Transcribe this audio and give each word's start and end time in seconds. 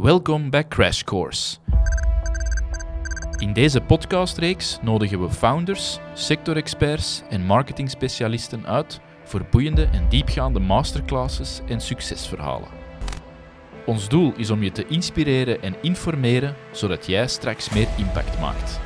Welkom 0.00 0.50
bij 0.50 0.68
Crash 0.68 1.02
Course. 1.02 1.56
In 3.38 3.52
deze 3.52 3.80
podcastreeks 3.80 4.78
nodigen 4.82 5.22
we 5.22 5.30
founders, 5.30 5.98
sectorexperts 6.14 7.22
en 7.30 7.44
marketingspecialisten 7.44 8.66
uit 8.66 9.00
voor 9.24 9.46
boeiende 9.50 9.84
en 9.92 10.08
diepgaande 10.08 10.60
masterclasses 10.60 11.60
en 11.68 11.80
succesverhalen. 11.80 12.68
Ons 13.86 14.08
doel 14.08 14.32
is 14.36 14.50
om 14.50 14.62
je 14.62 14.72
te 14.72 14.86
inspireren 14.86 15.62
en 15.62 15.74
informeren 15.82 16.54
zodat 16.72 17.06
jij 17.06 17.28
straks 17.28 17.70
meer 17.70 17.88
impact 17.96 18.40
maakt. 18.40 18.80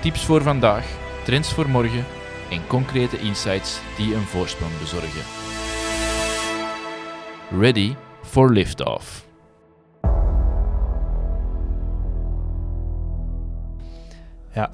Tips 0.00 0.24
voor 0.24 0.42
vandaag, 0.42 0.86
trends 1.24 1.52
voor 1.52 1.68
morgen 1.68 2.04
en 2.50 2.66
concrete 2.66 3.18
insights 3.18 3.80
die 3.96 4.14
een 4.14 4.26
voorsprong 4.26 4.78
bezorgen. 4.78 5.22
Ready 7.60 7.94
for 8.22 8.52
liftoff. 8.52 9.23
Ja, 14.54 14.70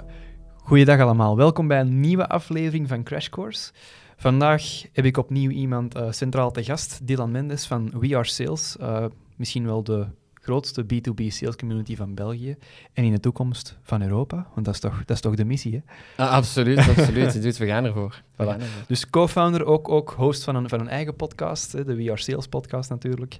goeiedag 0.56 1.00
allemaal. 1.00 1.36
Welkom 1.36 1.68
bij 1.68 1.80
een 1.80 2.00
nieuwe 2.00 2.28
aflevering 2.28 2.88
van 2.88 3.02
Crash 3.02 3.28
Course. 3.28 3.72
Vandaag 4.16 4.82
heb 4.92 5.04
ik 5.04 5.16
opnieuw 5.16 5.50
iemand 5.50 5.96
uh, 5.96 6.10
centraal 6.10 6.50
te 6.50 6.64
gast, 6.64 7.06
Dylan 7.06 7.30
Mendes 7.30 7.66
van 7.66 7.90
We 7.98 8.16
Are 8.16 8.26
Sales. 8.26 8.76
Uh, 8.80 9.04
misschien 9.36 9.64
wel 9.64 9.82
de 9.82 10.06
grootste 10.34 10.84
B2B 10.84 11.26
sales 11.26 11.56
community 11.56 11.96
van 11.96 12.14
België 12.14 12.56
en 12.92 13.04
in 13.04 13.12
de 13.12 13.20
toekomst 13.20 13.78
van 13.82 14.02
Europa, 14.02 14.46
want 14.54 14.66
dat 14.66 14.74
is 14.74 14.80
toch, 14.80 14.98
dat 15.04 15.16
is 15.16 15.22
toch 15.22 15.34
de 15.34 15.44
missie, 15.44 15.72
hè? 15.72 15.80
Ah, 16.24 16.32
absoluut, 16.32 16.78
absoluut. 16.78 17.42
Dus 17.42 17.58
we 17.58 17.66
gaan 17.66 17.84
ervoor. 17.84 18.22
We 18.36 18.44
gaan 18.44 18.60
ervoor. 18.60 18.84
Dus 18.86 19.10
co-founder, 19.10 19.64
ook, 19.64 19.88
ook 19.88 20.14
host 20.16 20.44
van 20.44 20.56
een, 20.56 20.68
van 20.68 20.80
een 20.80 20.88
eigen 20.88 21.16
podcast, 21.16 21.72
hè, 21.72 21.84
de 21.84 21.94
We 21.94 22.10
Are 22.10 22.20
Sales 22.20 22.46
podcast 22.46 22.90
natuurlijk. 22.90 23.38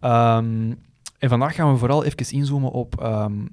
Um, 0.00 0.78
en 1.18 1.28
vandaag 1.28 1.54
gaan 1.54 1.72
we 1.72 1.78
vooral 1.78 2.04
even 2.04 2.36
inzoomen 2.36 2.70
op 2.70 3.02
um, 3.02 3.48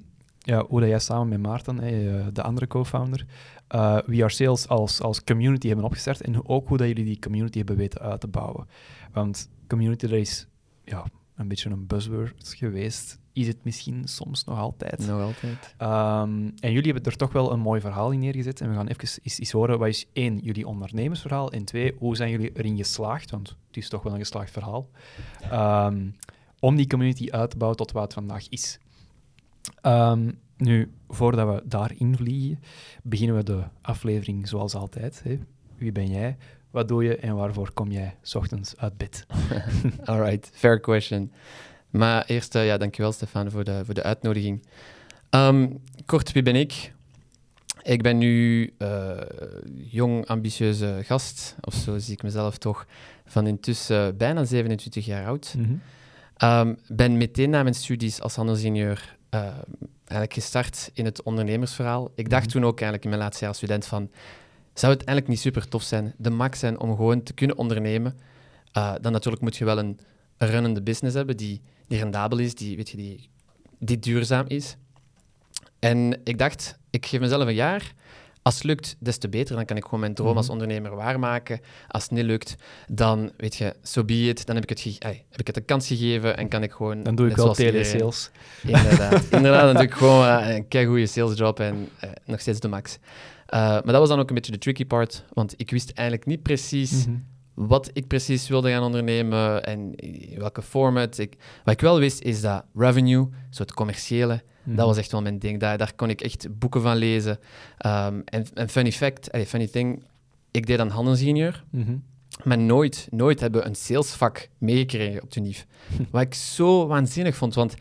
ja, 0.50 0.64
hoe 0.68 0.80
dat 0.80 0.88
jij 0.88 0.98
samen 0.98 1.28
met 1.28 1.40
Maarten, 1.40 1.78
hè, 1.78 2.32
de 2.32 2.42
andere 2.42 2.66
co-founder, 2.66 3.26
uh, 3.74 3.98
We 4.06 4.22
Are 4.22 4.28
Sales 4.28 4.68
als, 4.68 5.00
als 5.00 5.24
community 5.24 5.66
hebben 5.66 5.84
opgestart 5.84 6.20
en 6.20 6.48
ook 6.48 6.68
hoe 6.68 6.76
dat 6.76 6.86
jullie 6.86 7.04
die 7.04 7.18
community 7.18 7.58
hebben 7.58 7.76
weten 7.76 8.00
uit 8.00 8.20
te 8.20 8.28
bouwen. 8.28 8.66
Want 9.12 9.50
community, 9.68 10.06
dat 10.06 10.18
is 10.18 10.46
ja, 10.84 11.04
een 11.36 11.48
beetje 11.48 11.70
een 11.70 11.86
buzzword 11.86 12.54
geweest. 12.56 13.18
Is 13.32 13.46
het 13.46 13.64
misschien 13.64 14.08
soms 14.08 14.44
nog 14.44 14.58
altijd. 14.58 15.06
Nog 15.06 15.20
altijd. 15.20 15.74
Um, 15.78 16.54
en 16.60 16.72
jullie 16.72 16.92
hebben 16.92 17.12
er 17.12 17.16
toch 17.16 17.32
wel 17.32 17.52
een 17.52 17.60
mooi 17.60 17.80
verhaal 17.80 18.10
in 18.10 18.18
neergezet. 18.18 18.60
En 18.60 18.68
we 18.68 18.74
gaan 18.74 18.88
even 18.88 19.08
eens, 19.22 19.50
horen, 19.50 19.78
wat 19.78 19.88
is 19.88 20.06
één, 20.12 20.38
jullie 20.38 20.66
ondernemersverhaal? 20.66 21.52
En 21.52 21.64
twee, 21.64 21.94
hoe 21.98 22.16
zijn 22.16 22.30
jullie 22.30 22.50
erin 22.54 22.76
geslaagd? 22.76 23.30
Want 23.30 23.48
het 23.48 23.76
is 23.76 23.88
toch 23.88 24.02
wel 24.02 24.12
een 24.12 24.18
geslaagd 24.18 24.50
verhaal. 24.50 24.88
Um, 25.52 26.14
om 26.60 26.76
die 26.76 26.86
community 26.86 27.30
uit 27.30 27.50
te 27.50 27.56
bouwen 27.56 27.78
tot 27.78 27.92
wat 27.92 28.02
het 28.02 28.12
vandaag 28.12 28.48
is. 28.48 28.78
Um, 29.82 30.38
nu, 30.56 30.90
voordat 31.08 31.54
we 31.54 31.68
daarin 31.68 32.16
vliegen, 32.16 32.62
beginnen 33.02 33.36
we 33.36 33.42
de 33.42 33.62
aflevering 33.80 34.48
zoals 34.48 34.74
altijd. 34.74 35.20
Hè. 35.24 35.38
Wie 35.76 35.92
ben 35.92 36.10
jij? 36.10 36.36
Wat 36.70 36.88
doe 36.88 37.04
je 37.04 37.16
en 37.16 37.36
waarvoor 37.36 37.72
kom 37.72 37.90
jij 37.90 38.16
s 38.22 38.34
ochtends 38.34 38.76
uit 38.76 38.96
bed? 38.96 39.26
Alright, 40.04 40.50
fair 40.54 40.80
question. 40.80 41.32
Maar 41.90 42.24
eerst, 42.24 42.54
uh, 42.54 42.66
ja, 42.66 42.76
dankjewel 42.76 43.12
Stefan 43.12 43.50
voor 43.50 43.64
de, 43.64 43.82
voor 43.84 43.94
de 43.94 44.02
uitnodiging. 44.02 44.66
Um, 45.30 45.82
kort, 46.06 46.32
wie 46.32 46.42
ben 46.42 46.56
ik? 46.56 46.92
Ik 47.82 48.02
ben 48.02 48.18
nu 48.18 48.72
uh, 48.78 49.20
jong, 49.72 50.26
ambitieuze 50.26 51.00
gast, 51.02 51.56
of 51.60 51.74
zo 51.74 51.98
zie 51.98 52.12
ik 52.12 52.22
mezelf 52.22 52.58
toch, 52.58 52.86
van 53.26 53.46
intussen 53.46 54.16
bijna 54.16 54.44
27 54.44 55.06
jaar 55.06 55.26
oud. 55.26 55.54
Mm 55.58 55.64
-hmm. 55.64 56.68
um, 56.68 56.76
ben 56.88 57.16
meteen 57.16 57.50
na 57.50 57.62
mijn 57.62 57.74
studies 57.74 58.20
als 58.20 58.34
handelsingenieur 58.34 59.18
uh, 59.34 59.40
eigenlijk 60.04 60.32
gestart 60.32 60.90
in 60.92 61.04
het 61.04 61.22
ondernemersverhaal. 61.22 62.12
Ik 62.14 62.30
dacht 62.30 62.42
-hmm. 62.42 62.52
toen 62.52 62.64
ook 62.64 62.80
eigenlijk 62.80 63.04
in 63.04 63.10
mijn 63.10 63.22
laatste 63.22 63.44
jaar 63.44 63.54
student 63.54 63.86
van 63.86 64.10
zou 64.74 64.92
het 64.92 65.04
eigenlijk 65.04 65.28
niet 65.28 65.40
super 65.40 65.68
tof 65.68 65.82
zijn, 65.82 66.14
de 66.16 66.30
max 66.30 66.58
zijn 66.58 66.80
om 66.80 66.96
gewoon 66.96 67.22
te 67.22 67.32
kunnen 67.32 67.56
ondernemen. 67.56 68.18
Uh, 68.76 68.94
dan 69.00 69.12
natuurlijk 69.12 69.42
moet 69.42 69.56
je 69.56 69.64
wel 69.64 69.78
een, 69.78 69.98
een 70.36 70.48
runnende 70.48 70.82
business 70.82 71.16
hebben 71.16 71.36
die, 71.36 71.60
die 71.86 71.98
rendabel 71.98 72.38
is, 72.38 72.54
die, 72.54 72.76
weet 72.76 72.88
je, 72.88 72.96
die, 72.96 73.30
die 73.78 73.98
duurzaam 73.98 74.44
is. 74.46 74.76
En 75.78 76.20
ik 76.24 76.38
dacht, 76.38 76.78
ik 76.90 77.06
geef 77.06 77.20
mezelf 77.20 77.46
een 77.46 77.54
jaar. 77.54 77.92
Als 78.42 78.54
het 78.54 78.64
lukt, 78.64 78.96
des 78.98 79.18
te 79.18 79.28
beter. 79.28 79.56
Dan 79.56 79.64
kan 79.64 79.76
ik 79.76 79.84
gewoon 79.84 80.00
mijn 80.00 80.14
droom 80.14 80.28
-hmm. 80.28 80.36
als 80.36 80.48
ondernemer 80.48 80.96
waarmaken. 80.96 81.60
Als 81.88 82.02
het 82.02 82.12
niet 82.12 82.24
lukt, 82.24 82.56
dan 82.86 83.32
weet 83.36 83.56
je, 83.56 83.76
so 83.82 84.04
be 84.04 84.28
it. 84.28 84.46
Dan 84.46 84.54
heb 84.54 84.70
ik 84.70 84.78
het, 84.78 84.96
ay, 84.98 85.24
heb 85.30 85.40
ik 85.40 85.46
het 85.46 85.56
een 85.56 85.64
kans 85.64 85.86
gegeven 85.86 86.36
en 86.36 86.48
kan 86.48 86.62
ik 86.62 86.72
gewoon... 86.72 87.02
Dan 87.02 87.14
doe 87.14 87.28
ik 87.28 87.36
wel 87.36 87.54
telesales. 87.54 88.30
Inderdaad. 88.62 89.24
Inderdaad, 89.30 89.62
dan 89.62 89.74
doe 89.74 89.84
ik 89.84 89.94
gewoon 89.94 90.26
uh, 90.26 90.54
een 90.54 90.68
keigoede 90.68 91.06
salesjob 91.06 91.60
en 91.60 91.88
uh, 92.04 92.10
nog 92.24 92.40
steeds 92.40 92.60
de 92.60 92.68
max. 92.68 92.98
Uh, 93.54 93.58
maar 93.58 93.82
dat 93.82 93.98
was 93.98 94.08
dan 94.08 94.18
ook 94.18 94.28
een 94.28 94.34
beetje 94.34 94.52
de 94.52 94.58
tricky 94.58 94.86
part, 94.86 95.24
want 95.32 95.54
ik 95.56 95.70
wist 95.70 95.90
eigenlijk 95.90 96.28
niet 96.28 96.42
precies 96.42 97.06
mm 97.06 97.24
-hmm. 97.54 97.68
wat 97.68 97.90
ik 97.92 98.06
precies 98.06 98.48
wilde 98.48 98.70
gaan 98.70 98.82
ondernemen 98.82 99.64
en 99.64 99.94
welke 100.36 100.62
format. 100.62 101.18
Ik, 101.18 101.36
wat 101.64 101.74
ik 101.74 101.80
wel 101.80 101.98
wist, 101.98 102.20
is 102.20 102.40
dat 102.40 102.64
revenue, 102.74 103.28
zo 103.50 103.62
het 103.62 103.74
commerciële, 103.74 104.42
mm 104.70 104.76
dat 104.76 104.86
was 104.86 104.96
echt 104.96 105.12
wel 105.12 105.22
mijn 105.22 105.38
ding. 105.38 105.60
Daar, 105.60 105.78
daar 105.78 105.94
kon 105.94 106.10
ik 106.10 106.20
echt 106.20 106.58
boeken 106.58 106.82
van 106.82 106.96
lezen. 106.96 107.38
Um, 107.86 108.22
en, 108.24 108.46
en 108.54 108.68
funny 108.68 108.92
fact, 108.92 109.32
allee, 109.32 109.46
funny 109.46 109.66
thing, 109.66 110.04
ik 110.50 110.66
deed 110.66 110.78
dan 110.78 110.88
handelsingenieur, 110.88 111.64
mm 111.70 111.84
-hmm. 111.84 112.02
maar 112.44 112.58
nooit, 112.58 113.08
nooit 113.10 113.40
hebben 113.40 113.60
we 113.60 113.66
een 113.66 113.74
salesvak 113.74 114.48
meegekregen 114.58 115.22
op 115.22 115.32
de 115.32 115.40
NIF. 115.40 115.66
wat 116.10 116.22
ik 116.22 116.34
zo 116.34 116.86
waanzinnig 116.86 117.36
vond, 117.36 117.54
want 117.54 117.74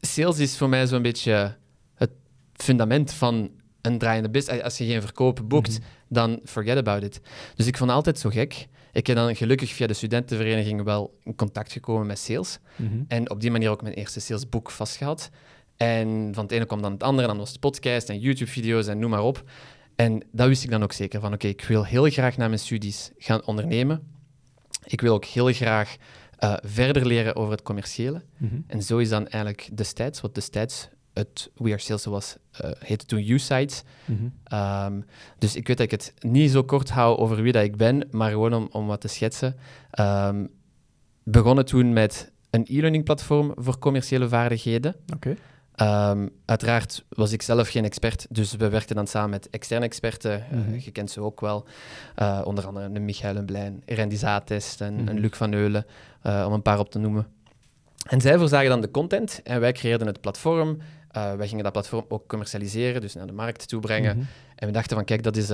sales 0.00 0.38
is 0.38 0.56
voor 0.56 0.68
mij 0.68 0.86
zo'n 0.86 1.02
beetje 1.02 1.56
het 1.94 2.10
fundament 2.54 3.12
van 3.12 3.50
een 3.80 3.98
draaiende 3.98 4.30
business. 4.30 4.62
Als 4.62 4.78
je 4.78 4.86
geen 4.86 5.02
verkopen 5.02 5.48
boekt, 5.48 5.70
mm 5.70 5.76
-hmm. 5.76 5.84
dan 6.08 6.40
forget 6.44 6.76
about 6.76 7.02
it. 7.02 7.20
Dus 7.54 7.66
ik 7.66 7.76
vond 7.76 7.88
het 7.88 7.98
altijd 7.98 8.18
zo 8.18 8.30
gek. 8.30 8.68
Ik 8.92 9.06
heb 9.06 9.16
dan 9.16 9.36
gelukkig 9.36 9.72
via 9.72 9.86
de 9.86 9.94
studentenvereniging 9.94 10.82
wel 10.82 11.18
in 11.22 11.34
contact 11.34 11.72
gekomen 11.72 12.06
met 12.06 12.18
sales. 12.18 12.58
Mm 12.76 12.88
-hmm. 12.88 13.04
En 13.08 13.30
op 13.30 13.40
die 13.40 13.50
manier 13.50 13.70
ook 13.70 13.82
mijn 13.82 13.94
eerste 13.94 14.20
salesboek 14.20 14.70
vastgehad. 14.70 15.30
En 15.76 16.30
van 16.34 16.42
het 16.42 16.52
ene 16.52 16.66
kwam 16.66 16.82
dan 16.82 16.92
het 16.92 17.02
andere. 17.02 17.26
Dan 17.26 17.38
was 17.38 17.50
het 17.50 17.60
podcast 17.60 18.08
en 18.08 18.18
YouTube-video's 18.18 18.86
en 18.86 18.98
noem 18.98 19.10
maar 19.10 19.22
op. 19.22 19.44
En 19.96 20.22
dat 20.32 20.48
wist 20.48 20.64
ik 20.64 20.70
dan 20.70 20.82
ook 20.82 20.92
zeker 20.92 21.20
van, 21.20 21.32
oké, 21.32 21.46
okay, 21.46 21.50
ik 21.50 21.64
wil 21.64 21.84
heel 21.84 22.10
graag 22.10 22.36
na 22.36 22.46
mijn 22.46 22.58
studies 22.58 23.10
gaan 23.18 23.46
ondernemen. 23.46 24.02
Ik 24.84 25.00
wil 25.00 25.14
ook 25.14 25.24
heel 25.24 25.52
graag 25.52 25.96
uh, 26.44 26.54
verder 26.62 27.06
leren 27.06 27.36
over 27.36 27.52
het 27.52 27.62
commerciële. 27.62 28.22
Mm 28.36 28.48
-hmm. 28.48 28.64
En 28.66 28.82
zo 28.82 28.98
is 28.98 29.08
dan 29.08 29.28
eigenlijk 29.28 29.76
destijds, 29.76 30.20
wat 30.20 30.34
destijds 30.34 30.88
het 31.12 31.50
We 31.54 31.70
Are 31.70 31.78
Sales 31.78 32.04
was, 32.04 32.36
uh, 32.64 32.70
heette 32.78 33.06
toen 33.06 33.28
U-Sites. 33.28 33.82
Mm 34.04 34.16
-hmm. 34.16 34.58
um, 34.58 35.04
dus 35.38 35.56
ik 35.56 35.66
weet 35.66 35.76
dat 35.76 35.86
ik 35.86 35.90
het 35.90 36.14
niet 36.20 36.50
zo 36.50 36.62
kort 36.64 36.90
hou 36.90 37.18
over 37.18 37.42
wie 37.42 37.52
dat 37.52 37.64
ik 37.64 37.76
ben, 37.76 38.08
maar 38.10 38.30
gewoon 38.30 38.54
om, 38.54 38.68
om 38.70 38.86
wat 38.86 39.00
te 39.00 39.08
schetsen. 39.08 39.56
Um, 40.00 40.48
begonnen 41.22 41.64
toen 41.64 41.92
met 41.92 42.32
een 42.50 42.66
e-learning 42.68 43.04
platform 43.04 43.52
voor 43.56 43.78
commerciële 43.78 44.28
vaardigheden. 44.28 44.96
Okay. 45.14 45.36
Um, 45.80 46.30
uiteraard 46.44 47.04
was 47.08 47.32
ik 47.32 47.42
zelf 47.42 47.68
geen 47.68 47.84
expert, 47.84 48.26
dus 48.30 48.56
we 48.56 48.68
werkten 48.68 48.96
dan 48.96 49.06
samen 49.06 49.30
met 49.30 49.50
externe 49.50 49.84
experten. 49.84 50.44
Mm 50.50 50.62
-hmm. 50.64 50.74
uh, 50.74 50.80
je 50.80 50.90
kent 50.90 51.10
ze 51.10 51.20
ook 51.20 51.40
wel. 51.40 51.64
Uh, 52.18 52.40
onder 52.44 52.66
andere 52.66 52.84
een 52.84 53.04
Michael 53.04 53.42
Blijn, 53.42 53.82
Randy 53.86 54.16
Zaatest 54.16 54.80
en, 54.80 54.92
mm 54.92 54.98
-hmm. 54.98 55.08
en 55.08 55.18
Luc 55.18 55.36
van 55.36 55.52
Eulen, 55.52 55.86
uh, 56.26 56.44
om 56.46 56.52
een 56.52 56.62
paar 56.62 56.78
op 56.78 56.90
te 56.90 56.98
noemen. 56.98 57.26
En 58.06 58.20
zij 58.20 58.38
voorzagen 58.38 58.68
dan 58.68 58.80
de 58.80 58.90
content 58.90 59.40
en 59.44 59.60
wij 59.60 59.72
creëerden 59.72 60.06
het 60.06 60.20
platform. 60.20 60.78
Wij 61.12 61.48
gingen 61.48 61.64
dat 61.64 61.72
platform 61.72 62.04
ook 62.08 62.26
commercialiseren, 62.26 63.00
dus 63.00 63.14
naar 63.14 63.26
de 63.26 63.32
markt 63.32 63.68
toe 63.68 63.80
brengen. 63.80 64.16
Mm 64.16 64.20
-hmm. 64.20 64.30
En 64.56 64.66
we 64.66 64.72
dachten 64.72 64.96
van, 64.96 65.04
kijk, 65.04 65.22
dat 65.22 65.36
is 65.36 65.46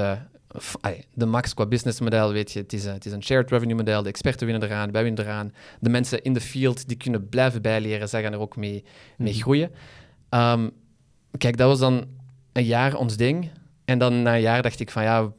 de 1.14 1.26
max 1.26 1.54
qua 1.54 1.66
businessmodel, 1.66 2.32
weet 2.32 2.52
je. 2.52 2.58
Het 2.58 2.72
is, 2.72 2.86
uh, 2.86 2.92
het 2.92 3.06
is 3.06 3.12
een 3.12 3.22
shared 3.22 3.50
revenue 3.50 3.74
model, 3.76 4.02
de 4.02 4.08
experten 4.08 4.46
winnen 4.46 4.68
eraan, 4.68 4.92
wij 4.92 5.02
winnen 5.02 5.24
eraan. 5.24 5.52
De 5.80 5.90
mensen 5.90 6.22
in 6.22 6.32
de 6.32 6.40
field, 6.40 6.88
die 6.88 6.96
kunnen 6.96 7.28
blijven 7.28 7.62
bijleren, 7.62 8.08
zij 8.08 8.22
gaan 8.22 8.32
er 8.32 8.38
ook 8.38 8.56
mee, 8.56 8.84
mee 9.16 9.32
groeien. 9.32 9.70
Um, 10.30 10.70
kijk, 11.38 11.56
dat 11.56 11.68
was 11.68 11.78
dan 11.78 12.06
een 12.52 12.64
jaar 12.64 12.94
ons 12.94 13.16
ding. 13.16 13.50
En 13.84 13.98
dan 13.98 14.22
na 14.22 14.34
een 14.34 14.40
jaar 14.40 14.62
dacht 14.62 14.80
ik 14.80 14.90
van, 14.90 15.02
ja, 15.02 15.32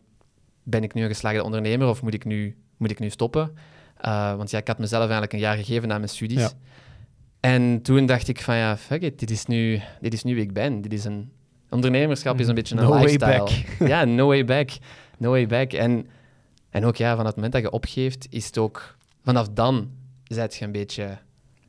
ben 0.63 0.83
ik 0.83 0.93
nu 0.93 1.01
een 1.01 1.07
geslaagde 1.07 1.43
ondernemer 1.43 1.87
of 1.87 2.01
moet 2.01 2.13
ik 2.13 2.25
nu, 2.25 2.57
moet 2.77 2.91
ik 2.91 2.99
nu 2.99 3.09
stoppen? 3.09 3.51
want 4.37 4.49
ja, 4.51 4.57
ik 4.57 4.67
had 4.67 4.79
mezelf 4.79 5.01
eigenlijk 5.01 5.33
een 5.33 5.39
jaar 5.39 5.57
gegeven 5.57 5.87
na 5.87 5.97
mijn 5.97 6.09
studies. 6.09 6.39
Ja. 6.39 6.51
En 7.39 7.81
toen 7.81 8.05
dacht 8.05 8.27
ik 8.27 8.41
van 8.41 8.55
ja, 8.55 8.77
fuck 8.77 9.01
it, 9.01 9.19
dit 9.19 9.31
is 9.31 9.45
nu, 9.45 9.81
dit 10.01 10.13
is 10.13 10.23
nu 10.23 10.33
wie 10.33 10.43
ik 10.43 10.53
ben. 10.53 10.81
Dit 10.81 10.93
is 10.93 11.05
een 11.05 11.31
ondernemerschap 11.69 12.39
is 12.39 12.47
een 12.47 12.55
beetje 12.55 12.75
een 12.75 12.83
no 12.83 12.95
lifestyle. 12.95 13.37
Way 13.37 13.65
back. 13.77 13.87
ja, 13.89 14.05
no 14.19 14.27
way 14.27 14.45
back. 14.45 14.69
No 15.17 15.29
way 15.29 15.47
back. 15.47 15.73
En, 15.73 16.07
en 16.69 16.85
ook 16.85 16.95
ja, 16.95 17.09
vanaf 17.09 17.25
het 17.25 17.35
moment 17.35 17.53
dat 17.53 17.61
je 17.61 17.71
opgeeft, 17.71 18.27
is 18.29 18.45
het 18.45 18.57
ook 18.57 18.97
vanaf 19.23 19.49
dan 19.49 19.91
zet 20.23 20.55
je 20.55 20.65
een 20.65 20.71
beetje. 20.71 21.17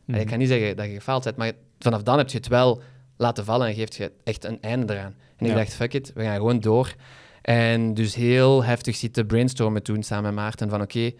Mm. 0.04 0.14
Ik 0.14 0.26
kan 0.26 0.38
niet 0.38 0.48
zeggen 0.48 0.76
dat 0.76 0.86
je 0.86 0.92
gefaald 0.92 1.24
bent, 1.24 1.36
maar 1.36 1.52
vanaf 1.78 2.02
dan 2.02 2.18
heb 2.18 2.28
je 2.28 2.36
het 2.36 2.48
wel 2.48 2.82
laten 3.20 3.44
vallen 3.44 3.68
en 3.68 3.74
geeft 3.74 3.94
je 3.94 4.12
echt 4.24 4.44
een 4.44 4.60
einde 4.60 4.94
eraan. 4.94 5.14
En 5.36 5.46
ja. 5.46 5.52
ik 5.52 5.58
dacht, 5.58 5.74
fuck 5.74 5.94
it, 5.94 6.12
we 6.14 6.22
gaan 6.22 6.36
gewoon 6.36 6.60
door. 6.60 6.94
En 7.42 7.94
dus 7.94 8.14
heel 8.14 8.64
heftig 8.64 8.96
zitten 8.96 9.26
brainstormen 9.26 9.82
toen 9.82 10.02
samen 10.02 10.24
met 10.24 10.34
Maarten 10.34 10.68
van 10.68 10.80
oké, 10.80 10.96
okay, 10.98 11.16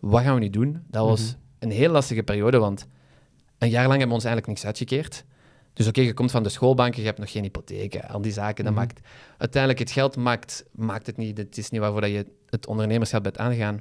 wat 0.00 0.22
gaan 0.22 0.34
we 0.34 0.40
nu 0.40 0.50
doen? 0.50 0.82
Dat 0.86 1.06
was 1.06 1.20
mm 1.20 1.26
-hmm. 1.26 1.40
een 1.58 1.76
heel 1.76 1.90
lastige 1.90 2.22
periode, 2.22 2.58
want 2.58 2.86
een 3.58 3.68
jaar 3.68 3.86
lang 3.86 3.98
hebben 3.98 4.08
we 4.08 4.14
ons 4.14 4.24
eigenlijk 4.24 4.46
niks 4.46 4.66
uitgekeerd. 4.66 5.24
Dus 5.72 5.86
oké, 5.86 6.00
je 6.00 6.14
komt 6.14 6.30
van 6.30 6.42
de 6.42 6.48
schoolbank, 6.48 6.94
je 6.94 7.02
hebt 7.02 7.18
nog 7.18 7.30
geen 7.30 7.42
hypotheek, 7.42 7.96
al 7.96 8.20
die 8.20 8.32
zaken. 8.32 8.64
Dat 8.64 8.72
Mhm. 8.72 8.82
maakt, 8.82 9.00
uiteindelijk, 9.38 9.80
het 9.82 9.90
geld 9.90 10.16
maakt, 10.16 10.64
maakt 10.72 11.06
het 11.06 11.16
niet. 11.16 11.38
Het 11.38 11.58
is 11.58 11.70
niet 11.70 11.80
waarvoor 11.80 12.00
dat 12.00 12.10
je 12.10 12.26
het 12.46 12.66
ondernemerschap 12.66 13.22
bent 13.22 13.38
aangegaan. 13.38 13.80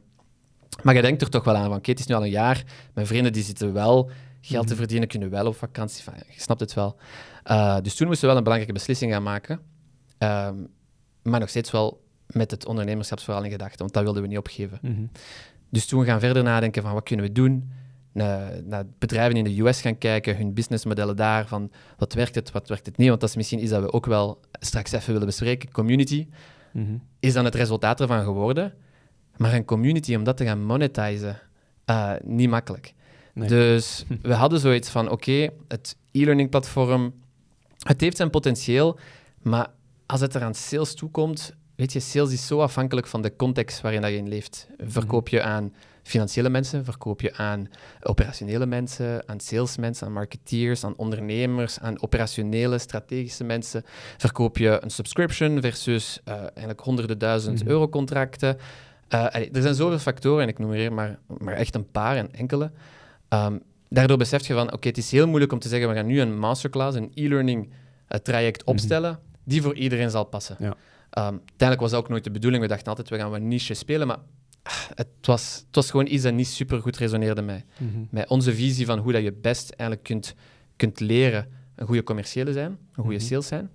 Maar 0.84 0.96
je 0.96 1.02
denkt 1.02 1.22
er 1.22 1.30
toch 1.30 1.44
wel 1.44 1.56
aan, 1.56 1.68
van 1.68 1.78
oké, 1.78 1.92
het 1.92 2.00
is 2.00 2.06
nu 2.06 2.16
al 2.16 2.24
een 2.24 2.30
jaar, 2.30 2.64
mijn 2.94 3.08
vrienden 3.08 3.34
die 3.34 3.44
zitten 3.44 3.74
wel 3.74 4.12
geld 4.48 4.64
te 4.68 4.70
Mhm. 4.74 4.78
verdienen, 4.82 5.08
kunnen 5.08 5.30
wel 5.30 5.46
op 5.48 5.56
vakantie. 5.56 6.04
Je 6.36 6.42
snapt 6.42 6.60
het 6.60 6.74
wel. 6.74 6.96
Uh, 7.52 7.78
dus 7.82 7.96
toen 7.96 8.08
moesten 8.08 8.22
we 8.22 8.28
wel 8.28 8.38
een 8.38 8.44
belangrijke 8.44 8.74
beslissing 8.74 9.12
gaan 9.12 9.24
maken. 9.24 9.60
Um, 10.20 10.68
maar 11.24 11.40
nog 11.40 11.50
steeds 11.50 11.72
wel 11.72 12.04
met 12.28 12.52
het 12.52 12.66
ondernemerschapsverhaal 12.66 13.44
in 13.44 13.52
gedachten, 13.52 13.80
want 13.80 13.94
dat 13.94 14.04
wilden 14.04 14.22
we 14.22 14.28
niet 14.28 14.38
opgeven. 14.38 14.80
Mhm. 14.82 15.06
Dus 15.70 15.86
toen 15.86 16.06
gaan 16.06 16.20
we 16.20 16.26
verder 16.26 16.44
nadenken 16.44 16.82
van 16.82 16.94
wat 16.94 17.04
kunnen 17.04 17.26
we 17.26 17.32
doen. 17.32 17.72
Naar, 18.12 18.64
naar 18.64 18.84
bedrijven 19.00 19.38
in 19.38 19.44
de 19.44 19.62
US 19.62 19.82
gaan 19.82 19.98
kijken, 19.98 20.38
hun 20.38 20.54
businessmodellen 20.54 21.16
daar, 21.16 21.48
van 21.48 21.72
wat 21.98 22.14
werkt 22.14 22.36
het, 22.36 22.52
wat 22.52 22.68
werkt 22.68 22.86
het 22.86 22.98
niet. 22.98 23.08
Want 23.08 23.20
dat 23.20 23.30
is 23.30 23.36
misschien 23.36 23.62
iets 23.62 23.70
dat 23.72 23.82
we 23.82 23.92
ook 23.94 24.06
wel 24.06 24.40
straks 24.52 24.92
even 24.92 25.12
willen 25.12 25.28
bespreken. 25.28 25.72
Community 25.72 26.28
Mhm. 26.74 26.96
is 27.20 27.34
dan 27.34 27.46
het 27.46 27.56
resultaat 27.56 28.02
ervan 28.02 28.24
geworden. 28.24 28.74
Maar 29.38 29.54
een 29.54 29.66
community, 29.66 30.16
om 30.16 30.24
dat 30.24 30.38
te 30.38 30.46
gaan 30.46 30.64
monetizen, 30.64 31.40
uh, 31.90 32.12
niet 32.24 32.50
makkelijk. 32.50 32.94
Nee. 33.38 33.48
Dus 33.48 34.06
we 34.22 34.34
hadden 34.34 34.60
zoiets 34.60 34.90
van, 34.90 35.10
oké, 35.10 35.50
het 35.68 35.96
e-learning 36.12 36.50
platform, 36.50 37.14
het 37.84 38.02
heeft 38.02 38.18
zijn 38.18 38.30
potentieel, 38.30 39.00
maar 39.42 39.68
als 40.06 40.22
het 40.22 40.34
er 40.34 40.44
aan 40.44 40.56
sales 40.56 40.94
toekomt, 40.94 41.54
weet 41.76 41.94
je, 41.94 42.00
sales 42.00 42.32
is 42.32 42.48
zo 42.48 42.60
afhankelijk 42.62 43.08
van 43.08 43.22
de 43.22 43.36
context 43.36 43.82
waarin 43.82 44.02
dat 44.02 44.12
je 44.12 44.18
in 44.18 44.28
leeft. 44.28 44.68
Verkoop 44.78 45.28
je 45.30 45.42
aan 45.42 45.74
financiële 46.04 46.50
mensen, 46.50 46.86
verkoop 46.86 47.22
je 47.22 47.36
aan 47.36 47.70
operationele 48.02 48.66
mensen, 48.66 49.28
aan 49.30 49.40
salesmensen, 49.40 50.08
aan 50.08 50.14
marketeers, 50.14 50.84
aan 50.84 50.94
ondernemers, 50.98 51.80
aan 51.80 52.02
operationele, 52.02 52.78
strategische 52.78 53.44
mensen. 53.44 53.84
Verkoop 54.18 54.58
je 54.58 54.80
een 54.82 54.90
subscription 54.90 55.62
versus 55.62 56.20
uh, 56.28 56.34
eigenlijk 56.40 56.80
honderden 56.80 57.18
duizend 57.18 57.60
Mhm. 57.60 57.70
euro 57.70 57.90
contracten. 57.90 58.58
Uh, 59.14 59.36
er 59.36 59.62
zijn 59.62 59.76
zoveel 59.76 60.00
factoren, 60.00 60.44
en 60.44 60.48
ik 60.50 60.60
noem 60.60 60.72
hier 60.72 60.94
maar, 60.94 61.20
maar 61.38 61.54
echt 61.54 61.76
een 61.76 61.92
paar 61.92 62.16
en 62.16 62.34
enkele. 62.34 62.72
Um, 63.30 63.62
daardoor 63.90 64.18
besef 64.18 64.48
je 64.48 64.54
van, 64.54 64.74
oké, 64.74 64.88
het 64.88 64.98
is 64.98 65.12
heel 65.12 65.28
moeilijk 65.28 65.52
om 65.52 65.60
te 65.60 65.68
zeggen, 65.68 65.90
we 65.90 65.96
gaan 65.96 66.06
nu 66.06 66.22
een 66.22 66.40
masterclass, 66.40 66.98
een 66.98 67.12
e-learning 67.14 67.66
uh, 67.66 68.20
traject 68.20 68.64
opstellen, 68.64 69.20
die 69.44 69.62
voor 69.62 69.76
iedereen 69.76 70.10
zal 70.10 70.24
passen. 70.24 70.56
Ja. 70.60 70.68
Um, 70.68 70.74
uiteindelijk 71.14 71.80
was 71.80 71.92
dat 71.92 72.00
ook 72.00 72.10
nooit 72.10 72.24
de 72.24 72.32
bedoeling. 72.32 72.62
We 72.64 72.70
dachten 72.70 72.88
altijd, 72.88 73.10
we 73.10 73.18
gaan 73.18 73.34
een 73.34 73.48
niche 73.48 73.74
spelen, 73.74 74.08
maar 74.08 74.18
ah, 74.64 74.74
het 74.96 75.08
was, 75.22 75.64
het 75.68 75.76
was 75.76 75.92
gewoon 75.92 76.08
iets 76.08 76.24
dat 76.24 76.34
niet 76.34 76.48
super 76.48 76.82
goed 76.82 76.98
resoneerde 76.98 77.42
met, 77.42 77.64
Mhm. 77.78 78.00
met 78.10 78.30
onze 78.30 78.54
visie 78.56 78.86
van 78.86 79.00
hoe 79.00 79.12
dat 79.12 79.24
je 79.24 79.34
best 79.34 79.70
eigenlijk 79.70 80.04
kunt, 80.04 80.36
kunt 80.76 81.00
leren 81.00 81.48
een 81.76 81.86
goede 81.86 82.04
commerciële 82.04 82.54
zijn, 82.54 82.72
een 82.72 83.04
goede 83.04 83.18
Mhm. 83.18 83.26
sales 83.26 83.48
zijn. 83.48 83.70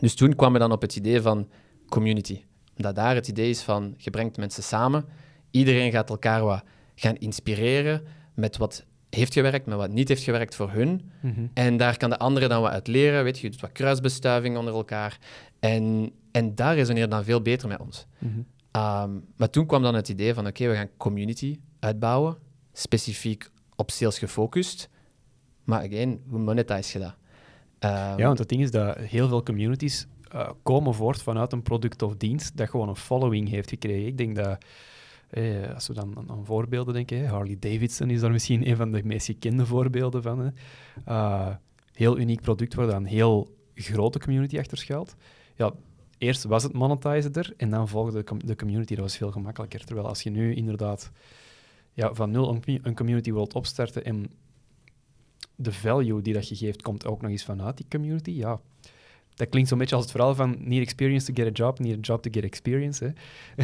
Dus 0.00 0.14
toen 0.14 0.34
kwamen 0.34 0.54
we 0.60 0.66
dan 0.66 0.72
op 0.72 0.82
het 0.82 0.96
idee 0.96 1.20
van 1.20 1.48
community. 1.88 2.44
Dat 2.76 2.94
daar 2.94 3.14
het 3.14 3.28
idee 3.28 3.50
is 3.50 3.60
van, 3.62 3.94
je 3.96 4.10
brengt 4.10 4.36
mensen 4.36 4.62
samen, 4.62 5.04
iedereen 5.50 5.90
gaat 5.90 6.10
elkaar 6.10 6.42
wat 6.44 6.62
gaan 6.94 7.16
inspireren 7.16 8.02
met 8.38 8.56
wat 8.56 8.84
heeft 9.10 9.32
gewerkt, 9.32 9.66
met 9.66 9.76
wat 9.76 9.90
niet 9.90 10.08
heeft 10.08 10.22
gewerkt 10.22 10.54
voor 10.54 10.70
hun. 10.70 11.10
Mhm. 11.20 11.46
En 11.54 11.76
daar 11.76 11.96
kan 11.96 12.10
de 12.10 12.18
andere 12.18 12.48
dan 12.48 12.62
wat 12.62 12.70
uit 12.70 12.86
leren. 12.86 13.24
Weet 13.24 13.38
je, 13.38 13.44
je 13.44 13.50
doet 13.50 13.60
wat 13.60 13.72
kruisbestuiving 13.72 14.56
onder 14.56 14.74
elkaar. 14.74 15.18
En, 15.60 16.12
en 16.32 16.54
daar 16.54 16.74
resoneert 16.74 17.10
dan 17.10 17.24
veel 17.24 17.42
beter 17.42 17.68
met 17.68 17.80
ons. 17.80 18.06
Mhm. 18.18 18.38
Um, 18.72 19.24
maar 19.36 19.50
toen 19.50 19.66
kwam 19.66 19.82
dan 19.82 19.94
het 19.94 20.08
idee 20.08 20.34
van, 20.34 20.46
oké, 20.46 20.68
we 20.68 20.74
gaan 20.74 20.88
community 20.96 21.58
uitbouwen, 21.78 22.36
specifiek 22.72 23.50
op 23.76 23.90
sales 23.90 24.18
gefocust. 24.18 24.88
Maar 25.64 25.82
again, 25.84 26.22
hoe 26.28 26.38
monetize 26.38 26.98
je 26.98 27.04
dat? 27.04 27.14
Um, 27.90 28.18
Ja, 28.18 28.26
want 28.26 28.38
het 28.38 28.48
ding 28.48 28.62
is 28.62 28.70
dat 28.70 28.96
heel 28.96 29.28
veel 29.28 29.42
communities 29.42 30.06
uh, 30.34 30.50
komen 30.62 30.94
voort 30.94 31.22
vanuit 31.22 31.52
een 31.52 31.62
product 31.62 32.02
of 32.02 32.16
dienst 32.16 32.56
dat 32.56 32.68
gewoon 32.70 32.88
een 32.88 32.96
following 32.96 33.48
heeft 33.48 33.68
gekregen. 33.68 34.06
Ik 34.06 34.18
denk 34.18 34.36
dat, 34.36 34.64
eh, 35.30 35.74
als 35.74 35.88
we 35.88 35.94
dan 35.94 36.24
aan, 36.28 36.44
voorbeelden 36.44 36.94
denken, 36.94 37.26
Harley 37.26 37.56
Davidson 37.58 38.10
is 38.10 38.20
daar 38.20 38.30
misschien 38.30 38.68
een 38.68 38.76
van 38.76 38.92
de 38.92 39.04
meest 39.04 39.26
gekende 39.26 39.66
voorbeelden 39.66 40.22
van. 40.22 40.38
Hè. 40.38 40.50
Uh, 41.08 41.54
heel 41.92 42.18
uniek 42.18 42.40
product 42.40 42.74
waar 42.74 42.86
dan 42.86 42.96
een 42.96 43.04
heel 43.04 43.56
grote 43.74 44.18
community 44.18 44.58
achter 44.58 44.78
schuilt. 44.78 45.16
Ja, 45.54 45.72
eerst 46.18 46.44
was 46.44 46.62
het 46.62 46.72
monetizen 46.72 47.32
er 47.32 47.54
en 47.56 47.70
dan 47.70 47.88
volgde 47.88 48.18
de, 48.18 48.24
com 48.24 48.46
de 48.46 48.56
community. 48.56 48.94
Dat 48.94 49.04
was 49.04 49.16
veel 49.16 49.30
gemakkelijker. 49.30 49.84
Terwijl 49.84 50.08
als 50.08 50.22
je 50.22 50.30
nu 50.30 50.54
inderdaad 50.54 51.10
ja, 51.92 52.14
van 52.14 52.30
nul 52.30 52.48
een, 52.48 52.80
een 52.82 52.94
community 52.94 53.32
wilt 53.32 53.54
opstarten 53.54 54.04
en 54.04 54.26
de 55.54 55.72
value 55.72 56.22
die 56.22 56.34
dat 56.34 56.48
je 56.48 56.56
geeft 56.56 56.82
komt 56.82 57.06
ook 57.06 57.22
nog 57.22 57.30
eens 57.30 57.44
vanuit 57.44 57.76
die 57.76 57.86
community, 57.88 58.30
ja, 58.30 58.60
dat 59.38 59.48
klinkt 59.48 59.68
zo'n 59.68 59.78
beetje 59.78 59.94
als 59.94 60.04
het 60.04 60.12
verhaal 60.12 60.34
van 60.34 60.56
need 60.60 60.82
experience 60.82 61.32
to 61.32 61.42
get 61.42 61.46
a 61.46 61.64
job, 61.64 61.78
need 61.78 61.96
a 61.96 62.00
job 62.00 62.22
to 62.22 62.30
get 62.30 62.44
experience. 62.44 63.04
Hè. 63.04 63.10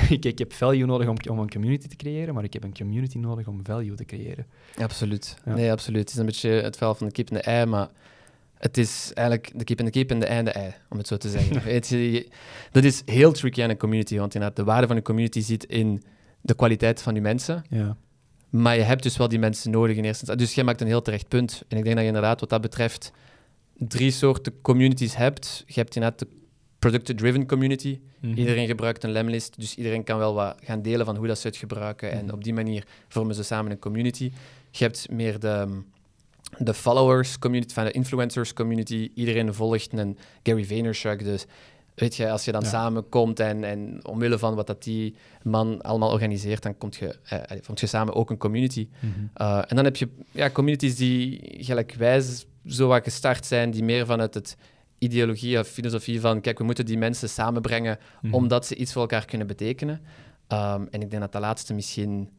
ik, 0.15 0.25
ik 0.25 0.39
heb 0.39 0.53
value 0.53 0.87
nodig 0.87 1.09
om, 1.09 1.17
om, 1.31 1.39
een 1.39 1.51
community 1.51 1.87
te 1.87 1.97
creëren, 1.97 2.35
maar 2.35 2.45
ik 2.45 2.53
heb 2.53 2.65
een 2.65 2.75
community 2.75 3.19
nodig 3.19 3.47
om 3.47 3.61
value 3.63 3.95
te 3.95 4.05
creëren. 4.05 4.47
Absoluut. 4.79 5.37
Ja. 5.45 5.55
Nee, 5.55 5.71
absoluut. 5.71 6.01
Het 6.01 6.11
is 6.11 6.17
een 6.17 6.27
beetje 6.27 6.51
het 6.51 6.77
verhaal 6.77 6.95
van 6.95 7.07
de 7.07 7.13
kip 7.13 7.29
en 7.29 7.35
de 7.35 7.41
ei, 7.41 7.67
maar 7.67 7.89
het 8.59 8.79
is 8.79 9.13
eigenlijk 9.15 9.51
de 9.55 9.65
kip 9.65 9.79
en 9.79 9.85
de 9.85 9.91
kip 9.91 10.11
en 10.11 10.21
de 10.21 10.27
ei 10.27 10.39
en 10.39 10.45
de 10.45 10.51
ei, 10.51 10.75
om 10.89 10.99
het 10.99 11.07
zo 11.07 11.17
te 11.17 11.31
zeggen. 11.31 11.63
Weet 11.73 11.89
je, 11.89 12.29
dat 12.71 12.85
is 12.85 13.03
heel 13.05 13.33
tricky 13.33 13.63
aan 13.63 13.71
een 13.71 13.77
community, 13.77 14.19
want 14.19 14.35
inderdaad, 14.35 14.59
de 14.59 14.65
waarde 14.65 14.87
van 14.87 14.97
een 14.97 15.03
community 15.03 15.41
zit 15.41 15.65
in 15.65 16.03
de 16.41 16.55
kwaliteit 16.55 17.03
van 17.03 17.13
die 17.13 17.23
mensen. 17.23 17.65
Ja. 17.69 17.97
Maar 18.51 18.77
je 18.77 18.83
hebt 18.83 19.03
dus 19.03 19.17
wel 19.17 19.29
die 19.29 19.39
mensen 19.39 19.71
nodig 19.71 19.97
in 19.97 20.05
eerste 20.05 20.21
instantie. 20.21 20.47
Dus 20.47 20.55
jij 20.55 20.65
maakt 20.65 20.81
een 20.81 20.87
heel 20.87 21.03
terecht 21.03 21.29
punt. 21.29 21.63
En 21.69 21.77
ik 21.77 21.85
denk 21.85 21.95
dat 21.95 22.05
je 22.05 22.11
inderdaad 22.11 22.41
wat 22.41 22.49
dat 22.49 22.61
betreft 22.61 23.13
drie 23.79 24.11
soorten 24.11 24.61
communities 24.61 25.17
hebt. 25.17 25.65
Je 25.67 25.81
hebt 25.81 25.95
inderdaad 25.95 26.19
de 26.19 26.29
product-driven 26.79 27.47
community. 27.47 27.99
Mm 28.21 28.31
-hmm. 28.31 28.39
Iedereen 28.39 28.67
gebruikt 28.67 29.05
een 29.05 29.11
lemlist, 29.11 29.61
dus 29.61 29.75
iedereen 29.75 30.05
kan 30.05 30.19
wel 30.19 30.35
wat 30.35 30.57
gaan 30.65 30.83
delen 30.83 31.07
van 31.07 31.17
hoe 31.17 31.27
dat 31.27 31.39
ze 31.39 31.47
het 31.47 31.57
gebruiken. 31.57 32.11
En 32.11 32.33
op 32.33 32.45
die 32.45 32.55
manier 32.55 32.87
vormen 33.09 33.35
ze 33.35 33.43
samen 33.43 33.71
een 33.71 33.79
community. 33.79 34.33
Je 34.71 34.85
hebt 34.85 35.11
meer 35.11 35.39
de, 35.39 35.81
de 36.59 36.75
followers 36.75 37.39
community, 37.39 37.75
van 37.75 37.85
de 37.85 37.91
influencers 37.91 38.53
community. 38.53 39.11
Iedereen 39.15 39.55
volgt 39.55 39.93
een 39.93 40.19
Gary 40.43 40.65
Vaynerchuk, 40.65 41.25
dus 41.25 41.47
weet 41.95 42.17
je, 42.17 42.31
als 42.31 42.45
je 42.45 42.53
dan 42.53 42.63
ja. 42.63 42.69
samenkomt 42.69 43.41
en, 43.41 43.65
en 43.65 44.07
omwille 44.07 44.39
van 44.39 44.55
wat 44.55 44.67
dat 44.67 44.83
die 44.83 45.15
man 45.43 45.83
allemaal 45.83 46.11
organiseert, 46.11 46.63
dan 46.63 46.79
komt 46.79 46.97
je, 46.97 47.17
eh, 47.25 47.59
vormt 47.61 47.81
je 47.81 47.87
samen 47.87 48.15
ook 48.15 48.31
een 48.31 48.37
community. 48.37 48.89
Mm 49.01 49.13
-hmm. 49.13 49.31
uh, 49.37 49.59
en 49.67 49.77
dan 49.77 49.85
heb 49.85 49.97
je 49.97 50.09
ja, 50.31 50.51
communities 50.51 50.97
die 50.97 51.41
gelijkwijs 51.59 52.47
zo 52.67 52.89
wat 52.89 53.05
gestart 53.05 53.47
zijn, 53.47 53.71
die 53.71 53.83
meer 53.83 54.07
vanuit 54.07 54.35
het 54.35 54.57
ideologie 54.99 55.59
of 55.59 55.69
filosofie 55.69 56.21
van, 56.21 56.41
kijk, 56.41 56.59
we 56.59 56.65
moeten 56.65 56.87
die 56.87 56.99
mensen 56.99 57.29
samenbrengen 57.29 57.99
mm 58.01 58.21
-hmm. 58.21 58.35
omdat 58.35 58.67
ze 58.67 58.75
iets 58.75 58.93
voor 58.93 59.03
elkaar 59.03 59.25
kunnen 59.25 59.47
betekenen. 59.47 60.01
Um, 60.49 60.89
en 60.91 61.03
ik 61.03 61.11
denk 61.11 61.23
dat 61.23 61.33
dat 61.33 61.41
laatste 61.41 61.75
misschien, 61.75 62.31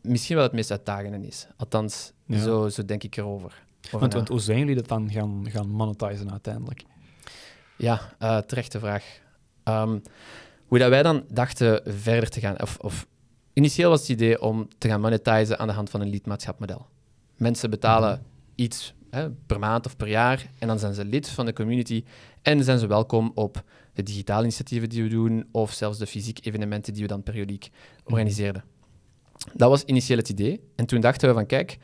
misschien 0.00 0.36
wel 0.36 0.44
het 0.44 0.52
meest 0.52 0.70
uitdagende 0.70 1.26
is. 1.26 1.46
Althans, 1.56 2.12
ja. 2.26 2.38
zo, 2.38 2.68
zo 2.68 2.84
denk 2.84 3.02
ik 3.02 3.16
erover. 3.16 3.62
Want, 3.90 4.12
want, 4.12 4.28
hoe 4.28 4.40
zijn 4.40 4.58
jullie 4.58 4.74
dat 4.74 4.88
dan 4.88 5.10
gaan, 5.10 5.46
gaan 5.50 5.68
monetizen 5.68 6.30
uiteindelijk? 6.30 6.84
Ja, 7.76 8.00
uh, 8.22 8.38
terechte 8.38 8.78
vraag. 8.78 9.20
Um, 9.64 10.02
hoe 10.66 10.78
dat 10.78 10.88
wij 10.88 11.02
dan 11.02 11.24
dachten 11.28 11.82
verder 11.84 12.28
te 12.28 12.40
gaan, 12.40 12.60
of, 12.60 12.76
of 12.80 13.06
initieel 13.52 13.90
was 13.90 14.00
het 14.00 14.08
idee 14.08 14.42
om 14.42 14.68
te 14.78 14.88
gaan 14.88 15.00
monetizen 15.00 15.58
aan 15.58 15.66
de 15.66 15.72
hand 15.72 15.90
van 15.90 16.00
een 16.00 16.08
lidmaatschapmodel. 16.08 16.86
Mensen 17.36 17.70
betalen 17.70 18.10
mm 18.10 18.16
-hmm. 18.16 18.52
iets 18.54 18.94
per 19.46 19.58
maand 19.58 19.86
of 19.86 19.96
per 19.96 20.08
jaar 20.08 20.50
en 20.58 20.68
dan 20.68 20.78
zijn 20.78 20.94
ze 20.94 21.04
lid 21.04 21.28
van 21.28 21.46
de 21.46 21.52
community 21.52 22.04
en 22.42 22.64
zijn 22.64 22.78
ze 22.78 22.86
welkom 22.86 23.32
op 23.34 23.62
de 23.94 24.02
digitale 24.02 24.42
initiatieven 24.42 24.88
die 24.88 25.02
we 25.02 25.08
doen 25.08 25.46
of 25.52 25.72
zelfs 25.72 25.98
de 25.98 26.06
fysieke 26.06 26.42
evenementen 26.42 26.92
die 26.92 27.02
we 27.02 27.08
dan 27.08 27.22
periodiek 27.22 27.70
organiseerden. 28.04 28.64
Dat 29.52 29.68
was 29.70 29.84
initieel 29.84 30.18
het 30.18 30.28
idee. 30.28 30.60
En 30.76 30.86
toen 30.86 31.00
dachten 31.00 31.28
we 31.28 31.34
van, 31.34 31.46
kijk, 31.46 31.78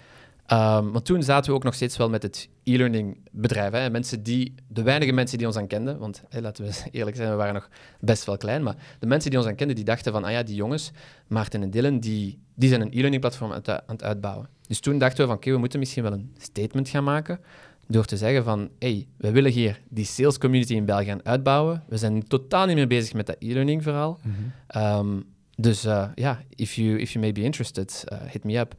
um, 0.52 0.92
want 0.92 1.04
toen 1.04 1.23
zaten 1.23 1.50
we 1.50 1.56
ook 1.56 1.64
nog 1.64 1.75
steeds 1.75 1.97
wel 1.97 2.09
met 2.09 2.23
het 2.23 2.49
e-learning 2.64 3.18
bedrijf. 3.30 3.73
Hè. 3.73 3.90
Mensen 3.90 4.23
die, 4.23 4.54
de 4.68 4.83
weinige 4.83 5.12
mensen 5.12 5.38
die 5.38 5.47
ons 5.47 5.56
aan 5.56 5.66
kenden, 5.66 5.99
want 5.99 6.23
laten 6.30 6.64
we 6.64 6.73
eerlijk 6.90 7.16
zijn, 7.16 7.30
we 7.30 7.37
waren 7.37 7.54
nog 7.54 7.68
best 8.00 8.25
wel 8.25 8.37
klein, 8.37 8.62
maar 8.62 8.76
de 8.99 9.06
mensen 9.06 9.30
die 9.30 9.38
ons 9.38 9.49
aan 9.49 9.54
kenden, 9.54 9.76
die 9.76 9.85
dachten 9.85 10.12
van, 10.12 10.25
ah 10.25 10.30
ja, 10.30 10.42
die 10.42 10.54
jongens, 10.54 10.90
Maarten 11.26 11.62
en 11.62 11.71
Dylan, 11.71 11.99
die, 11.99 12.38
die 12.54 12.68
zijn 12.68 12.80
een 12.80 12.92
e-learning 12.92 13.21
platform 13.21 13.52
aan, 13.52 13.66
aan 13.66 13.83
het 13.87 14.02
uitbouwen. 14.02 14.49
Dus 14.68 14.80
toen 14.80 14.99
dachten 14.99 15.18
we 15.18 15.25
van, 15.25 15.35
oké, 15.35 15.42
okay, 15.42 15.52
we 15.52 15.58
moeten 15.58 15.78
misschien 15.78 16.02
wel 16.02 16.12
een 16.12 16.35
statement 16.38 16.88
gaan 16.88 17.04
maken 17.04 17.40
door 17.87 18.04
te 18.04 18.16
zeggen 18.16 18.44
van, 18.44 18.70
hey, 18.78 19.06
we 19.16 19.30
willen 19.30 19.52
hier 19.52 19.80
die 19.88 20.04
sales 20.04 20.38
community 20.38 20.75
in 20.75 20.85
België 20.85 21.04
gaan 21.04 21.25
uitbouwen. 21.25 21.82
We 21.88 21.96
zijn 21.96 22.26
totaal 22.28 22.66
niet 22.66 22.76
meer 22.76 22.87
bezig 22.87 23.14
met 23.14 23.26
dat 23.26 23.37
e-learning 23.38 23.82
verhaal. 23.82 24.20
Mhm. 24.23 24.28
Mm 24.28 24.52
-hmm. 24.68 24.99
um, 24.99 25.25
dus 25.56 25.82
ja, 25.82 26.04
uh, 26.04 26.11
yeah, 26.14 26.38
if, 26.54 26.75
you, 26.75 26.99
if 26.99 27.12
you 27.12 27.25
may 27.25 27.32
be 27.32 27.42
interested, 27.42 28.04
uh, 28.12 28.18
hit 28.30 28.44
me 28.44 28.58
up. 28.58 28.75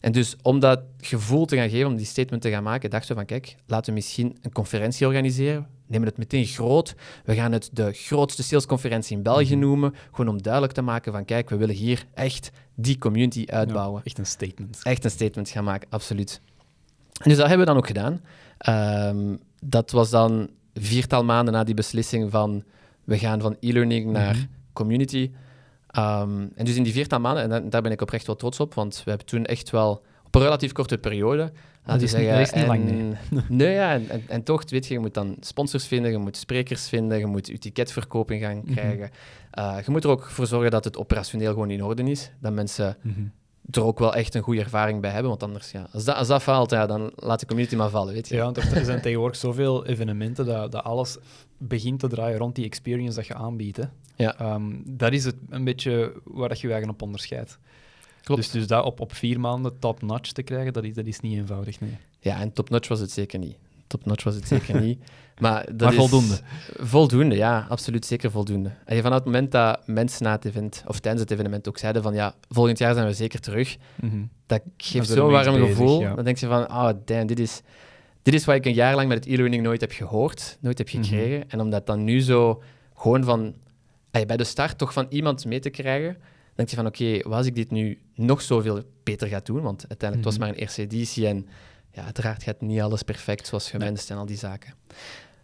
En 0.00 0.12
dus 0.12 0.36
om 0.42 0.60
dat 0.60 0.80
gevoel 1.00 1.44
te 1.44 1.56
gaan 1.56 1.70
geven, 1.70 1.86
om 1.86 1.96
die 1.96 2.06
statement 2.06 2.42
te 2.42 2.50
gaan 2.50 2.62
maken, 2.62 2.90
dachten 2.90 3.08
we 3.08 3.14
van, 3.14 3.24
kijk, 3.24 3.56
laten 3.66 3.86
we 3.86 3.92
misschien 3.92 4.36
een 4.42 4.52
conferentie 4.52 5.06
organiseren. 5.06 5.66
Nemen 5.90 6.08
het 6.08 6.18
meteen 6.18 6.44
groot. 6.46 6.94
We 7.24 7.34
gaan 7.34 7.52
het 7.52 7.70
de 7.72 7.92
grootste 7.92 8.42
salesconferentie 8.42 9.16
in 9.16 9.22
België 9.22 9.56
Mhm. 9.56 9.66
noemen. 9.66 9.94
Gewoon 10.10 10.28
om 10.34 10.42
duidelijk 10.42 10.72
te 10.72 10.82
maken 10.82 11.12
van, 11.12 11.24
kijk, 11.24 11.50
we 11.50 11.56
willen 11.56 11.74
hier 11.74 12.04
echt 12.14 12.50
die 12.74 12.98
community 12.98 13.44
uitbouwen. 13.46 13.96
Ja, 13.96 14.04
echt 14.04 14.18
een 14.18 14.26
statement. 14.26 14.78
Echt 14.82 15.04
een 15.04 15.10
statement 15.10 15.48
gaan 15.48 15.64
maken, 15.64 15.88
absoluut. 15.90 16.40
dus 17.24 17.36
dat 17.36 17.48
hebben 17.48 17.58
we 17.66 17.72
dan 17.72 17.76
ook 17.76 17.86
gedaan. 17.86 18.20
Ehm, 18.58 19.36
dat 19.64 19.90
was 19.90 20.10
dan 20.10 20.50
viertal 20.74 21.24
maanden 21.24 21.54
na 21.54 21.64
die 21.64 21.74
beslissing 21.74 22.30
van 22.30 22.64
we 23.04 23.18
gaan 23.18 23.40
van 23.40 23.56
e-learning 23.60 24.10
naar 24.10 24.34
Mhm. 24.34 24.44
community. 24.72 25.30
Ehm, 25.86 26.46
en 26.54 26.64
dus 26.64 26.76
in 26.76 26.82
die 26.82 26.92
viertal 26.92 27.20
maanden, 27.20 27.42
en 27.42 27.48
da- 27.48 27.60
daar 27.70 27.82
ben 27.82 27.92
ik 27.92 28.00
oprecht 28.02 28.26
wel 28.26 28.36
trots 28.36 28.60
op, 28.60 28.74
want 28.74 28.96
we 29.04 29.08
hebben 29.10 29.26
toen 29.28 29.44
echt 29.44 29.70
wel 29.70 30.02
op 30.26 30.34
een 30.34 30.40
relatief 30.42 30.72
korte 30.72 30.98
periode, 30.98 31.52
laten 31.84 31.98
we 32.00 32.06
is 32.06 32.12
niet- 32.12 32.22
zeggen, 32.22 32.38
dat 32.38 32.46
is 32.46 32.52
niet 32.52 32.66
lang, 32.66 33.16
nee, 33.60 33.74
ja, 33.74 33.92
en, 33.92 34.08
en, 34.08 34.22
en 34.28 34.42
toch, 34.42 34.70
weet 34.70 34.86
je, 34.86 34.94
je 34.94 35.00
moet 35.00 35.14
dan 35.14 35.36
sponsors 35.40 35.86
vinden, 35.86 36.10
je 36.10 36.18
moet 36.18 36.36
sprekers 36.36 36.88
vinden, 36.88 37.18
je 37.18 37.26
moet 37.26 37.46
je 37.46 37.58
ticketverkoop 37.58 38.30
in 38.30 38.38
gaan 38.40 38.56
Mhm. 38.64 38.72
krijgen. 38.72 39.10
Eh, 39.50 39.76
je 39.84 39.90
moet 39.90 40.04
er 40.04 40.10
ook 40.10 40.24
voor 40.30 40.46
zorgen 40.46 40.70
dat 40.70 40.84
het 40.84 40.96
operationeel 40.96 41.52
gewoon 41.52 41.70
in 41.70 41.84
orde 41.84 42.02
is, 42.02 42.30
dat 42.40 42.52
mensen 42.52 42.96
Mhm. 43.02 43.20
er 43.70 43.84
ook 43.84 43.98
wel 43.98 44.14
echt 44.14 44.34
een 44.34 44.42
goede 44.42 44.60
ervaring 44.60 45.00
bij 45.00 45.10
hebben, 45.10 45.28
want 45.28 45.42
anders, 45.42 45.70
ja, 45.70 45.86
als 45.92 46.04
dat, 46.04 46.16
als 46.16 46.28
dat 46.28 46.42
faalt, 46.42 46.70
ja, 46.70 46.86
dan 46.86 47.12
laat 47.16 47.40
de 47.40 47.46
community 47.46 47.76
maar 47.76 47.88
vallen, 47.90 48.14
weet 48.14 48.28
je. 48.28 48.34
Ja, 48.34 48.42
want 48.44 48.56
er 48.56 48.84
zijn 48.84 49.00
tegenwoordig 49.00 49.36
zoveel 49.38 49.86
evenementen 49.86 50.46
dat, 50.46 50.72
dat 50.72 50.84
alles 50.84 51.16
begint 51.58 52.00
te 52.00 52.08
draaien 52.08 52.38
rond 52.38 52.54
die 52.54 52.64
experience 52.64 53.16
dat 53.16 53.26
je 53.26 53.34
aanbiedt. 53.34 53.76
Hè. 53.76 53.84
Ja. 54.16 54.38
Ehm, 54.38 54.72
dat 54.84 55.12
is 55.12 55.24
het 55.24 55.36
een 55.48 55.64
beetje 55.64 56.12
waar 56.24 56.48
dat 56.48 56.60
je 56.60 56.66
je 56.66 56.72
eigen 56.72 56.90
op 56.92 57.02
onderscheidt. 57.02 57.58
Klopt. 58.22 58.40
Dus, 58.42 58.50
dus 58.50 58.66
dat 58.66 58.84
op, 58.84 59.00
op 59.00 59.14
vier 59.14 59.40
maanden 59.40 59.78
top-notch 59.78 60.32
te 60.32 60.42
krijgen, 60.42 60.72
dat 60.72 60.84
is, 60.84 60.94
dat 60.94 61.06
is 61.06 61.20
niet 61.20 61.36
eenvoudig. 61.38 61.80
Nee. 61.80 61.96
Ja, 62.20 62.40
en 62.40 62.52
top-notch 62.52 62.88
was 62.88 63.00
het 63.00 63.10
zeker 63.10 63.38
niet. 63.38 63.56
Top-notch 63.86 64.24
was 64.24 64.34
het 64.34 64.46
zeker 64.48 64.80
niet. 64.80 64.98
Maar, 65.40 65.64
dat 65.66 65.80
Maar 65.80 65.90
is- 65.92 65.96
voldoende. 65.96 66.38
Voldoende, 66.78 67.34
ja, 67.36 67.66
absoluut 67.68 68.06
zeker 68.06 68.30
voldoende. 68.30 68.70
En 68.84 69.02
vanaf 69.02 69.16
het 69.16 69.24
moment 69.24 69.52
dat 69.52 69.86
mensen 69.86 70.24
na 70.24 70.32
het 70.32 70.44
event, 70.44 70.82
of 70.86 70.98
tijdens 71.00 71.22
het 71.22 71.32
evenement 71.32 71.68
ook 71.68 71.78
zeiden 71.78 72.02
van 72.02 72.14
ja, 72.14 72.34
volgend 72.48 72.78
jaar 72.78 72.94
zijn 72.94 73.06
we 73.06 73.12
zeker 73.14 73.40
terug, 73.40 73.76
Mhm. 74.00 74.16
dat 74.46 74.60
geeft 74.76 75.08
zo'n 75.08 75.30
warm 75.30 75.52
bezig, 75.54 75.68
gevoel. 75.68 76.00
ja. 76.00 76.14
Dan 76.14 76.24
denk 76.24 76.36
je 76.36 76.46
van, 76.46 76.68
ah, 76.68 76.96
damn, 77.04 77.26
dit 77.26 77.38
is, 77.38 77.60
dit 78.22 78.34
is 78.34 78.44
wat 78.44 78.54
ik 78.54 78.64
een 78.66 78.74
jaar 78.74 78.94
lang 78.94 79.08
met 79.08 79.24
het 79.24 79.32
e-learning 79.34 79.62
nooit 79.62 79.80
heb 79.80 79.92
gehoord, 79.92 80.58
nooit 80.60 80.78
heb 80.78 80.92
Mhm. 80.92 81.02
gekregen. 81.02 81.50
En 81.50 81.60
om 81.60 81.70
dat 81.70 81.86
dan 81.86 82.04
nu 82.04 82.20
zo 82.20 82.62
gewoon 82.96 83.24
van, 83.24 83.54
bij 84.10 84.36
de 84.36 84.44
start 84.44 84.78
toch 84.78 84.92
van 84.92 85.06
iemand 85.08 85.44
mee 85.44 85.60
te 85.60 85.70
krijgen, 85.70 86.16
denk 86.66 86.68
je 86.68 86.76
van, 86.76 86.86
oké, 86.86 87.28
wat 87.28 87.38
als 87.38 87.46
ik 87.46 87.54
dit 87.54 87.70
nu 87.70 87.98
nog 88.14 88.42
zoveel 88.42 88.82
beter 89.02 89.28
ga 89.28 89.40
doen? 89.44 89.60
Want 89.62 89.84
uiteindelijk 89.88 90.14
het 90.16 90.24
was 90.24 90.34
Mhm. 90.34 90.40
maar 90.42 90.48
een 90.48 90.60
eerste 90.62 90.82
editie 90.82 91.26
en 91.26 91.46
ja, 91.92 92.04
uiteraard 92.04 92.42
gaat 92.42 92.60
niet 92.60 92.80
alles 92.80 93.02
perfect 93.02 93.46
zoals 93.46 93.70
gewenst 93.70 94.10
en 94.10 94.16
al 94.16 94.26
die 94.26 94.36
zaken. 94.36 94.74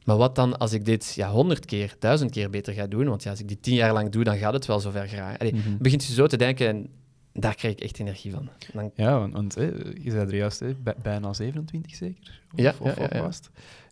Maar 0.04 0.16
wat 0.16 0.34
dan 0.34 0.58
als 0.58 0.72
ik 0.72 0.84
dit 0.84 1.12
ja, 1.14 1.30
honderd 1.30 1.64
keer, 1.64 1.94
duizend 1.98 2.30
keer 2.30 2.50
beter 2.50 2.72
ga 2.74 2.86
doen? 2.86 3.08
Want 3.08 3.22
ja, 3.22 3.30
als 3.30 3.40
ik 3.40 3.48
dit 3.48 3.62
tien 3.62 3.74
jaar 3.74 3.92
lang 3.92 4.10
doe, 4.10 4.24
dan 4.24 4.36
gaat 4.36 4.52
het 4.52 4.66
wel 4.66 4.80
zover 4.80 5.08
geraken. 5.08 5.38
Allee, 5.38 5.54
Mhm. 5.54 5.76
begint 5.78 6.04
je 6.04 6.12
zo 6.12 6.26
te 6.26 6.36
denken 6.36 6.68
en 6.68 6.88
daar 7.32 7.54
krijg 7.54 7.74
ik 7.74 7.80
echt 7.80 7.98
energie 7.98 8.32
van. 8.32 8.48
Dan, 8.72 8.90
Ja, 8.94 9.18
want, 9.18 9.32
want, 9.32 9.54
hè, 9.54 9.64
je 10.02 10.10
zei 10.10 10.26
er 10.26 10.34
juist, 10.36 10.62
bijna 11.02 11.32
27 11.32 11.94
zeker? 11.94 12.42
Of, 12.52 12.58
Ja, 12.60 12.74
of, 12.80 12.98
ja, 12.98 13.06
ja, 13.12 13.22
was? 13.22 13.40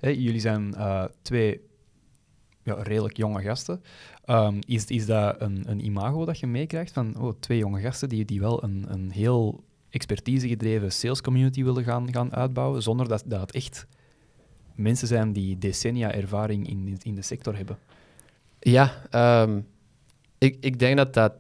Hè, 0.00 0.09
jullie 0.09 0.40
zijn 0.40 0.75
eh, 0.75 1.04
twee 1.23 1.61
ja, 2.64 2.75
redelijk 2.75 3.16
jonge 3.16 3.42
gasten. 3.42 3.83
Ehm, 4.25 4.61
is, 4.66 4.85
is 4.85 5.06
dat 5.06 5.40
een, 5.40 5.64
een 5.66 5.85
imago 5.85 6.25
dat 6.25 6.38
je 6.38 6.47
meekrijgt 6.47 6.92
van 6.92 7.16
oh, 7.21 7.33
twee 7.40 7.59
jonge 7.59 7.80
gasten 7.80 8.09
die, 8.09 8.25
die 8.25 8.40
wel 8.40 8.62
een, 8.64 8.85
een 8.88 9.11
heel 9.11 9.64
expertise-gedreven 9.90 10.92
sales 10.92 11.21
community 11.21 11.64
willen 11.64 11.85
gaan, 11.85 12.12
gaan 12.12 12.35
uitbouwen, 12.35 12.83
zonder 12.83 13.09
dat, 13.09 13.23
dat 13.26 13.40
het 13.40 13.52
echt 13.52 13.87
mensen 14.75 15.09
zijn 15.09 15.33
die 15.33 15.59
decennia 15.59 16.12
ervaring 16.12 16.68
in, 16.68 16.99
in 17.02 17.14
de 17.14 17.23
sector 17.23 17.56
hebben? 17.56 17.78
Ja, 18.61 19.06
ehm, 19.11 19.61
ik, 20.38 20.56
ik 20.61 20.78
denk 20.78 20.97
dat 20.97 21.14
dat... 21.14 21.33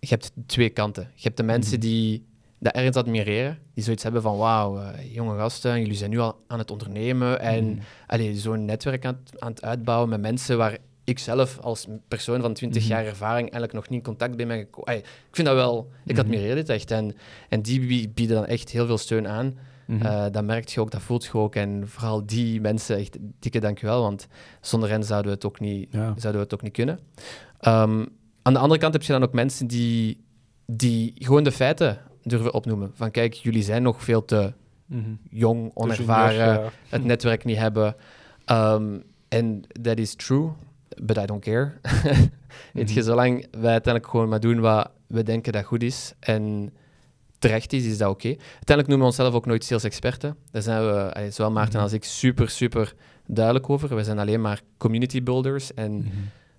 je 0.00 0.10
hebt 0.10 0.32
twee 0.46 0.70
kanten. 0.70 1.10
Je 1.14 1.22
hebt 1.22 1.36
de 1.36 1.42
mensen 1.42 1.78
Mhm. 1.78 1.86
die 1.86 2.24
dat 2.58 2.74
ergens 2.74 2.96
admireren, 2.96 3.58
die 3.74 3.84
zoiets 3.84 4.02
hebben 4.02 4.22
van 4.22 4.36
wauw, 4.36 4.78
eh, 4.78 5.14
jonge 5.14 5.36
gasten, 5.38 5.78
jullie 5.80 5.94
zijn 5.96 6.10
nu 6.10 6.18
al 6.18 6.40
aan 6.46 6.58
het 6.58 6.70
ondernemen 6.70 7.40
en 7.40 7.80
allee, 8.06 8.36
zo'n 8.36 8.64
netwerk 8.64 9.04
aan, 9.04 9.20
het- 9.24 9.40
aan 9.40 9.50
het 9.50 9.64
uitbouwen 9.64 10.08
met 10.08 10.20
mensen 10.20 10.58
waar 10.58 10.78
ik 11.04 11.18
zelf 11.18 11.58
als 11.60 11.86
persoon 12.08 12.40
van 12.40 12.54
20 12.54 12.82
Mhm. 12.82 12.90
jaar 12.92 13.04
ervaring 13.04 13.40
eigenlijk 13.42 13.72
nog 13.72 13.82
niet 13.88 13.98
in 13.98 14.04
contact 14.04 14.36
ben 14.36 14.50
gekomen. 14.58 14.94
Ik 14.96 15.04
vind 15.30 15.46
dat 15.46 15.56
wel, 15.56 15.90
ik 16.04 16.12
Mhm. 16.12 16.20
admireer 16.20 16.54
dit 16.54 16.68
echt. 16.68 16.90
En, 16.90 17.14
en 17.48 17.62
die 17.62 17.80
bie- 17.86 18.08
bieden 18.08 18.36
dan 18.36 18.46
echt 18.46 18.70
heel 18.70 18.86
veel 18.86 18.98
steun 18.98 19.28
aan. 19.28 19.58
Eh, 20.00 20.24
dat 20.30 20.44
merk 20.44 20.68
je 20.68 20.80
ook, 20.80 20.90
dat 20.90 21.02
voelt 21.02 21.24
je 21.24 21.32
ook. 21.34 21.54
En 21.54 21.88
vooral 21.88 22.26
die 22.26 22.60
mensen, 22.60 22.96
echt 22.96 23.16
dikke 23.40 23.58
dankjewel, 23.60 24.00
want 24.02 24.26
zonder 24.60 24.88
hen 24.90 25.04
zouden 25.04 25.30
we 25.30 25.36
het 25.36 25.46
ook 25.46 25.60
niet, 25.60 25.86
ja. 25.92 26.00
zouden 26.04 26.32
we 26.32 26.38
het 26.38 26.54
ook 26.54 26.62
niet 26.62 26.72
kunnen. 26.72 26.98
Ehm, 27.60 28.04
aan 28.42 28.52
de 28.52 28.58
andere 28.58 28.80
kant 28.80 28.92
heb 28.92 29.02
je 29.02 29.12
dan 29.12 29.22
ook 29.22 29.32
mensen 29.32 29.66
die, 29.66 30.24
die 30.66 31.12
gewoon 31.14 31.44
de 31.44 31.52
feiten 31.52 31.98
durven 32.24 32.54
opnoemen. 32.54 32.90
Van 32.94 33.10
kijk, 33.10 33.32
jullie 33.34 33.62
zijn 33.62 33.82
nog 33.82 34.02
veel 34.04 34.24
te 34.24 34.52
Mhm. 34.86 35.10
jong, 35.30 35.70
onervaren, 35.74 36.70
het 36.88 37.04
netwerk 37.04 37.44
niet 37.44 37.56
hebben. 37.56 37.96
Ehm, 38.44 38.98
En 39.28 39.62
that 39.82 39.98
is 39.98 40.14
true, 40.14 40.50
but 41.02 41.16
I 41.16 41.26
don't 41.26 41.42
care. 41.44 41.72
Weet 42.72 42.88
je, 42.90 42.94
Mhm. 43.00 43.02
zolang 43.08 43.46
wij 43.50 43.70
uiteindelijk 43.72 44.06
gewoon 44.12 44.28
maar 44.28 44.40
doen 44.40 44.60
wat 44.60 44.90
we 45.06 45.22
denken 45.22 45.52
dat 45.52 45.64
goed 45.64 45.82
is 45.82 46.12
en 46.20 46.72
terecht 47.38 47.72
is, 47.72 47.84
is 47.84 47.98
dat 47.98 48.10
oké. 48.10 48.26
Uiteindelijk 48.28 48.88
noemen 48.88 48.98
we 48.98 49.04
onszelf 49.04 49.34
ook 49.34 49.46
nooit 49.46 49.64
sales-experten. 49.64 50.36
Daar 50.50 50.62
zijn 50.62 50.80
we, 50.86 51.26
zowel 51.30 51.50
Maarten 51.52 51.72
Mhm. 51.74 51.82
als 51.82 51.92
ik, 51.92 52.04
super, 52.04 52.48
super 52.50 52.94
duidelijk 53.26 53.70
over. 53.70 53.96
We 53.96 54.04
zijn 54.04 54.18
alleen 54.18 54.40
maar 54.40 54.60
community 54.78 55.22
builders 55.22 55.74
en 55.74 55.92
Mhm. 55.96 56.08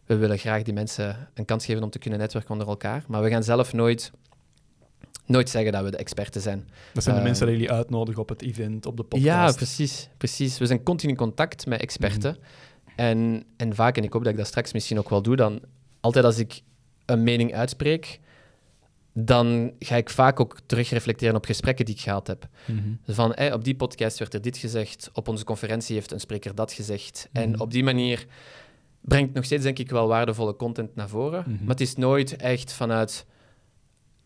we 0.06 0.16
willen 0.16 0.38
graag 0.38 0.64
die 0.64 0.74
mensen 0.74 1.28
een 1.34 1.46
kans 1.46 1.66
geven 1.66 1.84
om 1.84 1.90
te 1.90 2.00
kunnen 2.00 2.20
netwerken 2.20 2.52
onder 2.52 2.68
elkaar. 2.68 3.04
Maar 3.08 3.22
we 3.22 3.30
gaan 3.30 3.44
zelf 3.44 3.74
nooit, 3.74 4.12
nooit 5.26 5.50
zeggen 5.50 5.72
dat 5.72 5.84
we 5.84 5.92
de 5.92 5.98
experten 5.98 6.42
zijn. 6.42 6.68
Dat 6.94 7.04
zijn 7.04 7.16
de 7.16 7.22
Eh, 7.22 7.28
mensen 7.28 7.46
die 7.48 7.56
jullie 7.56 7.72
uitnodigen 7.72 8.22
op 8.22 8.30
het 8.30 8.42
event, 8.42 8.86
op 8.86 8.98
de 8.98 9.04
podcast. 9.04 9.26
Ja, 9.26 9.52
precies, 9.52 10.10
precies. 10.18 10.58
We 10.58 10.66
zijn 10.66 10.84
continu 10.84 11.12
in 11.12 11.18
contact 11.18 11.66
met 11.66 11.82
experten. 11.82 12.32
Mhm. 12.40 12.44
en, 12.96 13.44
en 13.58 13.76
vaak, 13.76 13.98
en 13.98 14.04
ik 14.04 14.14
hoop 14.14 14.24
dat 14.24 14.32
ik 14.32 14.38
dat 14.38 14.48
straks 14.48 14.74
misschien 14.74 15.00
ook 15.00 15.10
wel 15.10 15.22
doe, 15.22 15.36
dan 15.36 15.62
altijd 16.00 16.26
als 16.26 16.38
ik 16.38 16.62
een 17.06 17.24
mening 17.24 17.54
uitspreek, 17.56 18.20
dan 19.14 19.72
ga 19.80 19.96
ik 19.96 20.10
vaak 20.10 20.40
ook 20.40 20.58
terug 20.66 20.90
reflecteren 20.90 21.36
op 21.36 21.46
gesprekken 21.46 21.86
die 21.86 21.96
ik 21.96 22.02
gehad 22.02 22.28
heb. 22.28 22.48
Mhm. 22.66 22.80
Van, 23.08 23.32
hey, 23.36 23.54
op 23.54 23.64
die 23.64 23.76
podcast 23.76 24.20
werd 24.20 24.34
er 24.34 24.42
dit 24.42 24.58
gezegd, 24.58 25.10
op 25.14 25.28
onze 25.28 25.44
conferentie 25.44 25.96
heeft 25.96 26.12
een 26.12 26.20
spreker 26.20 26.56
dat 26.56 26.74
gezegd. 26.74 27.30
En 27.32 27.50
Mhm. 27.50 27.62
op 27.62 27.72
die 27.72 27.84
manier 27.84 28.26
brengt 29.02 29.34
nog 29.34 29.46
steeds, 29.46 29.64
denk 29.64 29.80
ik, 29.80 29.90
wel 29.90 30.08
waardevolle 30.08 30.56
content 30.56 30.96
naar 30.96 31.10
voren. 31.10 31.44
Maar 31.48 31.70
het 31.70 31.82
is 31.82 31.96
nooit 31.96 32.36
echt 32.36 32.74
vanuit 32.74 33.26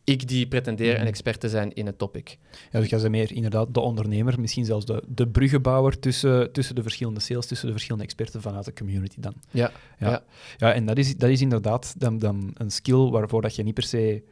ik 0.09 0.27
die 0.27 0.47
pretendeer 0.47 0.91
Mhm. 0.93 1.01
een 1.01 1.07
expert 1.07 1.39
te 1.39 1.49
zijn 1.49 1.73
in 1.73 1.85
het 1.85 1.97
topic. 1.97 2.37
Ja, 2.71 2.79
dus 2.79 2.89
jij 2.89 2.99
bent 2.99 3.11
meer 3.11 3.31
inderdaad 3.31 3.73
de 3.73 3.79
ondernemer, 3.79 4.39
misschien 4.39 4.65
zelfs 4.65 4.85
de, 4.85 5.03
de 5.07 5.27
bruggenbouwer 5.27 5.99
tussen, 5.99 6.51
tussen 6.51 6.75
de 6.75 6.81
verschillende 6.81 7.19
sales, 7.19 7.45
tussen 7.45 7.65
de 7.65 7.73
verschillende 7.73 8.05
experten 8.05 8.41
vanuit 8.41 8.65
de 8.65 8.73
community 8.73 9.19
dan. 9.19 9.33
Ja, 9.51 9.71
Ja, 9.99 10.09
ja. 10.09 10.23
ja. 10.57 10.73
en 10.73 10.85
dat 10.85 10.97
is, 10.97 11.17
dat 11.17 11.29
is 11.29 11.41
inderdaad 11.41 11.93
dan, 11.97 12.17
dan 12.19 12.51
een 12.53 12.71
skill 12.71 13.09
waarvoor 13.09 13.41
dat 13.41 13.55
je 13.55 13.63
niet 13.63 13.73
per 13.73 13.83
se 13.83 14.23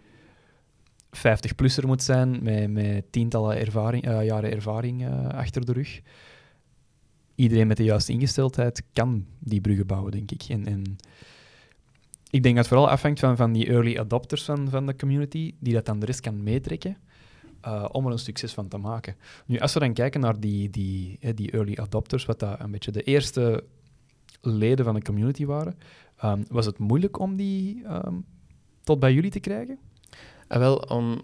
50-plusser 1.17 1.85
moet 1.85 2.03
zijn 2.03 2.43
met, 2.43 2.71
met 2.71 3.05
tientallen 3.11 3.57
ervaring, 3.57 4.05
eh, 4.07 4.25
jaren 4.25 4.51
ervaring 4.51 5.05
eh, 5.05 5.27
achter 5.27 5.65
de 5.65 5.73
rug. 5.73 6.01
Iedereen 7.35 7.67
met 7.67 7.77
de 7.77 7.83
juiste 7.83 8.11
ingesteldheid 8.11 8.83
kan 8.93 9.25
die 9.39 9.61
bruggen 9.61 9.87
bouwen, 9.87 10.11
denk 10.11 10.31
ik. 10.31 10.43
En, 10.49 10.65
en 10.67 10.97
ik 12.29 12.43
denk 12.43 12.55
dat 12.55 12.65
het 12.65 12.67
vooral 12.67 12.89
afhangt 12.89 13.19
van, 13.19 13.37
van 13.37 13.51
die 13.51 13.67
early 13.67 13.97
adopters 13.97 14.43
van, 14.43 14.69
van 14.69 14.85
de 14.85 14.95
community, 14.95 15.53
die 15.59 15.73
dat 15.73 15.85
dan 15.85 15.99
de 15.99 16.05
rest 16.05 16.19
kan 16.19 16.43
meetrekken 16.43 16.97
eh, 17.61 17.85
om 17.91 18.05
er 18.05 18.11
een 18.11 18.19
succes 18.19 18.53
van 18.53 18.67
te 18.67 18.77
maken. 18.77 19.15
Nu, 19.45 19.59
als 19.59 19.73
we 19.73 19.79
dan 19.79 19.93
kijken 19.93 20.19
naar 20.19 20.39
die, 20.39 20.69
die, 20.69 21.17
hè, 21.19 21.33
die 21.33 21.51
early 21.51 21.77
adopters, 21.81 22.25
wat 22.25 22.39
dat 22.39 22.59
een 22.59 22.71
beetje 22.71 22.91
de 22.91 23.03
eerste 23.03 23.63
leden 24.41 24.85
van 24.85 24.93
de 24.93 25.01
community 25.01 25.45
waren, 25.45 25.77
ehm, 26.17 26.43
was 26.49 26.65
het 26.65 26.77
moeilijk 26.77 27.19
om 27.19 27.35
die 27.35 27.83
ehm, 27.85 28.15
tot 28.83 28.99
bij 28.99 29.13
jullie 29.13 29.31
te 29.31 29.39
krijgen? 29.39 29.77
Ah, 30.47 30.59
wel, 30.59 30.75
om, 30.75 31.21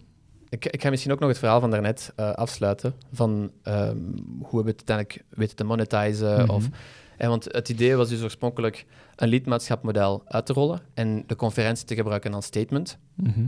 ik, 0.49 0.65
ik 0.65 0.81
ga 0.81 0.89
misschien 0.89 1.11
ook 1.11 1.19
nog 1.19 1.29
het 1.29 1.37
verhaal 1.37 1.59
van 1.59 1.71
daarnet 1.71 2.13
eh 2.15 2.31
afsluiten. 2.31 2.93
Van 3.11 3.51
ehm, 3.63 3.97
hoe 4.41 4.63
we 4.63 4.69
het 4.69 4.83
uiteindelijk 4.87 5.23
weten 5.29 5.55
te 5.55 5.63
monetizen. 5.63 6.41
Mhm. 6.41 6.49
of, 6.49 6.69
en 7.17 7.29
want 7.29 7.43
het 7.43 7.69
idee 7.69 7.95
was 7.95 8.09
dus 8.09 8.21
oorspronkelijk 8.23 8.85
een 9.15 9.27
lidmaatschapmodel 9.27 10.21
uit 10.25 10.45
te 10.45 10.53
rollen 10.53 10.81
en 10.93 11.23
de 11.27 11.35
conferentie 11.35 11.85
te 11.85 11.95
gebruiken 11.95 12.33
als 12.33 12.45
statement. 12.45 12.97
Mhm. 13.15 13.45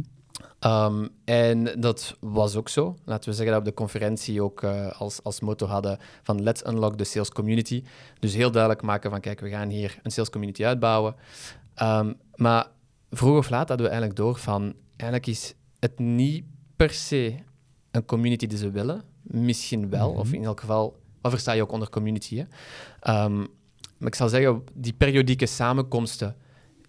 Um, 0.60 1.10
en 1.26 1.80
dat 1.80 2.18
was 2.20 2.56
ook 2.56 2.70
zo. 2.70 2.96
Laten 3.06 3.30
we 3.30 3.36
zeggen 3.36 3.54
dat 3.54 3.64
we 3.64 3.70
de 3.70 3.76
conferentie 3.76 4.42
ook 4.42 4.62
uh, 4.62 4.92
als, 4.92 5.24
als 5.24 5.40
motto 5.40 5.68
hadden 5.68 5.98
van 6.24 6.44
let's 6.44 6.64
unlock 6.68 6.98
the 6.98 7.04
sales 7.04 7.30
community. 7.30 7.84
Dus 8.20 8.34
heel 8.34 8.52
duidelijk 8.52 8.82
maken 8.82 9.10
van 9.10 9.20
kijk, 9.20 9.40
we 9.40 9.50
gaan 9.50 9.70
hier 9.70 10.00
een 10.04 10.12
sales 10.12 10.30
community 10.30 10.66
uitbouwen. 10.66 11.16
Um, 11.82 12.16
maar 12.36 12.68
vroeg 13.10 13.38
of 13.38 13.50
laat 13.50 13.68
hadden 13.68 13.86
we 13.86 13.92
eigenlijk 13.92 14.20
door 14.20 14.38
van 14.38 14.74
eigenlijk 14.96 15.30
is 15.30 15.56
het 15.80 16.00
niet 16.00 16.46
per 16.76 16.90
se 16.90 17.36
een 17.92 18.06
community 18.06 18.48
die 18.48 18.58
ze 18.58 18.72
willen. 18.72 19.02
Misschien 19.22 19.90
wel, 19.90 20.10
Mhm. 20.12 20.20
of 20.20 20.34
in 20.34 20.44
elk 20.44 20.60
geval, 20.60 20.98
wat 21.26 21.34
versta 21.34 21.52
je 21.52 21.62
ook 21.62 21.72
onder 21.72 21.90
community? 21.90 22.36
Hè? 22.36 22.44
Um, 23.24 23.48
maar 23.98 24.08
ik 24.08 24.16
zal 24.16 24.30
zeggen, 24.30 24.64
die 24.74 24.94
periodieke 24.94 25.46
samenkomsten 25.46 26.36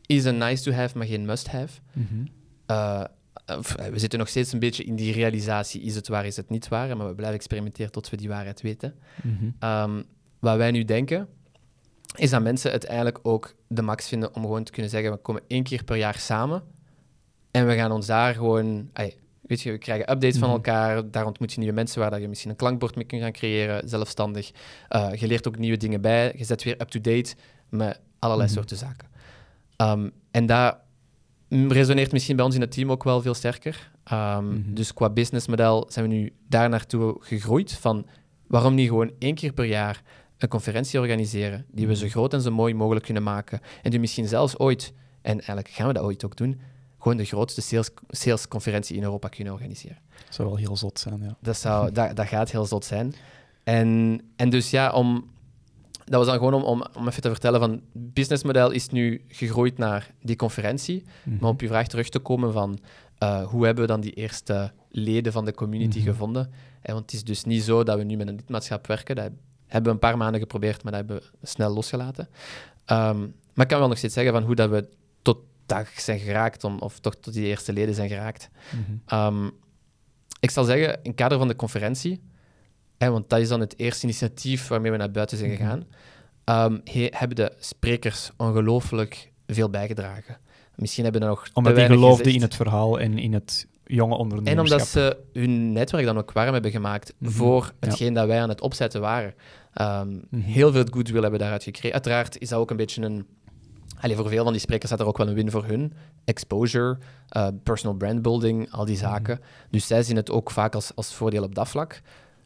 is 0.07 0.25
een 0.25 0.39
nice 0.39 0.63
to 0.63 0.73
have, 0.73 0.99
maar 0.99 1.07
geen 1.07 1.25
must 1.25 1.49
have. 1.49 1.81
Mhm. 1.93 2.27
Uh, 2.71 3.05
of, 3.59 3.75
eh, 3.75 3.87
we 3.87 3.99
zitten 3.99 4.19
nog 4.19 4.29
steeds 4.29 4.53
een 4.53 4.59
beetje 4.59 4.85
in 4.85 4.97
die 4.97 5.13
realisatie, 5.13 5.83
is 5.83 5.95
het 5.95 6.09
waar, 6.09 6.27
is 6.27 6.37
het 6.37 6.51
niet 6.51 6.69
waar? 6.69 6.97
Maar 6.97 7.07
we 7.07 7.15
blijven 7.15 7.37
experimenteren 7.37 7.93
tot 7.93 8.11
we 8.11 8.17
die 8.17 8.29
waarheid 8.29 8.61
weten. 8.61 8.95
Ehm, 9.59 10.03
wat 10.39 10.57
wij 10.57 10.71
nu 10.71 10.85
denken, 10.85 11.29
is 12.15 12.31
dat 12.31 12.43
mensen 12.43 12.73
het 12.73 12.85
eigenlijk 12.85 13.19
ook 13.23 13.55
de 13.69 13.83
max 13.83 14.09
vinden 14.09 14.35
om 14.35 14.43
gewoon 14.43 14.65
te 14.65 14.73
kunnen 14.73 14.91
zeggen, 14.91 15.11
we 15.11 15.17
komen 15.17 15.43
één 15.47 15.63
keer 15.63 15.85
per 15.85 15.97
jaar 15.97 16.19
samen 16.19 16.63
en 17.51 17.67
we 17.67 17.75
gaan 17.75 17.93
ons 17.93 18.07
daar 18.07 18.35
gewoon... 18.35 18.91
weet 19.47 19.61
je, 19.61 19.71
we 19.71 19.79
krijgen 19.79 20.11
updates 20.13 20.39
van 20.39 20.49
Mhm. 20.49 20.57
elkaar, 20.57 21.11
daar 21.11 21.27
ontmoet 21.27 21.53
je 21.53 21.59
nieuwe 21.59 21.75
mensen 21.75 22.01
waar 22.01 22.21
je 22.21 22.29
misschien 22.29 22.51
een 22.51 22.57
klankbord 22.57 22.95
mee 22.95 23.05
kunt 23.05 23.23
gaan 23.23 23.33
creëren, 23.33 23.89
zelfstandig. 23.89 24.51
Eh, 24.89 25.15
je 25.15 25.27
leert 25.27 25.49
ook 25.49 25.59
nieuwe 25.59 25.77
dingen 25.77 26.01
bij, 26.01 26.33
je 26.37 26.45
zet 26.45 26.63
weer 26.63 26.81
up-to-date 26.81 27.35
met 27.69 28.01
allerlei 28.19 28.49
Mhm. 28.49 28.59
soorten 28.59 28.77
zaken. 28.77 29.09
Ehm, 29.77 30.09
en 30.31 30.47
dat 30.47 30.77
resoneert 31.49 32.13
misschien 32.13 32.37
bij 32.37 32.45
ons 32.45 32.55
in 32.55 32.61
het 32.61 32.71
team 32.71 32.91
ook 32.91 33.05
wel 33.05 33.21
veel 33.23 33.35
sterker. 33.35 33.91
Ehm, 34.05 34.47
Mhm. 34.49 34.75
Dus 34.75 34.93
qua 34.95 35.11
businessmodel 35.11 35.87
zijn 35.89 36.09
we 36.09 36.15
nu 36.15 36.33
daar 36.49 36.69
naartoe 36.69 37.17
gegroeid 37.21 37.73
van 37.73 38.07
waarom 38.47 38.75
niet 38.75 38.89
gewoon 38.89 39.11
één 39.19 39.35
keer 39.35 39.53
per 39.53 39.65
jaar 39.65 40.03
een 40.39 40.49
conferentie 40.49 41.01
organiseren 41.01 41.67
die 41.71 41.87
we 41.87 41.97
zo 41.97 42.09
groot 42.09 42.33
en 42.35 42.41
zo 42.41 42.51
mooi 42.51 42.75
mogelijk 42.75 43.05
kunnen 43.05 43.23
maken 43.23 43.61
en 43.83 43.91
die 43.91 44.01
misschien 44.01 44.29
zelfs 44.29 44.59
ooit, 44.59 44.93
en 45.23 45.33
eigenlijk 45.33 45.69
gaan 45.69 45.87
we 45.87 45.93
dat 45.93 46.03
ooit 46.03 46.25
ook 46.25 46.37
doen, 46.37 46.61
gewoon 47.07 47.25
de 47.25 47.29
grootste 47.31 47.61
sales, 47.61 47.91
salesconferentie 48.09 48.97
in 48.97 49.03
Europa 49.03 49.29
kunnen 49.29 49.53
organiseren. 49.53 49.99
Dat 50.25 50.35
zou 50.35 50.49
wel 50.49 50.57
heel 50.57 50.77
zot 50.77 50.99
zijn, 50.99 51.23
ja. 51.23 51.37
Dat, 51.41 51.57
zou, 51.57 51.93
dat, 51.93 52.17
dat 52.17 52.27
gaat 52.27 52.51
heel 52.51 52.65
zot 52.65 52.85
zijn. 52.85 53.15
En, 53.65 54.21
en 54.37 54.51
dus 54.51 54.71
ja, 54.71 54.93
om, 54.93 55.31
dat 56.05 56.15
was 56.19 56.27
dan 56.27 56.37
gewoon 56.37 56.55
om, 56.55 56.63
om, 56.63 56.85
om 56.99 57.09
even 57.09 57.23
te 57.23 57.29
vertellen 57.31 57.61
van, 57.61 57.71
het 57.71 58.15
businessmodel 58.15 58.71
is 58.71 58.89
nu 58.89 59.25
gegroeid 59.29 59.79
naar 59.79 60.11
die 60.23 60.37
conferentie. 60.37 61.05
Mhm. 61.23 61.37
Maar 61.41 61.51
op 61.51 61.61
je 61.61 61.67
vraag 61.67 61.87
terug 61.87 62.09
te 62.09 62.19
komen 62.19 62.53
van, 62.53 62.79
eh, 63.19 63.47
hoe 63.47 63.65
hebben 63.65 63.85
we 63.85 63.91
dan 63.91 64.01
die 64.01 64.13
eerste 64.13 64.73
leden 64.91 65.33
van 65.33 65.45
de 65.45 65.55
community 65.55 65.99
Mhm. 65.99 66.07
gevonden? 66.07 66.51
Eh, 66.83 66.93
want 66.93 67.05
het 67.05 67.13
is 67.15 67.25
dus 67.25 67.45
niet 67.45 67.63
zo 67.63 67.83
dat 67.83 67.99
we 67.99 68.05
nu 68.05 68.17
met 68.17 68.29
een 68.29 68.37
lidmaatschap 68.37 68.87
werken. 68.87 69.17
Dat 69.17 69.31
hebben 69.67 69.85
we 69.85 69.91
een 69.91 70.09
paar 70.11 70.17
maanden 70.17 70.41
geprobeerd, 70.41 70.83
maar 70.83 70.93
dat 70.93 71.01
hebben 71.07 71.31
we 71.41 71.47
snel 71.47 71.71
losgelaten. 71.75 72.29
Ehm, 72.85 73.19
maar 73.55 73.65
ik 73.65 73.69
kan 73.69 73.79
wel 73.79 73.89
nog 73.89 73.99
steeds 73.99 74.15
zeggen 74.15 74.33
van 74.33 74.43
hoe 74.43 74.55
dat 74.55 74.71
we 74.71 74.89
tot 75.23 75.39
dag 75.67 76.01
zijn 76.01 76.19
geraakt, 76.19 76.65
om, 76.65 76.79
of 76.79 76.99
toch 77.01 77.15
tot 77.17 77.33
die 77.35 77.47
eerste 77.47 77.73
leden 77.73 77.95
zijn 77.95 78.09
geraakt. 78.09 78.49
Mhm. 78.73 78.81
Ehm, 79.07 79.47
ik 80.41 80.51
zal 80.51 80.65
zeggen, 80.65 80.89
in 80.89 80.99
het 81.11 81.15
kader 81.15 81.39
van 81.39 81.49
de 81.49 81.57
conferentie, 81.57 82.21
hè, 82.99 83.11
want 83.11 83.29
dat 83.29 83.39
is 83.41 83.49
dan 83.49 83.61
het 83.61 83.79
eerste 83.79 84.05
initiatief 84.05 84.69
waarmee 84.69 84.91
we 84.91 84.97
naar 84.97 85.11
buiten 85.11 85.39
zijn 85.39 85.51
Mhm. 85.51 85.59
gegaan, 85.63 85.85
ehm, 86.45 86.79
he- 86.85 87.09
hebben 87.11 87.37
de 87.37 87.53
sprekers 87.59 88.31
ongelooflijk 88.37 89.33
veel 89.47 89.71
bijgedragen. 89.71 90.39
Misschien 90.75 91.05
hebben 91.05 91.23
er 91.23 91.29
nog 91.29 91.49
Omdat 91.53 91.75
die 91.77 91.85
geloofden 91.85 92.17
gezegd. 92.19 92.37
in 92.37 92.43
het 92.43 92.55
verhaal 92.55 93.01
en 93.01 93.19
in 93.19 93.33
het 93.33 93.67
jonge 93.85 94.15
En 94.15 94.21
ondernemerschap. 94.21 94.73
omdat 94.81 94.89
ze 94.89 95.17
hun 95.33 95.73
netwerk 95.73 96.05
dan 96.05 96.19
ook 96.19 96.33
warm 96.33 96.53
hebben 96.53 96.71
gemaakt 96.71 97.13
Mhm. 97.19 97.31
voor 97.33 97.63
Ja. 97.65 97.87
hetgeen 97.89 98.13
dat 98.15 98.27
wij 98.27 98.41
aan 98.41 98.49
het 98.49 98.61
opzetten 98.61 99.01
waren. 99.01 99.35
Ehm. 99.73 100.17
Heel 100.37 100.73
veel 100.73 100.85
goodwill 100.91 101.13
hebben 101.21 101.31
we 101.33 101.39
daaruit 101.39 101.63
gekregen. 101.63 101.93
Uiteraard 101.93 102.39
is 102.39 102.49
dat 102.49 102.59
ook 102.59 102.71
een 102.71 102.77
beetje 102.77 103.03
een... 103.03 103.27
Allee, 104.01 104.17
voor 104.17 104.29
veel 104.29 104.43
van 104.45 104.53
die 104.53 104.61
sprekers 104.61 104.87
staat 104.91 105.01
er 105.01 105.07
ook 105.07 105.17
wel 105.19 105.29
een 105.29 105.35
win 105.35 105.51
voor 105.51 105.65
hun. 105.65 105.93
Exposure, 106.25 106.99
eh, 107.29 107.49
personal 107.63 107.97
brand 107.97 108.23
building, 108.23 108.71
al 108.73 108.85
die 108.85 108.97
Mhm. 108.97 109.05
zaken. 109.05 109.41
Dus 109.71 109.87
zij 109.87 110.03
zien 110.03 110.17
het 110.17 110.31
ook 110.31 110.51
vaak 110.51 110.75
als, 110.75 110.93
als 110.95 111.15
voordeel 111.15 111.43
op 111.43 111.55
dat 111.55 111.69
vlak. 111.69 112.01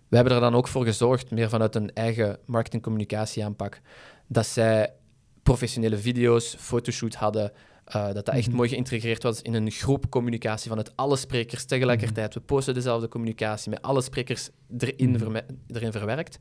We 0.08 0.16
hebben 0.16 0.34
er 0.34 0.40
dan 0.40 0.54
ook 0.54 0.68
voor 0.68 0.84
gezorgd, 0.84 1.30
meer 1.30 1.48
vanuit 1.48 1.74
een 1.74 1.92
eigen 1.92 2.38
marketing-communicatie-aanpak, 2.46 3.80
dat 4.26 4.46
zij 4.46 4.92
professionele 5.42 5.96
video's, 5.98 6.54
fotoshoot 6.58 7.14
hadden, 7.14 7.52
eh, 7.84 8.04
dat 8.04 8.14
dat 8.14 8.28
echt 8.34 8.46
Mhm. 8.48 8.56
mooi 8.56 8.68
geïntegreerd 8.68 9.22
was 9.22 9.42
in 9.42 9.54
een 9.54 9.70
groep 9.70 10.10
communicatie 10.10 10.68
vanuit 10.68 10.96
alle 10.96 11.16
sprekers 11.16 11.64
tegelijkertijd. 11.64 12.34
We 12.34 12.40
posten 12.40 12.74
dezelfde 12.74 13.08
communicatie 13.08 13.70
met 13.70 13.82
alle 13.82 14.02
sprekers 14.02 14.50
erin, 14.78 15.10
Mhm. 15.10 15.40
erin 15.66 15.92
verwerkt. 15.92 16.38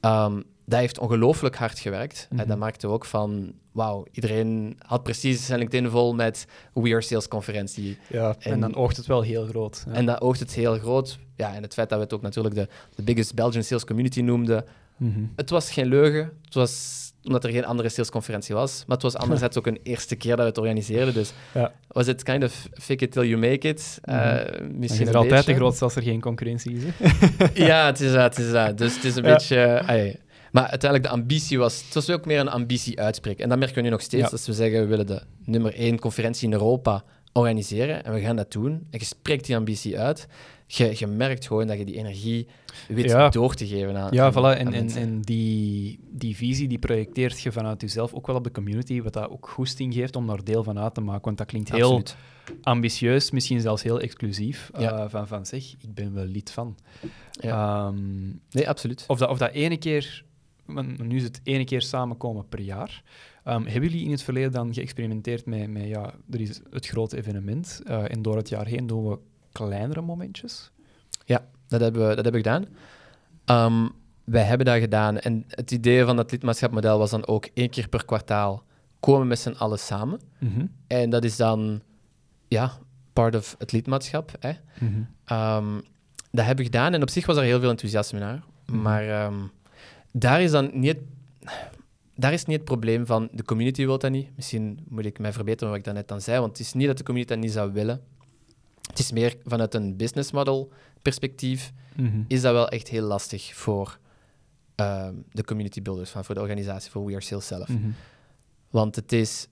Ehm, 0.00 0.42
dat 0.66 0.78
heeft 0.80 0.98
ongelooflijk 0.98 1.56
hard 1.56 1.78
gewerkt. 1.78 2.26
En 2.30 2.36
Mhm. 2.36 2.48
dat 2.48 2.58
maakte 2.58 2.86
ook 2.88 3.04
van, 3.04 3.52
wauw, 3.72 4.04
iedereen 4.12 4.76
had 4.86 5.02
precies 5.02 5.46
zijn 5.46 5.58
LinkedIn 5.58 5.90
vol 5.90 6.14
met 6.14 6.46
We 6.74 6.90
Are 6.92 7.00
Sales 7.02 7.28
conferentie. 7.28 7.98
Ja, 8.08 8.34
en, 8.38 8.52
En- 8.52 8.60
dan 8.60 8.74
oogt 8.74 8.96
het 8.96 9.06
wel 9.06 9.22
heel 9.22 9.46
groot. 9.46 9.84
Ja. 9.86 9.92
En 9.92 10.06
dat 10.06 10.20
oogt 10.20 10.40
het 10.40 10.52
heel 10.54 10.78
groot. 10.78 11.18
Ja, 11.36 11.54
en 11.54 11.62
het 11.62 11.74
feit 11.74 11.88
dat 11.88 11.98
we 11.98 12.04
het 12.04 12.12
ook 12.14 12.22
natuurlijk 12.22 12.54
de, 12.54 12.68
de 12.94 13.02
biggest 13.02 13.34
Belgian 13.34 13.62
sales 13.62 13.84
community 13.84 14.20
noemden. 14.20 14.64
Mhm. 14.96 15.20
Het 15.36 15.50
was 15.50 15.70
geen 15.70 15.86
leugen. 15.86 16.32
Het 16.44 16.54
was 16.54 17.04
omdat 17.22 17.44
er 17.44 17.50
geen 17.50 17.64
andere 17.64 17.88
salesconferentie 17.88 18.54
was. 18.54 18.84
Maar 18.86 18.96
het 18.96 19.02
was 19.04 19.16
anderzijds 19.16 19.56
ook 19.58 19.66
een 19.66 19.80
eerste 19.82 20.16
keer 20.16 20.30
dat 20.30 20.38
we 20.40 20.44
het 20.44 20.58
organiseerden. 20.58 21.14
Dus 21.14 21.32
Ja. 21.54 21.72
was 21.88 22.06
het 22.06 22.22
kind 22.22 22.44
of 22.44 22.68
fake 22.72 23.04
it 23.04 23.12
till 23.12 23.22
you 23.28 23.40
make 23.40 23.68
it. 23.68 23.98
Eh, 24.02 24.16
Je 24.16 24.68
misschien 24.72 25.14
altijd 25.14 25.46
de 25.46 25.54
grootste 25.54 25.84
als 25.84 25.96
er 25.96 26.02
geen 26.02 26.20
concurrentie 26.20 26.76
is. 26.76 26.82
hè. 26.96 27.46
Ja, 27.66 27.86
het 27.86 28.00
is 28.00 28.12
dat. 28.12 28.36
Het 28.36 28.46
is 28.46 28.52
dat. 28.52 28.78
Dus 28.78 28.94
het 28.94 29.04
is 29.04 29.16
een 29.16 29.24
Ja. 29.24 29.32
beetje... 29.32 29.56
eh. 29.62 30.14
Maar 30.60 30.68
uiteindelijk, 30.70 31.10
de 31.10 31.16
ambitie 31.20 31.58
was... 31.58 31.84
Het 31.84 31.94
was 31.94 32.10
ook 32.10 32.26
meer 32.26 32.40
een 32.40 32.48
ambitie 32.48 33.00
uitspreken. 33.00 33.42
En 33.42 33.48
dat 33.48 33.58
merken 33.58 33.76
we 33.76 33.82
nu 33.82 33.88
nog 33.88 34.00
steeds. 34.00 34.24
Ja. 34.24 34.28
Als 34.30 34.46
we 34.46 34.52
zeggen, 34.52 34.80
we 34.80 34.86
willen 34.86 35.06
de 35.06 35.22
nummer 35.44 35.74
één 35.74 35.98
conferentie 35.98 36.46
in 36.46 36.52
Europa 36.52 37.04
organiseren. 37.32 38.04
En 38.04 38.12
we 38.12 38.20
gaan 38.20 38.36
dat 38.36 38.52
doen. 38.52 38.72
En 38.72 38.98
je 38.98 39.04
spreekt 39.04 39.46
die 39.46 39.56
ambitie 39.56 39.98
uit. 39.98 40.26
Je, 40.66 40.92
je 40.98 41.06
merkt 41.06 41.46
gewoon 41.46 41.66
dat 41.66 41.78
je 41.78 41.84
die 41.84 41.96
energie 41.96 42.46
weet 42.88 43.04
Ja. 43.04 43.28
door 43.28 43.54
te 43.54 43.66
geven 43.66 43.96
aan 43.96 44.08
Ja, 44.12 44.24
aan- 44.24 44.32
voilà. 44.32 44.58
En, 44.58 44.72
en, 44.72 44.88
en 44.90 45.20
die, 45.20 45.98
die 46.10 46.36
visie 46.36 46.68
die 46.68 46.78
projecteert 46.78 47.40
je 47.40 47.52
vanuit 47.52 47.80
jezelf 47.80 48.12
ook 48.14 48.26
wel 48.26 48.36
op 48.36 48.44
de 48.44 48.50
community, 48.50 49.02
wat 49.02 49.12
dat 49.12 49.30
ook 49.30 49.48
goesting 49.48 49.94
geeft 49.94 50.16
om 50.16 50.26
daar 50.26 50.44
deel 50.44 50.62
van 50.62 50.78
uit 50.78 50.94
te 50.94 51.00
maken. 51.00 51.24
Want 51.24 51.38
dat 51.38 51.46
klinkt 51.46 51.72
heel 51.72 51.82
Absoluut. 51.96 52.16
ambitieus, 52.62 53.30
misschien 53.30 53.60
zelfs 53.60 53.82
heel 53.82 54.00
exclusief. 54.00 54.70
Ja. 54.78 54.98
eh, 54.98 55.04
van, 55.08 55.26
van 55.28 55.46
zeg, 55.46 55.62
ik 55.80 55.94
ben 55.94 56.14
wel 56.14 56.24
lid 56.24 56.50
van. 56.50 56.76
Ja. 57.30 57.86
Ehm, 57.86 58.26
Nee, 58.50 58.68
absoluut. 58.68 59.04
of, 59.06 59.18
dat, 59.18 59.28
of 59.28 59.38
dat 59.38 59.50
ene 59.52 59.76
keer, 59.76 60.24
nu 60.96 61.16
is 61.16 61.22
het 61.22 61.40
ene 61.42 61.64
keer 61.64 61.82
samenkomen 61.82 62.48
per 62.48 62.60
jaar. 62.60 63.02
Ehm, 63.44 63.62
hebben 63.62 63.90
jullie 63.90 64.04
in 64.04 64.10
het 64.10 64.22
verleden 64.22 64.52
dan 64.52 64.74
geëxperimenteerd 64.74 65.46
met, 65.46 65.70
met 65.70 65.84
ja, 65.84 66.14
er 66.30 66.40
is 66.40 66.60
het 66.70 66.86
grote 66.86 67.16
evenement 67.16 67.80
eh, 67.84 68.10
en 68.10 68.22
door 68.22 68.36
het 68.36 68.48
jaar 68.48 68.66
heen 68.66 68.86
doen 68.86 69.08
we 69.08 69.18
kleinere 69.52 70.00
momentjes? 70.00 70.70
Dat 71.68 71.80
hebben 71.80 72.08
we, 72.08 72.14
dat 72.14 72.24
hebben 72.24 72.42
we 72.42 72.48
gedaan. 72.48 72.66
Ehm, 73.44 73.88
wij 74.24 74.42
hebben 74.42 74.66
dat 74.66 74.78
gedaan. 74.78 75.18
En 75.18 75.44
het 75.48 75.70
idee 75.70 76.04
van 76.04 76.16
dat 76.16 76.30
lidmaatschapmodel 76.30 76.98
was 76.98 77.10
dan 77.10 77.26
ook 77.26 77.48
één 77.54 77.70
keer 77.70 77.88
per 77.88 78.04
kwartaal 78.04 78.62
komen 79.00 79.26
met 79.26 79.38
z'n 79.38 79.54
allen 79.58 79.78
samen. 79.78 80.20
Mhm. 80.38 80.66
En 80.86 81.10
dat 81.10 81.24
is 81.24 81.36
dan, 81.36 81.82
ja, 82.48 82.72
part 83.12 83.34
of 83.34 83.54
het 83.58 83.72
lidmaatschap. 83.72 84.32
Hè. 84.40 84.52
Mhm. 84.78 85.02
Ehm, 85.24 85.74
dat 86.30 86.44
hebben 86.44 86.64
we 86.64 86.70
gedaan 86.72 86.94
en 86.94 87.02
op 87.02 87.10
zich 87.10 87.26
was 87.26 87.36
er 87.36 87.42
heel 87.42 87.60
veel 87.60 87.70
enthousiasme 87.70 88.18
naar. 88.18 88.42
Mhm. 88.66 88.82
Maar 88.82 89.30
daar 90.18 90.42
is 90.42 90.50
dan 90.50 90.70
niet 90.72 90.96
het, 90.96 91.00
daar 92.14 92.32
is 92.32 92.44
niet 92.44 92.56
het 92.56 92.64
probleem 92.64 93.06
van 93.06 93.28
de 93.32 93.42
community 93.44 93.84
wil 93.84 93.98
dat 93.98 94.10
niet. 94.10 94.28
Misschien 94.36 94.78
moet 94.88 95.04
ik 95.04 95.18
mij 95.18 95.32
verbeteren 95.32 95.68
wat 95.68 95.78
ik 95.78 95.84
daarnet 95.84 96.08
dan 96.08 96.20
zei, 96.20 96.38
want 96.40 96.58
het 96.58 96.66
is 96.66 96.72
niet 96.72 96.86
dat 96.86 96.96
de 96.98 97.04
community 97.04 97.32
dat 97.34 97.42
niet 97.42 97.52
zou 97.52 97.72
willen. 97.72 98.00
Het 98.88 98.98
is 98.98 99.12
meer 99.12 99.36
vanuit 99.44 99.74
een 99.74 99.96
business 99.96 100.30
model 100.32 100.72
perspectief 101.02 101.72
Mhm. 101.96 102.22
is 102.28 102.40
dat 102.40 102.52
wel 102.52 102.68
echt 102.68 102.88
heel 102.88 103.02
lastig 103.06 103.54
voor 103.54 103.98
ehm, 104.74 105.14
de 105.32 105.44
community 105.44 105.82
builders, 105.82 106.10
van, 106.10 106.24
voor 106.24 106.34
de 106.34 106.40
organisatie, 106.40 106.90
voor 106.90 107.04
We 107.04 107.12
Are 107.12 107.20
Sales 107.20 107.46
zelf. 107.46 107.68
Mhm. 107.68 107.88
Want 108.70 108.96
het 108.96 109.12
is 109.12 109.48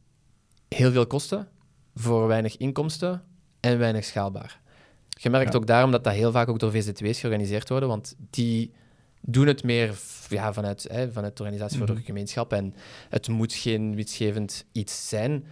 heel 0.68 0.92
veel 0.92 1.06
kosten 1.06 1.48
voor 1.94 2.26
weinig 2.26 2.56
inkomsten 2.56 3.22
en 3.60 3.78
weinig 3.78 4.04
schaalbaar. 4.04 4.60
Je 5.08 5.30
merkt 5.30 5.52
Ja. 5.52 5.58
ook 5.58 5.66
daarom 5.66 5.90
dat 5.90 6.04
dat 6.04 6.12
heel 6.12 6.32
vaak 6.32 6.48
ook 6.48 6.58
door 6.58 6.70
VZW's 6.70 7.20
georganiseerd 7.20 7.68
worden, 7.68 7.88
want 7.88 8.14
die 8.30 8.72
doen 9.26 9.46
het 9.46 9.62
meer 9.62 9.94
ja, 10.28 10.52
vanuit, 10.52 10.86
hè, 10.90 11.12
vanuit 11.12 11.36
de 11.36 11.42
organisatie 11.42 11.78
voor 11.78 11.86
Mhm. 11.86 11.96
de 11.96 12.02
gemeenschap 12.04 12.52
en 12.52 12.74
het 13.08 13.28
moet 13.28 13.52
geen 13.52 13.94
winstgevend 13.94 14.64
iets 14.72 15.08
zijn. 15.08 15.44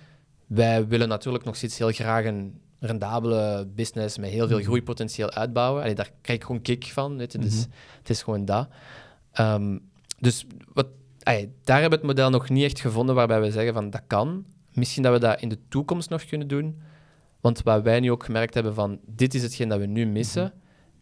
Wij 0.46 0.86
willen 0.86 1.08
natuurlijk 1.08 1.44
nog 1.44 1.56
steeds 1.56 1.78
heel 1.78 1.90
graag 1.92 2.24
een 2.24 2.60
rendabele 2.78 3.66
business 3.74 4.18
met 4.18 4.30
heel 4.30 4.46
veel 4.48 4.56
Mhm. 4.56 4.66
groeipotentieel 4.66 5.30
uitbouwen. 5.30 5.82
Allee, 5.82 5.94
daar 5.94 6.10
krijg 6.20 6.38
ik 6.38 6.44
gewoon 6.46 6.62
kick 6.62 6.84
van. 6.84 7.16
Weet 7.16 7.32
je, 7.32 7.38
dus 7.38 7.54
Mhm. 7.66 7.70
het 7.98 8.10
is 8.10 8.22
gewoon 8.22 8.44
dat. 8.44 8.68
Ehm, 9.32 9.78
dus 10.20 10.46
wat, 10.72 10.86
allee, 11.22 11.52
daar 11.64 11.80
hebben 11.80 11.98
we 12.00 12.06
het 12.06 12.16
model 12.16 12.30
nog 12.30 12.48
niet 12.48 12.64
echt 12.64 12.80
gevonden 12.80 13.14
waarbij 13.14 13.40
we 13.40 13.50
zeggen 13.50 13.74
van 13.74 13.90
dat 13.90 14.02
kan. 14.06 14.44
Misschien 14.72 15.02
dat 15.02 15.12
we 15.12 15.18
dat 15.18 15.40
in 15.40 15.48
de 15.48 15.58
toekomst 15.68 16.10
nog 16.10 16.24
kunnen 16.24 16.48
doen. 16.48 16.80
Want 17.40 17.62
wat 17.62 17.82
wij 17.82 18.00
nu 18.00 18.10
ook 18.10 18.24
gemerkt 18.24 18.54
hebben 18.54 18.74
van 18.74 19.00
dit 19.06 19.34
is 19.34 19.42
hetgeen 19.42 19.68
dat 19.68 19.78
we 19.78 19.86
nu 19.86 20.06
missen, 20.06 20.52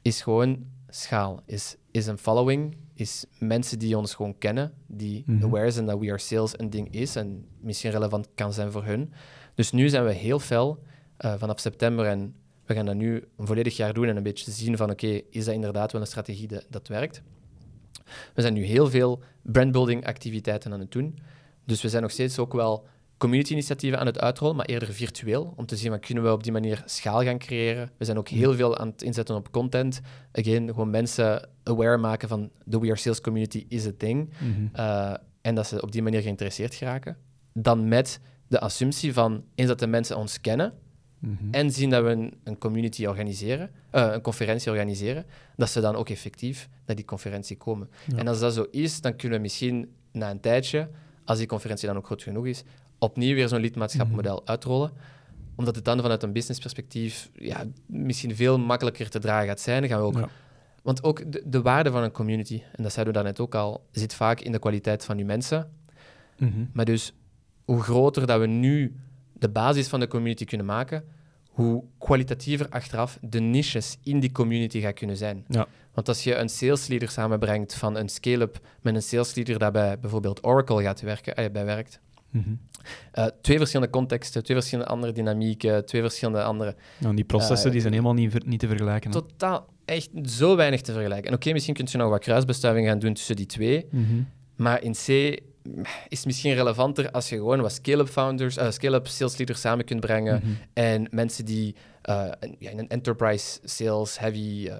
is 0.03 0.23
gewoon 0.23 0.65
schaal. 0.89 1.43
Is, 1.47 1.77
is 1.91 2.07
een 2.07 2.19
following, 2.19 2.77
is 2.95 3.25
mensen 3.39 3.79
die 3.79 3.99
ons 3.99 4.15
gewoon 4.15 4.39
kennen, 4.39 4.73
die 4.87 5.23
Mhm. 5.27 5.45
aware 5.45 5.71
zijn 5.71 5.87
dat 5.87 5.99
We 5.99 6.09
Are 6.09 6.19
Sales 6.19 6.59
een 6.59 6.71
ding 6.71 6.95
is 6.95 7.17
en 7.17 7.45
misschien 7.61 7.91
relevant 7.91 8.29
kan 8.35 8.53
zijn 8.53 8.73
voor 8.73 8.85
hun. 8.85 9.13
Dus 9.55 9.73
nu 9.73 9.89
zijn 9.89 10.05
we 10.05 10.13
heel 10.13 10.39
fel 10.39 10.83
eh, 11.17 11.35
vanaf 11.39 11.61
september 11.61 12.07
en 12.07 12.35
we 12.65 12.75
gaan 12.75 12.87
dat 12.87 12.95
nu 12.95 13.25
een 13.37 13.47
volledig 13.47 13.77
jaar 13.77 13.93
doen 13.95 14.07
en 14.09 14.17
een 14.17 14.23
beetje 14.23 14.51
zien 14.51 14.77
van 14.77 14.91
oké, 14.91 15.21
is 15.31 15.45
dat 15.45 15.55
inderdaad 15.55 15.93
wel 15.93 16.01
een 16.01 16.07
strategie 16.07 16.47
dat, 16.49 16.67
dat 16.71 16.89
werkt? 16.89 17.23
We 18.35 18.43
zijn 18.43 18.55
nu 18.55 18.65
heel 18.65 18.91
veel 18.91 19.23
brandbuilding 19.43 20.07
activiteiten 20.07 20.73
aan 20.73 20.81
het 20.81 20.91
doen. 20.93 21.19
Dus 21.65 21.83
we 21.83 21.89
zijn 21.89 22.03
nog 22.03 22.11
steeds 22.11 22.39
ook 22.39 22.53
wel 22.53 22.87
community-initiatieven 23.21 23.99
aan 23.99 24.07
het 24.07 24.19
uitrollen, 24.19 24.57
maar 24.57 24.67
eerder 24.67 24.93
virtueel, 24.93 25.53
om 25.57 25.67
te 25.67 25.77
zien 25.77 25.91
wat 25.91 26.01
kunnen 26.01 26.25
we 26.25 26.33
op 26.33 26.43
die 26.43 26.53
manier 26.53 26.83
schaal 26.87 27.23
gaan 27.23 27.39
creëren. 27.39 27.91
We 27.97 28.05
zijn 28.05 28.19
ook 28.19 28.29
heel 28.29 28.55
veel 28.55 28.79
aan 28.79 28.89
het 28.89 29.03
inzetten 29.03 29.35
op 29.35 29.51
content. 29.51 30.01
Again, 30.33 30.69
gewoon 30.69 30.91
mensen 30.91 31.49
aware 31.63 31.97
maken 31.97 32.29
van 32.29 32.51
de 32.65 32.79
We 32.79 32.87
Are 32.87 32.97
Sales 32.97 33.21
community 33.21 33.65
is 33.69 33.87
a 33.87 33.93
thing. 33.97 34.31
Mhm. 34.39 34.81
Uh, 34.81 35.15
en 35.41 35.55
dat 35.55 35.67
ze 35.67 35.83
op 35.83 35.93
die 35.93 36.03
manier 36.03 36.23
geïnteresseerd 36.23 36.75
geraken. 36.75 37.17
Dan 37.53 37.89
met 37.89 38.21
de 38.49 38.61
assumptie 38.61 39.13
van, 39.13 39.45
eens 39.55 39.69
dat 39.69 39.79
de 39.79 39.87
mensen 39.87 40.17
ons 40.17 40.41
kennen 40.41 40.73
Mhm. 41.21 41.35
en 41.51 41.71
zien 41.71 41.91
dat 41.91 42.05
we 42.05 42.11
een, 42.11 42.35
een 42.45 42.59
community 42.59 43.07
organiseren, 43.07 43.71
eh, 43.91 44.09
een 44.13 44.21
conferentie 44.21 44.71
organiseren, 44.71 45.25
dat 45.57 45.71
ze 45.71 45.81
dan 45.81 45.97
ook 45.97 46.09
effectief 46.09 46.69
naar 46.87 46.97
die 46.97 47.05
conferentie 47.05 47.57
komen. 47.57 47.91
Ja. 48.07 48.17
En 48.17 48.29
als 48.29 48.41
dat 48.41 48.55
zo 48.55 48.67
is, 48.71 49.01
dan 49.01 49.17
kunnen 49.17 49.37
we 49.39 49.43
misschien 49.43 49.93
na 50.13 50.31
een 50.31 50.41
tijdje, 50.41 50.89
als 51.25 51.39
die 51.39 51.47
conferentie 51.47 51.89
dan 51.89 51.97
ook 51.97 52.07
groot 52.07 52.23
genoeg 52.23 52.47
is, 52.47 52.63
opnieuw 53.01 53.35
weer 53.35 53.49
zo'n 53.49 53.61
lidmaatschapmodel 53.61 54.47
uitrollen. 54.47 54.91
Omdat 55.55 55.75
het 55.75 55.85
dan 55.85 56.01
vanuit 56.01 56.23
een 56.23 56.33
businessperspectief 56.33 57.31
ja, 57.35 57.65
misschien 57.87 58.37
veel 58.37 58.59
makkelijker 58.59 59.11
te 59.11 59.19
dragen 59.19 59.49
gaat 59.49 59.61
zijn. 59.61 59.89
Gaan 59.89 60.01
we 60.01 60.07
ook 60.07 60.19
Ja. 60.19 60.29
want 60.83 61.03
ook 61.03 61.33
de, 61.33 61.43
de 61.47 61.63
waarde 61.63 61.91
van 61.91 62.03
een 62.03 62.11
community, 62.13 62.63
en 62.73 62.83
dat 62.83 62.93
zeiden 62.93 63.15
we 63.15 63.21
daarnet 63.21 63.41
ook 63.41 63.55
al, 63.55 63.87
zit 63.93 64.15
vaak 64.15 64.41
in 64.41 64.53
de 64.53 64.59
kwaliteit 64.59 65.05
van 65.05 65.19
je 65.19 65.25
mensen. 65.25 65.71
Mhm. 66.39 66.65
Maar 66.73 66.85
dus 66.85 67.13
hoe 67.65 67.83
groter 67.83 68.27
dat 68.27 68.41
we 68.41 68.47
nu 68.47 68.97
de 69.33 69.49
basis 69.49 69.89
van 69.89 70.01
de 70.01 70.09
community 70.09 70.45
kunnen 70.45 70.67
maken, 70.67 71.05
hoe 71.51 71.85
kwalitatiever 71.99 72.69
achteraf 72.69 73.19
de 73.21 73.41
niches 73.41 73.99
in 74.03 74.21
die 74.21 74.33
community 74.33 74.81
gaan 74.81 74.95
kunnen 74.95 75.17
zijn. 75.17 75.45
Ja. 75.49 75.67
Want 75.95 76.09
als 76.09 76.25
je 76.25 76.35
een 76.35 76.49
salesleader 76.49 77.09
samenbrengt 77.09 77.75
van 77.75 77.97
een 77.97 78.09
scale-up 78.09 78.61
met 78.81 78.95
een 78.95 79.03
salesleader 79.03 79.59
dat 79.59 79.73
bij 79.73 79.99
bijvoorbeeld 79.99 80.45
Oracle 80.45 80.83
gaat 80.83 81.01
werken, 81.01 81.37
eh, 81.37 81.51
bij 81.51 81.65
werkt, 81.65 82.01
Mhm. 82.31 82.49
eh, 83.13 83.27
twee 83.41 83.57
verschillende 83.59 83.93
contexten, 83.93 84.45
twee 84.45 84.57
verschillende 84.57 84.91
andere 84.91 85.13
dynamieken, 85.13 85.85
twee 85.87 86.01
verschillende 86.03 86.43
andere 86.43 86.75
Nou, 86.99 87.15
die 87.15 87.25
processen 87.25 87.67
Eh, 87.67 87.73
die 87.73 87.81
zijn 87.81 87.93
helemaal 87.93 88.15
niet, 88.15 88.47
niet 88.47 88.61
te 88.61 88.67
vergelijken. 88.69 89.11
hè. 89.11 89.17
totaal 89.21 89.67
echt 89.85 90.09
zo 90.25 90.57
weinig 90.57 90.81
te 90.81 90.93
vergelijken. 90.93 91.29
En 91.29 91.35
oké, 91.35 91.53
misschien 91.53 91.75
kun 91.75 91.87
je 91.91 91.97
nog 91.99 92.11
wat 92.11 92.21
kruisbestuiving 92.21 92.87
gaan 92.87 92.99
doen 92.99 93.15
tussen 93.15 93.37
die 93.37 93.47
twee, 93.47 93.87
Mhm. 93.91 94.23
maar 94.57 94.83
in 94.83 94.93
C 94.93 95.09
is 96.09 96.19
het 96.19 96.25
misschien 96.27 96.55
relevanter 96.55 97.11
als 97.11 97.29
je 97.29 97.37
gewoon 97.37 97.61
wat 97.61 97.73
scale-up 97.73 98.09
founders, 98.09 98.57
eh, 98.57 98.71
scale-up 98.71 99.07
sales 99.07 99.37
leaders 99.37 99.61
samen 99.61 99.85
kunt 99.85 100.01
brengen 100.01 100.41
Mhm. 100.45 100.53
en 100.73 101.07
mensen 101.11 101.45
die 101.45 101.75
in 102.59 102.79
een 102.79 102.89
enterprise 102.89 103.59
sales 103.65 104.19
heavy 104.19 104.71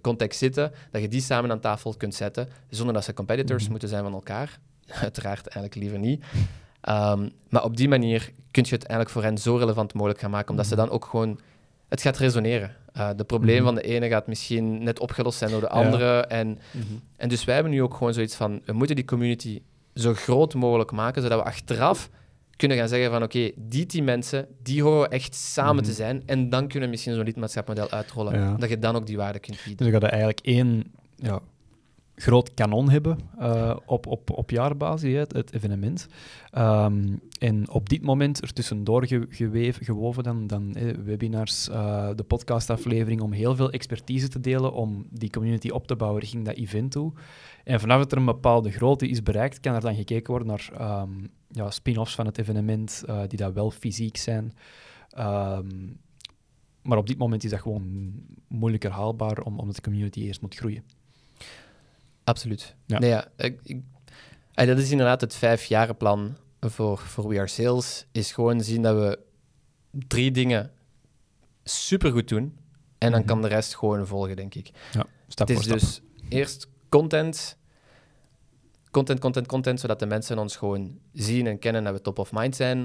context 0.00 0.38
zitten, 0.38 0.72
dat 0.90 1.00
je 1.02 1.08
die 1.08 1.20
samen 1.20 1.50
aan 1.50 1.60
tafel 1.60 1.94
kunt 1.96 2.14
zetten, 2.14 2.48
zonder 2.70 2.94
dat 2.94 3.04
ze 3.04 3.14
competitors 3.14 3.68
moeten 3.68 3.88
zijn 3.88 4.02
van 4.02 4.12
elkaar. 4.12 4.58
Uiteraard 5.02 5.46
eigenlijk 5.46 5.74
liever 5.74 5.98
niet. 5.98 6.24
Ehm, 6.80 7.28
maar 7.48 7.64
op 7.64 7.76
die 7.76 7.88
manier 7.88 8.30
kun 8.50 8.62
je 8.66 8.74
het 8.74 8.84
eigenlijk 8.84 9.10
voor 9.10 9.22
hen 9.22 9.38
zo 9.38 9.56
relevant 9.56 9.94
mogelijk 9.94 10.20
gaan 10.20 10.30
maken, 10.30 10.50
omdat 10.50 10.66
ze 10.66 10.74
Mhm. 10.74 10.82
dan 10.84 10.90
ook 10.94 11.04
gewoon... 11.04 11.38
Het 11.88 12.02
gaat 12.02 12.16
resoneren. 12.16 12.74
Eh 12.92 13.10
de 13.16 13.24
probleem 13.24 13.56
Mhm. 13.56 13.64
van 13.64 13.74
de 13.74 13.80
ene 13.82 14.08
gaat 14.08 14.26
misschien 14.26 14.82
net 14.82 14.98
opgelost 15.00 15.38
zijn 15.38 15.50
door 15.50 15.60
de 15.60 15.66
Ja. 15.72 15.72
andere. 15.84 16.20
En, 16.20 16.48
Mhm. 16.48 16.84
en 17.16 17.28
dus 17.28 17.44
wij 17.44 17.54
hebben 17.54 17.72
nu 17.72 17.82
ook 17.82 17.94
gewoon 17.94 18.14
zoiets 18.14 18.34
van, 18.34 18.60
we 18.64 18.72
moeten 18.72 18.96
die 18.96 19.04
community 19.04 19.62
zo 19.94 20.14
groot 20.14 20.54
mogelijk 20.54 20.90
maken, 20.92 21.22
zodat 21.22 21.38
we 21.38 21.44
achteraf 21.44 22.10
kunnen 22.56 22.76
gaan 22.76 22.88
zeggen 22.88 23.10
van 23.10 23.22
oké, 23.22 23.50
die 23.56 23.86
tien 23.86 24.04
mensen, 24.04 24.46
die 24.62 24.82
horen 24.82 25.10
echt 25.10 25.34
samen 25.34 25.84
te 25.84 25.92
zijn. 25.92 26.22
En 26.26 26.48
dan 26.50 26.66
kunnen 26.68 26.82
we 26.82 26.88
misschien 26.94 27.14
zo'n 27.14 27.24
lidmaatschapmodel 27.24 27.90
uitrollen. 27.90 28.34
Ja. 28.40 28.54
Dat 28.58 28.68
je 28.68 28.78
dan 28.78 28.96
ook 28.96 29.06
die 29.06 29.16
waarde 29.16 29.38
kunt 29.38 29.58
bieden. 29.64 29.86
Dus 29.86 29.94
we 29.94 30.00
gaan 30.00 30.08
eigenlijk 30.10 30.40
één 30.42 30.92
ja, 31.16 31.40
groot 32.18 32.54
kanon 32.54 32.90
hebben 32.90 33.18
eh, 33.38 33.76
op, 33.86 34.06
op, 34.06 34.30
op 34.30 34.50
jaarbasis, 34.50 35.14
het, 35.14 35.52
evenement. 35.52 36.08
Ehm, 36.50 37.16
en 37.38 37.70
op 37.70 37.88
dit 37.88 38.02
moment 38.02 38.42
er 38.42 38.52
tussendoor 38.52 39.06
ge, 39.06 39.26
geweven, 39.28 39.84
gewoven 39.84 40.22
dan, 40.22 40.46
dan 40.46 40.76
webinars, 41.04 41.68
eh, 41.68 42.08
de 42.14 42.22
podcastaflevering, 42.22 43.20
om 43.20 43.32
heel 43.32 43.56
veel 43.56 43.70
expertise 43.70 44.28
te 44.28 44.40
delen, 44.40 44.72
om 44.72 45.06
die 45.10 45.30
community 45.30 45.68
op 45.68 45.86
te 45.86 45.96
bouwen 45.96 46.20
richting 46.20 46.44
dat 46.44 46.56
event 46.56 46.90
toe. 46.90 47.12
En 47.64 47.80
vanaf 47.80 47.98
dat 47.98 48.12
er 48.12 48.18
een 48.18 48.24
bepaalde 48.24 48.70
grootte 48.70 49.08
is 49.08 49.22
bereikt, 49.22 49.60
kan 49.60 49.74
er 49.74 49.80
dan 49.80 49.94
gekeken 49.94 50.30
worden 50.30 50.48
naar 50.48 50.70
ehm, 50.78 51.10
ja, 51.50 51.70
spin-offs 51.70 52.14
van 52.14 52.26
het 52.26 52.38
evenement, 52.38 53.02
eh, 53.06 53.20
die 53.28 53.38
dat 53.38 53.52
wel 53.52 53.70
fysiek 53.70 54.16
zijn. 54.16 54.52
Ehm, 55.10 55.66
maar 56.82 56.98
op 56.98 57.06
dit 57.06 57.18
moment 57.18 57.44
is 57.44 57.50
dat 57.50 57.60
gewoon 57.60 58.12
moeilijker 58.48 58.90
haalbaar, 58.90 59.40
om, 59.40 59.58
omdat 59.58 59.76
de 59.76 59.82
community 59.82 60.20
eerst 60.20 60.40
moet 60.40 60.54
groeien. 60.54 60.84
Absoluut. 62.28 62.74
Ja. 62.86 62.98
Nee, 62.98 63.10
ja, 63.10 63.28
ik, 63.36 63.60
ik- 63.62 63.82
eh, 64.54 64.66
dat 64.66 64.78
is 64.78 64.90
inderdaad 64.90 65.20
het 65.20 65.34
vijfjarenplan 65.34 66.36
voor, 66.60 66.98
voor 66.98 67.28
We 67.28 67.38
Are 67.38 67.46
Sales. 67.46 68.06
Is 68.12 68.32
gewoon 68.32 68.60
zien 68.60 68.82
dat 68.82 68.96
we 68.96 69.18
drie 69.90 70.30
dingen 70.30 70.70
supergoed 71.64 72.28
doen. 72.28 72.56
En 72.98 73.10
dan 73.10 73.20
Mhm. 73.20 73.28
kan 73.28 73.42
de 73.42 73.48
rest 73.48 73.76
gewoon 73.76 74.06
volgen, 74.06 74.36
denk 74.36 74.54
ik. 74.54 74.70
Stap 75.28 75.48
het 75.48 75.56
voor 75.64 75.74
is 75.76 75.82
stap. 75.82 76.02
dus 76.28 76.28
eerst 76.28 76.68
content. 76.88 77.56
Content, 78.90 79.20
content, 79.20 79.46
content, 79.46 79.80
zodat 79.80 79.98
de 79.98 80.06
mensen 80.06 80.38
ons 80.38 80.56
gewoon 80.56 80.98
zien 81.12 81.46
en 81.46 81.58
kennen 81.58 81.84
dat 81.84 81.92
we 81.92 82.00
top 82.00 82.18
of 82.18 82.32
mind 82.32 82.56
zijn. 82.56 82.78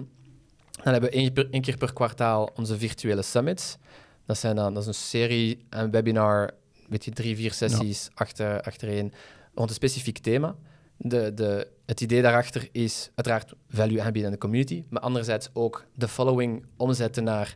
Dan 0.84 0.94
hebben 0.94 1.10
we 1.10 1.16
één, 1.16 1.34
per- 1.34 1.50
één 1.52 1.62
keer 1.62 1.78
per 1.78 1.94
kwartaal 1.94 2.50
onze 2.56 2.78
virtuele 2.78 3.22
summits. 3.22 3.78
Dat, 4.26 4.38
zijn 4.38 4.56
dan, 4.56 4.74
dat 4.74 4.82
is 4.84 4.88
een 4.88 4.94
serie, 4.94 5.66
een 5.70 5.92
webinar, 5.92 6.52
weet 6.94 7.06
je, 7.06 7.12
drie, 7.12 7.36
vier 7.36 7.54
sessies 7.54 8.10
achter, 8.14 8.62
achtereen 8.62 9.14
rond 9.56 9.70
een 9.70 9.76
specifiek 9.76 10.18
thema. 10.18 10.56
De, 10.98 11.34
de, 11.34 11.68
het 11.86 12.02
idee 12.02 12.22
daarachter 12.22 12.70
is 12.72 13.10
uiteraard 13.16 13.54
value 13.70 14.02
aanbieden 14.02 14.26
aan 14.26 14.32
de 14.32 14.42
community, 14.42 14.84
maar 14.90 15.02
anderzijds 15.02 15.50
ook 15.54 15.86
de 15.96 16.08
following 16.08 16.66
omzetten 16.78 17.24
naar 17.24 17.56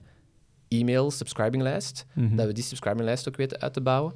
e-mail, 0.67 1.11
subscribinglijst 1.11 2.05
Mhm. 2.13 2.35
dat 2.35 2.45
we 2.45 2.53
die 2.53 2.63
subscribinglijst 2.63 3.27
ook 3.27 3.35
weten 3.35 3.59
uit 3.59 3.73
te 3.73 3.81
bouwen. 3.81 4.13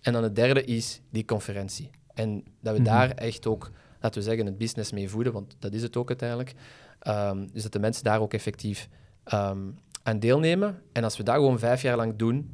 En 0.00 0.12
dan 0.12 0.22
het 0.22 0.36
derde 0.36 0.64
is 0.64 1.00
die 1.10 1.24
conferentie. 1.24 1.90
En 2.14 2.44
dat 2.60 2.74
we 2.76 2.80
Mhm. 2.80 2.90
daar 2.90 3.10
echt 3.10 3.46
ook, 3.46 3.70
laten 4.00 4.18
we 4.20 4.26
zeggen, 4.26 4.46
het 4.46 4.58
business 4.58 4.92
mee 4.92 5.08
voeden, 5.08 5.32
want 5.32 5.56
dat 5.58 5.72
is 5.72 5.82
het 5.82 5.96
ook 5.96 6.08
uiteindelijk. 6.08 6.52
Ehm, 6.98 7.46
dus 7.52 7.62
dat 7.62 7.72
de 7.72 7.78
mensen 7.78 8.04
daar 8.04 8.20
ook 8.20 8.34
effectief 8.34 8.88
ehm, 9.24 9.58
aan 10.02 10.18
deelnemen. 10.18 10.82
En 10.92 11.04
als 11.04 11.16
we 11.16 11.22
dat 11.22 11.34
gewoon 11.34 11.58
vijf 11.58 11.82
jaar 11.82 11.96
lang 11.96 12.16
doen 12.16 12.50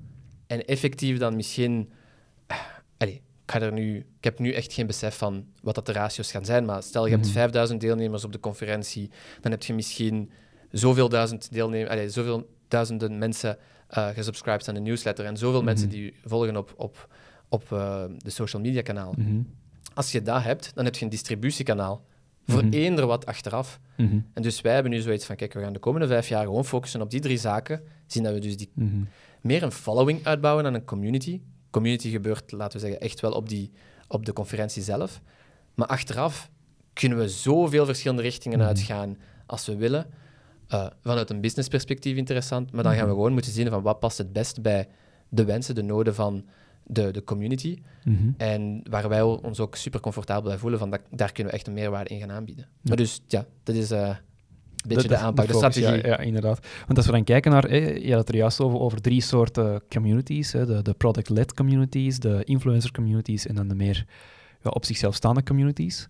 en 0.47 0.65
effectief 0.65 1.19
dan 1.19 1.37
misschien... 1.37 1.91
ik, 3.55 3.57
ga 3.61 3.67
er 3.67 3.73
nu, 3.73 3.97
ik 3.97 4.25
heb 4.25 4.39
nu 4.39 4.53
echt 4.53 4.73
geen 4.73 4.87
besef 4.87 5.17
van 5.17 5.45
wat 5.63 5.75
dat 5.75 5.87
de 5.87 5.93
ratio's 5.93 6.31
gaan 6.31 6.45
zijn, 6.45 6.65
maar 6.65 6.83
stel 6.83 7.05
je 7.05 7.11
hebt 7.13 7.25
Mhm. 7.25 7.33
5000 7.35 7.81
deelnemers 7.81 8.25
op 8.25 8.33
de 8.33 8.41
conferentie, 8.41 9.11
dan 9.41 9.51
heb 9.51 9.63
je 9.63 9.75
misschien 9.75 10.31
zoveel 10.71 11.09
duizend 11.09 11.53
deelnemers, 11.53 12.13
zoveel 12.13 12.49
duizenden 12.69 13.19
mensen 13.19 13.59
eh 13.89 14.09
gesubscribed 14.09 14.69
aan 14.69 14.75
de 14.75 14.81
newsletter 14.81 15.25
en 15.25 15.37
zoveel 15.37 15.57
Mhm. 15.57 15.65
mensen 15.67 15.89
die 15.89 16.03
u 16.03 16.15
volgen 16.25 16.57
op, 16.57 16.75
op, 16.77 17.09
op 17.49 17.73
eh, 17.73 18.05
de 18.17 18.31
social 18.31 18.63
media 18.63 18.83
kanalen. 18.83 19.15
Mhm. 19.19 19.41
Als 19.95 20.13
je 20.13 20.23
dat 20.23 20.43
hebt, 20.43 20.71
dan 20.75 20.85
heb 20.85 20.95
je 20.97 21.05
een 21.05 21.11
distributiekanaal 21.11 22.05
voor 22.47 22.65
Mhm. 22.65 22.73
eender 22.75 23.07
wat 23.07 23.27
achteraf. 23.27 23.81
Mhm. 23.97 24.19
En 24.35 24.43
dus 24.43 24.61
wij 24.61 24.75
hebben 24.75 24.93
nu 24.93 25.01
zoiets 25.01 25.25
van, 25.25 25.37
kijk, 25.37 25.53
we 25.53 25.61
gaan 25.61 25.73
de 25.73 25.79
komende 25.79 26.07
vijf 26.07 26.29
jaar 26.29 26.45
gewoon 26.45 26.65
focussen 26.65 27.01
op 27.03 27.11
die 27.11 27.21
drie 27.21 27.39
zaken. 27.39 27.83
Zien 28.07 28.23
dat 28.23 28.33
we 28.33 28.39
dus 28.41 28.57
die, 28.57 28.71
Mhm. 28.75 28.97
meer 29.41 29.63
een 29.63 29.73
following 29.73 30.25
uitbouwen 30.27 30.65
dan 30.65 30.75
een 30.75 30.85
community. 30.85 31.41
Community 31.71 32.11
gebeurt, 32.11 32.53
laten 32.53 32.81
we 32.81 32.87
zeggen, 32.87 33.01
echt 33.01 33.21
wel 33.21 33.33
op, 33.33 33.49
die, 33.49 33.71
op 34.09 34.27
de 34.27 34.33
conferentie 34.33 34.83
zelf. 34.83 35.21
Maar 35.75 35.87
achteraf 35.87 36.51
kunnen 36.93 37.19
we 37.19 37.29
zoveel 37.29 37.85
verschillende 37.85 38.23
richtingen 38.23 38.59
Mhm. 38.59 38.67
uitgaan 38.69 39.17
als 39.47 39.67
we 39.67 39.77
willen. 39.77 40.07
Eh, 40.69 40.87
vanuit 41.03 41.31
een 41.31 41.41
businessperspectief 41.41 42.17
interessant, 42.17 42.73
maar 42.73 42.83
dan 42.83 42.93
gaan 42.93 43.01
we 43.01 43.07
Mhm. 43.07 43.17
gewoon 43.17 43.33
moeten 43.33 43.53
zien 43.53 43.69
van 43.69 43.83
wat 43.83 43.99
past 44.01 44.19
het 44.19 44.33
best 44.33 44.63
bij 44.63 44.89
de 45.29 45.45
wensen, 45.45 45.75
de 45.75 45.83
noden 45.83 46.15
van 46.15 46.45
de, 46.85 47.11
de 47.11 47.25
community. 47.25 47.79
Mhm. 48.05 48.31
En 48.37 48.81
waar 48.91 49.09
wij 49.09 49.23
ons 49.23 49.61
ook 49.61 49.77
super 49.77 50.01
comfortabel 50.01 50.51
bij 50.51 50.59
voelen, 50.59 50.79
van 50.79 50.91
dat, 50.91 51.01
daar 51.11 51.33
kunnen 51.33 51.53
we 51.53 51.59
echt 51.59 51.67
een 51.69 51.75
meerwaarde 51.75 52.11
in 52.11 52.21
gaan 52.21 52.31
aanbieden. 52.31 52.69
Maar 52.83 52.97
dus 52.97 53.21
ja, 53.27 53.47
dat 53.63 53.75
is 53.75 53.91
eh, 53.91 54.17
een 54.83 54.95
beetje 54.95 55.09
de, 55.09 55.17
aanpak, 55.17 55.47
de, 55.47 55.53
focus, 55.53 55.75
strategie. 55.75 56.03
Ja, 56.03 56.09
ja, 56.09 56.19
inderdaad. 56.19 56.67
Want 56.87 56.97
als 56.97 57.07
we 57.07 57.13
dan 57.13 57.25
kijken 57.25 57.51
naar, 57.51 57.65
hè, 57.69 57.77
je 57.77 58.11
had 58.11 58.19
het 58.19 58.29
er 58.29 58.37
juist 58.37 58.61
over, 58.61 58.79
over 58.79 59.01
drie 59.01 59.21
soorten 59.21 59.83
communities, 59.89 60.51
de, 60.51 60.81
de 60.83 60.95
product-led 60.95 61.55
communities, 61.55 62.19
de 62.19 62.45
influencer 62.45 62.93
communities 62.93 63.47
en 63.47 63.55
dan 63.55 63.69
de 63.69 63.75
meer 63.75 64.07
ja, 64.63 64.71
op 64.71 64.85
zichzelf 64.85 65.15
staande 65.15 65.43
communities. 65.43 66.09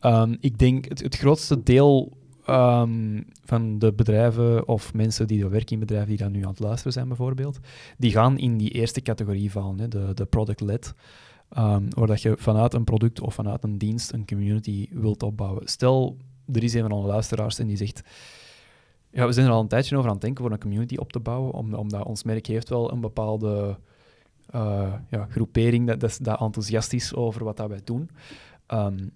Ehm, 0.00 0.36
ik 0.40 0.58
denk 0.58 0.88
het, 0.88 1.02
het 1.02 1.16
grootste 1.16 1.62
deel 1.62 2.12
ehm, 2.46 3.22
van 3.44 3.78
de 3.78 3.92
bedrijven 3.92 4.68
of 4.68 4.94
mensen 4.94 5.26
die 5.26 5.46
werken 5.46 5.72
in 5.72 5.78
bedrijven 5.78 6.08
die 6.08 6.18
dan 6.18 6.32
nu 6.32 6.42
aan 6.42 6.50
het 6.50 6.60
luisteren 6.60 6.92
zijn 6.92 7.08
bijvoorbeeld, 7.08 7.58
die 7.98 8.10
gaan 8.10 8.38
in 8.38 8.56
die 8.56 8.70
eerste 8.70 9.02
categorie 9.02 9.50
vallen, 9.50 9.78
hè, 9.78 9.88
de, 9.88 10.10
de 10.14 10.24
product-led. 10.24 10.94
Ehm, 11.48 11.82
waar 11.88 12.06
dat 12.06 12.22
je 12.22 12.34
vanuit 12.38 12.74
een 12.74 12.84
product 12.84 13.20
of 13.20 13.34
vanuit 13.34 13.64
een 13.64 13.78
dienst 13.78 14.12
een 14.12 14.26
community 14.26 14.88
wilt 14.90 15.22
opbouwen. 15.22 15.68
Stel, 15.68 16.16
er 16.52 16.62
is 16.62 16.74
een 16.74 16.82
van 16.82 16.92
onze 16.92 17.08
luisteraars 17.08 17.58
en 17.58 17.66
die 17.66 17.76
zegt... 17.76 18.02
Ja, 19.10 19.26
we 19.26 19.32
zijn 19.32 19.46
er 19.46 19.52
al 19.52 19.60
een 19.60 19.68
tijdje 19.68 19.96
over 19.96 20.08
aan 20.08 20.14
het 20.14 20.24
denken 20.24 20.44
voor 20.44 20.52
een 20.52 20.60
community 20.60 20.96
op 20.96 21.12
te 21.12 21.20
bouwen, 21.20 21.52
om, 21.52 21.74
omdat 21.74 22.04
ons 22.04 22.22
merk 22.22 22.46
heeft 22.46 22.68
wel 22.68 22.92
een 22.92 23.00
bepaalde 23.00 23.78
eh, 24.50 24.94
ja, 25.08 25.26
groepering 25.30 25.86
dat, 25.86 26.00
dat, 26.00 26.40
enthousiast 26.40 26.92
is 26.92 27.14
over 27.14 27.44
wat 27.44 27.56
dat 27.56 27.68
wij 27.68 27.80
doen. 27.84 28.10
Ehm, 28.66 29.08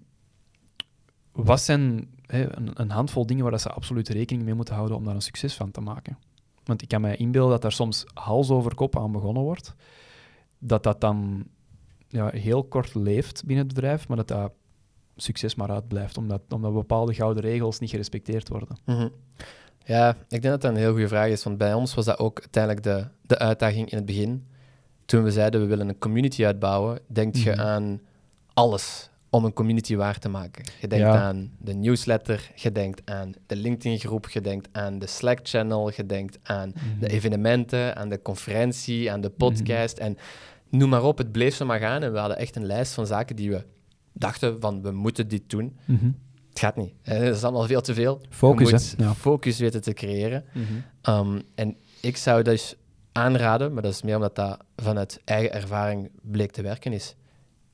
wat 1.31 1.61
zijn 1.61 2.09
een, 2.25 2.69
een 2.73 2.91
handvol 2.91 3.25
dingen 3.25 3.43
waar 3.43 3.51
dat 3.51 3.61
ze 3.61 3.69
absoluut 3.69 4.09
rekening 4.09 4.45
mee 4.45 4.53
moeten 4.53 4.75
houden 4.75 4.97
om 4.97 5.03
daar 5.03 5.15
een 5.15 5.21
succes 5.21 5.55
van 5.55 5.71
te 5.71 5.81
maken? 5.81 6.17
Want 6.63 6.81
ik 6.81 6.87
kan 6.87 7.01
mij 7.01 7.15
inbeelden 7.15 7.51
dat 7.51 7.61
daar 7.61 7.71
soms 7.71 8.05
hals 8.13 8.49
over 8.49 8.75
kop 8.75 8.97
aan 8.97 9.11
begonnen 9.11 9.43
wordt. 9.43 9.75
Dat 10.59 10.83
dat 10.83 11.01
dan 11.01 11.47
ja, 12.07 12.29
heel 12.29 12.63
kort 12.63 12.95
leeft 12.95 13.45
binnen 13.45 13.65
het 13.65 13.73
bedrijf, 13.73 14.07
maar 14.07 14.17
dat 14.17 14.27
dat 14.27 14.51
succes 15.17 15.55
maar 15.55 15.69
uitblijft, 15.71 16.17
omdat, 16.17 16.41
omdat 16.49 16.73
bepaalde 16.73 17.13
gouden 17.13 17.43
regels 17.43 17.79
niet 17.79 17.89
gerespecteerd 17.89 18.49
worden. 18.49 18.77
Mhm. 18.85 19.07
Ja, 19.85 20.09
ik 20.09 20.15
denk 20.29 20.43
dat 20.43 20.61
dat 20.61 20.71
een 20.71 20.77
heel 20.77 20.91
goede 20.91 21.07
vraag 21.07 21.29
is, 21.29 21.43
want 21.43 21.57
bij 21.57 21.73
ons 21.73 21.93
was 21.93 22.05
dat 22.05 22.19
ook 22.19 22.39
uiteindelijk 22.39 22.83
de, 22.83 23.07
de 23.21 23.37
uitdaging 23.37 23.89
in 23.91 23.97
het 23.97 24.05
begin. 24.05 24.47
Toen 25.05 25.23
we 25.23 25.31
zeiden 25.31 25.61
we 25.61 25.67
willen 25.67 25.89
een 25.89 25.97
community 25.97 26.45
uitbouwen, 26.45 26.99
denk 27.07 27.35
je 27.35 27.51
Mhm. 27.51 27.59
aan 27.59 28.01
alles 28.53 29.09
om 29.29 29.45
een 29.45 29.53
community 29.53 29.95
waar 29.95 30.19
te 30.19 30.29
maken. 30.29 30.63
Je 30.81 30.87
denkt 30.87 31.05
Ja. 31.05 31.21
aan 31.21 31.51
de 31.59 31.73
newsletter, 31.73 32.51
je 32.55 32.71
denkt 32.71 33.01
aan 33.11 33.33
de 33.47 33.55
LinkedIn-groep, 33.55 34.29
je 34.29 34.41
denkt 34.41 34.67
aan 34.71 34.99
de 34.99 35.07
Slack-channel, 35.07 35.91
je 35.95 36.05
denkt 36.05 36.37
aan 36.43 36.73
de 36.99 37.07
evenementen, 37.07 37.95
aan 37.95 38.09
de 38.09 38.21
conferentie, 38.21 39.11
aan 39.11 39.21
de 39.21 39.29
podcast 39.29 39.97
en 39.97 40.17
noem 40.69 40.89
maar 40.89 41.03
op. 41.03 41.17
Het 41.17 41.31
bleef 41.31 41.55
zo 41.55 41.65
maar 41.65 41.79
gaan 41.79 42.03
en 42.03 42.11
we 42.11 42.17
hadden 42.19 42.37
echt 42.37 42.55
een 42.55 42.65
lijst 42.65 42.93
van 42.93 43.07
zaken 43.07 43.35
die 43.35 43.49
we 43.51 43.63
dachten 44.17 44.59
van 44.61 44.81
we 44.81 44.91
moeten 44.91 45.27
dit 45.27 45.49
doen. 45.49 45.77
Mhm. 45.85 46.05
Het 46.49 46.59
gaat 46.59 46.75
niet. 46.75 46.93
Het 47.01 47.35
is 47.35 47.43
allemaal 47.43 47.65
veel 47.67 47.81
te 47.81 47.93
veel. 47.93 48.21
Focus, 48.29 48.69
je 48.69 48.73
moet? 48.75 48.95
Ja. 48.97 49.13
focus 49.15 49.59
weten 49.59 49.81
te 49.81 49.93
creëren. 49.93 50.43
Mhm. 50.53 51.17
Um, 51.29 51.41
en 51.55 51.75
ik 52.01 52.17
zou 52.17 52.41
dus 52.43 52.75
aanraden, 53.11 53.73
maar 53.73 53.83
dat 53.83 53.91
is 53.93 54.01
meer 54.01 54.15
omdat 54.15 54.35
dat 54.35 54.57
vanuit 54.75 55.21
eigen 55.25 55.53
ervaring 55.53 56.09
bleek 56.21 56.51
te 56.51 56.61
werken, 56.61 56.93
is 56.93 57.15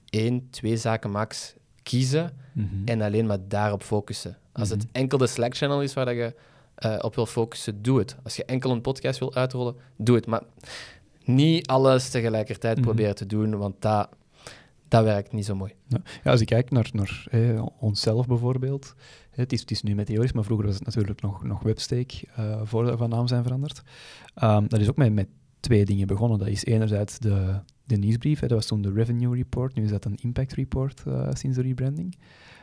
één, 0.09 0.47
twee 0.49 0.77
zaken 0.77 1.11
max 1.11 1.53
kiezen 1.83 2.31
Mhm. 2.53 2.67
en 2.85 3.01
alleen 3.01 3.25
maar 3.25 3.37
daarop 3.47 3.83
focussen. 3.83 4.37
Als 4.51 4.69
het 4.69 4.85
enkel 4.91 5.17
de 5.17 5.27
Slack-channel 5.27 5.81
is 5.81 5.93
waar 5.93 6.05
dat 6.05 6.15
je 6.15 6.35
eh, 6.75 6.95
op 7.01 7.15
wil 7.15 7.25
focussen, 7.25 7.81
doe 7.81 7.99
het. 7.99 8.15
Als 8.23 8.35
je 8.35 8.45
enkel 8.45 8.71
een 8.71 8.81
podcast 8.81 9.19
wil 9.19 9.35
uitrollen, 9.35 9.75
doe 9.97 10.15
het. 10.15 10.25
Maar 10.25 10.41
niet 11.23 11.67
alles 11.67 12.09
tegelijkertijd 12.09 12.81
proberen 12.81 13.15
te 13.15 13.25
doen, 13.25 13.57
want 13.57 13.75
dat, 13.81 14.09
dat 14.93 15.03
werkt 15.03 15.31
niet 15.31 15.45
zo 15.45 15.55
mooi. 15.55 15.73
Ja, 16.23 16.31
als 16.31 16.41
ik 16.41 16.47
kijk 16.47 16.71
naar, 16.71 16.89
naar 16.93 17.25
onszelf 17.79 18.27
bijvoorbeeld, 18.27 18.95
het, 19.31 19.53
is, 19.53 19.59
het 19.59 19.71
is 19.71 19.83
nu 19.83 19.95
Meteoris, 19.95 20.31
maar 20.31 20.43
vroeger 20.43 20.65
was 20.65 20.75
het 20.75 20.85
natuurlijk 20.85 21.21
nog, 21.21 21.43
nog 21.43 21.63
Webstake, 21.63 22.27
eh 22.35 22.61
voor 22.63 22.85
we 22.85 22.97
van 22.97 23.09
naam 23.09 23.27
zijn 23.27 23.43
veranderd. 23.43 23.81
Ehm, 24.35 24.67
dat 24.67 24.79
is 24.79 24.89
ook 24.89 24.97
met, 24.97 25.13
met 25.13 25.27
twee 25.59 25.85
dingen 25.85 26.07
begonnen. 26.07 26.39
Dat 26.39 26.47
is 26.47 26.65
enerzijds 26.65 27.19
de, 27.19 27.59
de 27.83 27.95
nieuwsbrief, 27.95 28.39
hè, 28.39 28.47
dat 28.47 28.57
was 28.57 28.67
toen 28.67 28.81
de 28.81 28.91
Revenue 28.91 29.35
Report, 29.35 29.75
nu 29.75 29.83
is 29.83 29.89
dat 29.89 30.05
een 30.05 30.19
Impact 30.21 30.53
Report 30.53 31.03
eh, 31.07 31.29
sinds 31.33 31.57
de 31.57 31.63
rebranding. 31.63 32.17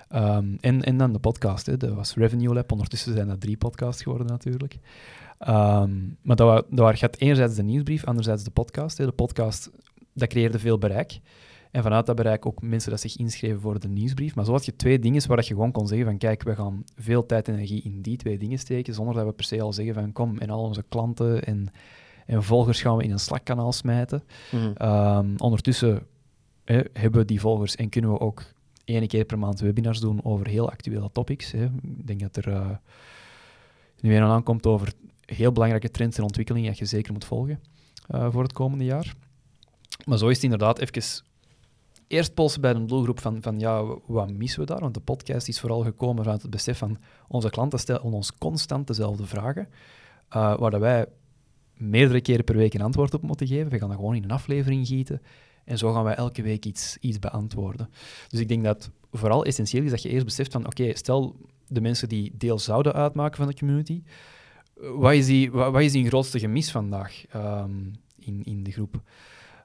Ehm, 0.09 0.55
en, 0.61 0.83
en 0.83 0.97
dan 0.97 1.12
de 1.12 1.19
podcast, 1.19 1.66
hè, 1.66 1.77
dat 1.77 1.95
was 1.95 2.14
Revenue 2.14 2.55
Lab, 2.55 2.73
ondertussen 2.73 3.12
zijn 3.12 3.29
dat 3.29 3.40
drie 3.40 3.57
podcasts 3.57 4.03
geworden 4.03 4.27
natuurlijk. 4.27 4.79
Ehm, 5.38 5.97
maar 6.23 6.37
dat, 6.37 6.66
dat 6.71 6.99
gaat 6.99 7.16
enerzijds 7.16 7.55
de 7.55 7.62
nieuwsbrief, 7.62 8.05
anderzijds 8.05 8.45
de 8.45 8.51
podcast. 8.51 8.99
Hè. 8.99 9.05
De 9.05 9.12
podcast, 9.12 9.71
dat 10.12 10.29
creëerde 10.29 10.59
veel 10.59 10.79
bereik. 10.79 11.21
En 11.70 11.83
vanuit 11.83 12.06
dat 12.06 12.16
bereik 12.16 12.46
ook 12.46 12.62
mensen 12.62 12.90
dat 12.90 13.00
zich 13.00 13.16
inschreven 13.16 13.61
voor 13.61 13.80
de 13.80 13.88
nieuwsbrief. 13.88 14.35
Maar 14.35 14.44
zo 14.44 14.52
had 14.52 14.64
je 14.64 14.76
twee 14.76 14.98
dingen 14.98 15.26
waar 15.26 15.37
dat 15.37 15.46
je 15.46 15.54
gewoon 15.54 15.72
kon 15.72 15.87
zeggen 15.87 16.06
van 16.06 16.18
kijk, 16.18 16.42
we 16.42 16.54
gaan 16.54 16.85
veel 16.96 17.26
tijd 17.26 17.48
en 17.48 17.54
energie 17.54 17.83
in 17.83 18.02
die 18.02 18.16
twee 18.16 18.38
dingen 18.38 18.59
steken, 18.59 18.94
zonder 18.94 19.14
dat 19.14 19.26
we 19.26 19.33
per 19.33 19.44
se 19.44 19.62
al 19.62 19.72
zeggen 19.72 19.94
van 19.94 20.12
kom, 20.12 20.38
en 20.38 20.50
al 20.50 20.62
onze 20.62 20.85
klanten 20.88 21.44
en, 21.44 21.68
en 22.26 22.42
volgers 22.42 22.83
gaan 22.83 22.96
we 22.96 23.02
in 23.02 23.11
een 23.11 23.18
Slack-kanaal 23.18 23.72
smijten. 23.72 24.22
Mhm. 24.52 24.72
Ehm, 24.74 25.35
ondertussen 25.37 26.06
hè, 26.64 26.80
hebben 26.92 27.20
we 27.20 27.26
die 27.26 27.40
volgers 27.40 27.76
en 27.76 27.88
kunnen 27.88 28.12
we 28.12 28.20
ook 28.20 28.44
één 28.85 29.06
keer 29.06 29.24
per 29.24 29.38
maand 29.38 29.61
webinars 29.61 30.00
doen 30.00 30.24
over 30.24 30.46
heel 30.46 30.70
actuele 30.70 31.11
topics. 31.12 31.50
Hè. 31.52 31.64
Ik 31.64 32.06
denk 32.06 32.20
dat 32.20 32.37
er 32.37 32.52
eh, 32.52 32.70
nu 34.00 34.16
een 34.16 34.22
aankomt 34.22 34.66
over 34.66 34.92
heel 35.24 35.52
belangrijke 35.52 35.90
trends 35.90 36.16
en 36.16 36.22
ontwikkelingen 36.22 36.68
dat 36.68 36.78
je 36.78 36.85
zeker 36.85 37.12
moet 37.12 37.24
volgen 37.24 37.61
eh, 38.06 38.33
voor 38.33 38.42
het 38.42 38.52
komende 38.52 38.85
jaar. 38.85 39.14
Maar 40.04 40.18
zo 40.18 40.28
is 40.28 40.35
het 40.35 40.44
inderdaad 40.44 40.78
even 40.78 41.22
eerst 42.11 42.35
polsen 42.35 42.61
bij 42.61 42.75
een 42.75 42.87
doelgroep 42.87 43.20
van, 43.20 43.42
van 43.42 43.59
ja, 43.59 43.85
wat 44.07 44.33
missen 44.33 44.61
we 44.61 44.66
daar? 44.66 44.81
Want 44.81 44.94
de 44.94 45.01
podcast 45.01 45.49
is 45.49 45.61
vooral 45.61 45.83
gekomen 45.83 46.23
vanuit 46.23 46.42
het 46.42 46.51
besef 46.51 46.79
van 46.79 46.99
onze 47.29 47.51
klanten 47.51 47.79
stellen 47.79 48.03
ons 48.03 48.38
constant 48.38 48.87
dezelfde 48.87 49.27
vragen, 49.27 49.68
eh, 50.29 50.59
waar 50.59 50.81
wij 50.81 51.07
meerdere 51.75 52.20
keren 52.20 52.44
per 52.44 52.57
week 52.57 52.75
een 52.75 52.81
antwoord 52.81 53.14
op 53.14 53.23
moeten 53.23 53.46
geven. 53.46 53.70
We 53.70 53.79
gaan 53.79 53.88
dat 53.88 53.96
gewoon 53.96 54.14
in 54.14 54.25
een 54.25 54.31
aflevering 54.31 54.87
gieten 54.87 55.23
en 55.64 55.79
zo 55.79 55.92
gaan 55.92 56.05
wij 56.05 56.14
elke 56.14 56.42
week 56.42 56.64
iets, 56.64 56.96
iets 57.01 57.18
beantwoorden. 57.18 57.90
Dus 58.29 58.40
ik 58.40 58.49
denk 58.49 58.64
dat 58.64 58.90
vooral 59.12 59.44
essentieel 59.44 59.85
is 59.85 59.90
dat 59.90 60.03
je 60.03 60.09
eerst 60.09 60.25
beseft 60.25 60.53
van 60.53 60.66
oké, 60.66 60.96
stel 60.96 61.37
de 61.68 61.81
mensen 61.81 62.09
die 62.09 62.33
deel 62.37 62.59
zouden 62.59 62.92
uitmaken 62.92 63.37
van 63.37 63.46
de 63.46 63.55
community, 63.55 64.03
wat 64.75 65.12
is 65.12 65.27
die, 65.27 65.51
wat, 65.51 65.81
is 65.81 65.92
die 65.92 66.07
grootste 66.07 66.38
gemis 66.38 66.70
vandaag 66.70 67.27
ehm, 67.27 67.90
in, 68.18 68.44
in 68.44 68.62
de 68.62 68.70
groep? 68.70 69.03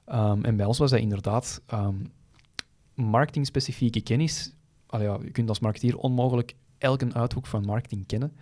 Ehm, 0.04 0.44
en 0.44 0.56
bij 0.56 0.66
ons 0.66 0.78
was 0.78 0.90
dat 0.90 1.00
inderdaad 1.00 1.62
ehm, 1.66 1.94
marketing-specifieke 2.96 4.00
kennis. 4.00 4.54
Allee, 4.86 5.06
ja, 5.06 5.18
je 5.22 5.30
kunt 5.30 5.48
als 5.48 5.60
marketeer 5.60 5.96
onmogelijk 5.96 6.54
elke 6.78 7.12
uithoek 7.12 7.46
van 7.46 7.64
marketing 7.64 8.06
kennen. 8.06 8.32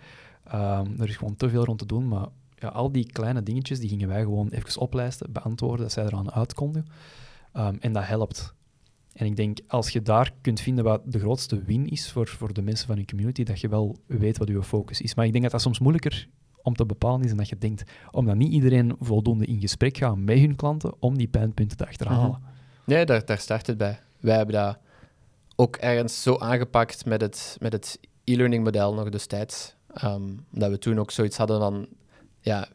Ehm, 0.43 1.01
er 1.01 1.09
is 1.09 1.17
gewoon 1.17 1.35
te 1.35 1.49
veel 1.49 1.65
rond 1.65 1.79
te 1.79 1.85
doen, 1.85 2.07
maar 2.07 2.27
ja, 2.55 2.67
al 2.67 2.91
die 2.91 3.11
kleine 3.11 3.43
dingetjes 3.43 3.79
die 3.79 3.89
gingen 3.89 4.07
wij 4.07 4.21
gewoon 4.21 4.49
even 4.49 4.81
oplijsten, 4.81 5.31
beantwoorden, 5.31 5.81
dat 5.81 5.91
zij 5.91 6.05
eraan 6.05 6.31
uitkonden. 6.31 6.85
Ehm, 7.53 7.75
en 7.79 7.93
dat 7.93 8.05
helpt. 8.05 8.53
En 9.13 9.25
ik 9.25 9.35
denk, 9.35 9.59
als 9.67 9.89
je 9.89 10.01
daar 10.01 10.33
kunt 10.41 10.59
vinden 10.59 10.83
wat 10.83 11.01
de 11.05 11.19
grootste 11.19 11.63
win 11.63 11.87
is 11.87 12.11
voor, 12.11 12.27
voor 12.27 12.53
de 12.53 12.61
mensen 12.61 12.87
van 12.87 12.97
je 12.97 13.05
community, 13.05 13.43
dat 13.43 13.59
je 13.59 13.67
wel 13.67 13.97
weet 14.05 14.37
wat 14.37 14.47
je 14.47 14.63
focus 14.63 15.01
is. 15.01 15.15
Maar 15.15 15.25
ik 15.25 15.31
denk 15.31 15.43
dat 15.43 15.51
dat 15.53 15.61
soms 15.61 15.79
moeilijker 15.79 16.27
om 16.61 16.75
te 16.75 16.85
bepalen 16.85 17.21
is 17.21 17.27
dan 17.27 17.37
dat 17.37 17.49
je 17.49 17.57
denkt. 17.57 17.83
Omdat 18.11 18.35
niet 18.35 18.51
iedereen 18.51 18.95
voldoende 18.99 19.45
in 19.45 19.59
gesprek 19.59 19.97
gaat 19.97 20.17
met 20.17 20.39
hun 20.39 20.55
klanten 20.55 20.93
om 21.01 21.17
die 21.17 21.27
pijnpunten 21.27 21.77
te 21.77 21.87
achterhalen. 21.87 22.41
Nee, 22.85 23.05
daar, 23.05 23.25
daar 23.25 23.37
start 23.37 23.67
het 23.67 23.77
bij. 23.77 23.99
Wij 24.25 24.35
hebben 24.35 24.55
dat 24.55 24.77
ook 25.55 25.75
ergens 25.75 26.21
zo 26.21 26.37
aangepakt 26.37 27.05
met 27.05 27.21
het, 27.21 27.57
met 27.59 27.73
het 27.73 27.99
e-learning 28.23 28.63
model 28.63 28.93
nog 28.93 29.09
destijds. 29.09 29.75
Ehm, 29.93 30.21
dat 30.51 30.69
we 30.69 30.77
toen 30.77 30.99
ook 30.99 31.11
zoiets 31.11 31.37
hadden 31.37 31.59
van, 31.59 31.87
ja, 32.41 32.67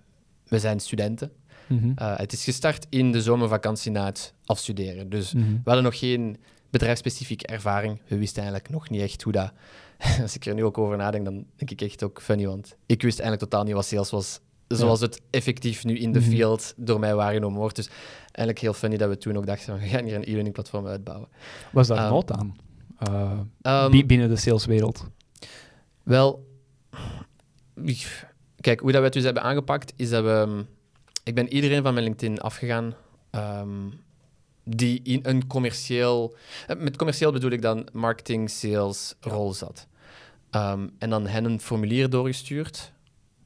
we 0.49 0.59
zijn 0.59 0.81
studenten. 0.81 1.33
Mhm. 1.69 1.87
Uh, 1.87 2.17
het 2.17 2.33
is 2.33 2.45
gestart 2.45 2.87
in 2.89 3.13
de 3.13 3.23
zomervakantie 3.23 3.91
na 3.91 4.05
het 4.05 4.35
afstuderen. 4.45 5.09
Dus 5.11 5.33
Mhm. 5.33 5.45
we 5.53 5.61
hadden 5.65 5.83
nog 5.85 5.99
geen 5.99 6.37
bedrijfsspecifieke 6.71 7.47
ervaring. 7.47 8.01
We 8.09 8.19
wisten 8.19 8.43
eigenlijk 8.43 8.73
nog 8.73 8.91
niet 8.91 9.01
echt 9.01 9.23
hoe 9.23 9.33
dat... 9.33 9.53
Als 10.23 10.35
ik 10.35 10.47
er 10.47 10.55
nu 10.55 10.65
ook 10.65 10.79
over 10.79 10.97
nadenk, 10.97 11.25
dan 11.25 11.45
denk 11.57 11.71
ik 11.71 11.81
echt 11.81 12.03
ook 12.03 12.23
funny, 12.23 12.47
want 12.47 12.77
ik 12.87 13.03
wist 13.03 13.19
eigenlijk 13.19 13.51
totaal 13.51 13.65
niet 13.67 13.75
wat 13.75 13.87
sales 13.87 14.11
was, 14.11 14.41
zoals 14.69 15.01
het 15.01 15.21
effectief 15.31 15.85
nu 15.85 15.99
in 15.99 16.13
de 16.13 16.19
Mhm. 16.21 16.29
field 16.29 16.75
door 16.77 16.99
mij 16.99 17.15
waargenomen 17.15 17.59
wordt. 17.59 17.77
Dus 17.77 17.89
eigenlijk 18.33 18.59
heel 18.59 18.73
funny 18.73 18.97
dat 18.97 19.09
we 19.09 19.19
toen 19.19 19.37
ook 19.37 19.47
dachten, 19.47 19.79
we 19.79 19.87
gaan 19.88 20.05
hier 20.05 20.14
een 20.14 20.23
e-learning 20.25 20.53
platform 20.55 20.87
uitbouwen. 20.87 21.29
Was 21.73 21.87
daar 21.87 21.99
Ehm, 21.99 22.09
nood 22.12 22.33
aan? 22.33 22.57
Bi- 23.90 24.07
binnen 24.07 24.29
de 24.29 24.37
saleswereld. 24.37 25.07
Wel, 26.03 26.47
kijk, 28.61 28.81
hoe 28.81 28.90
dat 28.90 28.99
we 29.01 29.05
het 29.07 29.12
dus 29.12 29.25
hebben 29.25 29.43
aangepakt, 29.43 29.93
is 29.97 30.11
dat 30.11 30.23
we... 30.25 30.31
ehm, 30.31 30.62
Ik 31.25 31.35
ben 31.35 31.53
iedereen 31.53 31.83
van 31.83 31.93
mijn 31.95 32.05
LinkedIn 32.07 32.40
afgegaan 32.40 32.95
die 34.64 35.01
in 35.03 35.21
een 35.23 35.47
commercieel... 35.47 36.37
eh, 36.66 36.77
Met 36.77 36.97
commercieel 36.97 37.33
bedoel 37.33 37.51
ik 37.51 37.62
dan 37.62 37.88
marketing, 37.93 38.51
sales, 38.51 39.14
rol 39.21 39.53
zat. 39.55 39.87
En 40.99 41.11
dan 41.11 41.27
hen 41.27 41.45
een 41.45 41.61
formulier 41.61 42.11
doorgestuurd. 42.11 42.93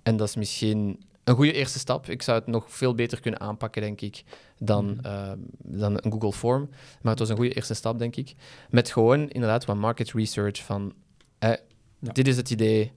En 0.03 0.17
dat 0.17 0.29
is 0.29 0.37
misschien 0.37 1.03
een 1.25 1.35
goede 1.35 1.53
eerste 1.53 1.79
stap. 1.79 2.09
Ik 2.09 2.23
zou 2.23 2.39
het 2.39 2.47
nog 2.47 2.65
veel 2.69 2.95
beter 2.95 3.21
kunnen 3.21 3.41
aanpakken, 3.41 3.83
denk 3.83 4.01
ik, 4.01 4.23
dan, 4.59 4.87
Mhm. 4.87 5.05
ehm, 5.05 5.39
dan 5.59 5.93
een 6.03 6.13
Google 6.13 6.33
Form. 6.33 6.69
Maar 7.03 7.11
het 7.11 7.19
was 7.19 7.29
een 7.29 7.37
goede 7.37 7.55
eerste 7.55 7.75
stap, 7.75 7.99
denk 7.99 8.17
ik. 8.17 8.35
Met 8.71 8.91
gewoon 8.93 9.29
inderdaad 9.29 9.65
wat 9.65 9.77
market 9.77 10.13
research 10.13 10.63
van... 10.63 10.93
eh, 11.39 11.51
Ja. 11.99 12.13
Dit 12.13 12.29
is 12.29 12.37
het 12.37 12.51
idee. 12.51 12.93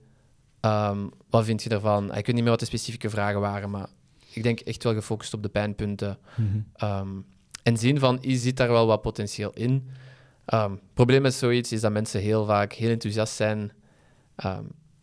Ehm, 0.60 1.06
wat 1.30 1.44
vind 1.44 1.62
je 1.62 1.68
ervan? 1.70 2.04
Ik 2.08 2.26
weet 2.26 2.26
niet 2.34 2.42
meer 2.42 2.50
wat 2.50 2.60
de 2.60 2.66
specifieke 2.66 3.10
vragen 3.10 3.40
waren, 3.40 3.70
maar 3.70 3.86
ik 4.32 4.42
denk 4.42 4.60
echt 4.60 4.82
wel 4.82 4.94
gefocust 4.94 5.34
op 5.34 5.42
de 5.42 5.48
pijnpunten. 5.48 6.18
Ehm, 6.74 7.08
en 7.62 7.76
zien 7.76 7.98
van, 7.98 8.22
is 8.22 8.42
zit 8.42 8.56
daar 8.56 8.68
wel 8.68 8.86
wat 8.86 9.02
potentieel 9.02 9.50
in? 9.54 9.88
Het 10.44 10.94
probleem 10.94 11.22
met 11.22 11.34
zoiets 11.34 11.72
is 11.72 11.80
dat 11.80 11.92
mensen 11.92 12.20
heel 12.20 12.44
vaak 12.44 12.72
heel 12.72 12.90
enthousiast 12.90 13.34
zijn. 13.34 13.72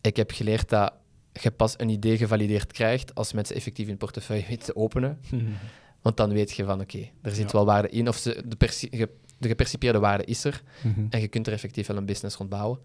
Ik 0.00 0.16
heb 0.16 0.30
geleerd 0.30 0.68
dat 0.68 0.92
je 1.42 1.50
pas 1.50 1.74
een 1.76 1.88
idee 1.88 2.16
gevalideerd 2.16 2.72
krijgt 2.72 3.14
als 3.14 3.32
mensen 3.32 3.56
effectief 3.56 3.86
hun 3.86 3.96
portefeuille 3.96 4.44
weten 4.48 4.64
te 4.64 4.76
openen. 4.76 5.20
Want 6.02 6.16
dan 6.16 6.32
weet 6.32 6.52
je 6.52 6.64
van, 6.64 6.80
oké, 6.80 7.08
er 7.22 7.30
zit 7.34 7.46
Ja. 7.46 7.52
wel 7.52 7.64
waarde 7.64 7.88
in, 7.88 8.08
of 8.08 8.16
ze, 8.16 8.42
de, 8.46 8.56
perci- 8.56 8.88
ge- 8.90 9.10
de 9.38 9.48
gepercipieerde 9.48 9.98
waarde 9.98 10.24
is 10.24 10.44
er. 10.44 10.62
Mhm. 10.82 11.06
En 11.10 11.20
je 11.20 11.28
kunt 11.28 11.46
er 11.46 11.52
effectief 11.52 11.86
wel 11.86 11.96
een 11.96 12.06
business 12.06 12.36
rond 12.36 12.50
bouwen. 12.50 12.78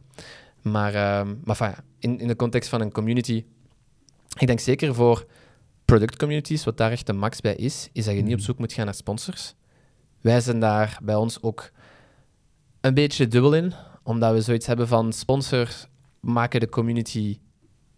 Maar, 0.62 0.94
ehm, 0.94 1.36
maar 1.44 1.84
in, 2.00 2.20
in 2.20 2.28
de 2.28 2.36
context 2.36 2.70
van 2.70 2.82
een 2.82 2.92
community, 2.92 3.46
ik 4.40 4.48
denk 4.48 4.60
zeker 4.60 4.96
voor 4.96 5.26
product 5.86 6.16
communities, 6.18 6.64
wat 6.64 6.78
daar 6.78 6.92
echt 6.92 7.06
de 7.08 7.14
max 7.14 7.42
bij 7.42 7.56
is, 7.56 7.90
is 7.94 8.06
dat 8.06 8.16
je 8.16 8.22
niet 8.22 8.32
op 8.32 8.38
Mhm. 8.38 8.46
zoek 8.46 8.58
moet 8.58 8.74
gaan 8.74 8.86
naar 8.86 8.94
sponsors. 8.94 9.54
Wij 10.22 10.42
zijn 10.42 10.60
daar 10.60 11.00
bij 11.04 11.16
ons 11.16 11.42
ook 11.42 11.72
een 12.82 12.94
beetje 12.94 13.28
dubbel 13.28 13.54
in. 13.54 13.74
omdat 14.04 14.34
we 14.34 14.42
zoiets 14.42 14.66
hebben 14.66 14.88
van 14.88 15.14
sponsors 15.14 15.88
maken 16.20 16.60
de 16.60 16.70
community 16.70 17.40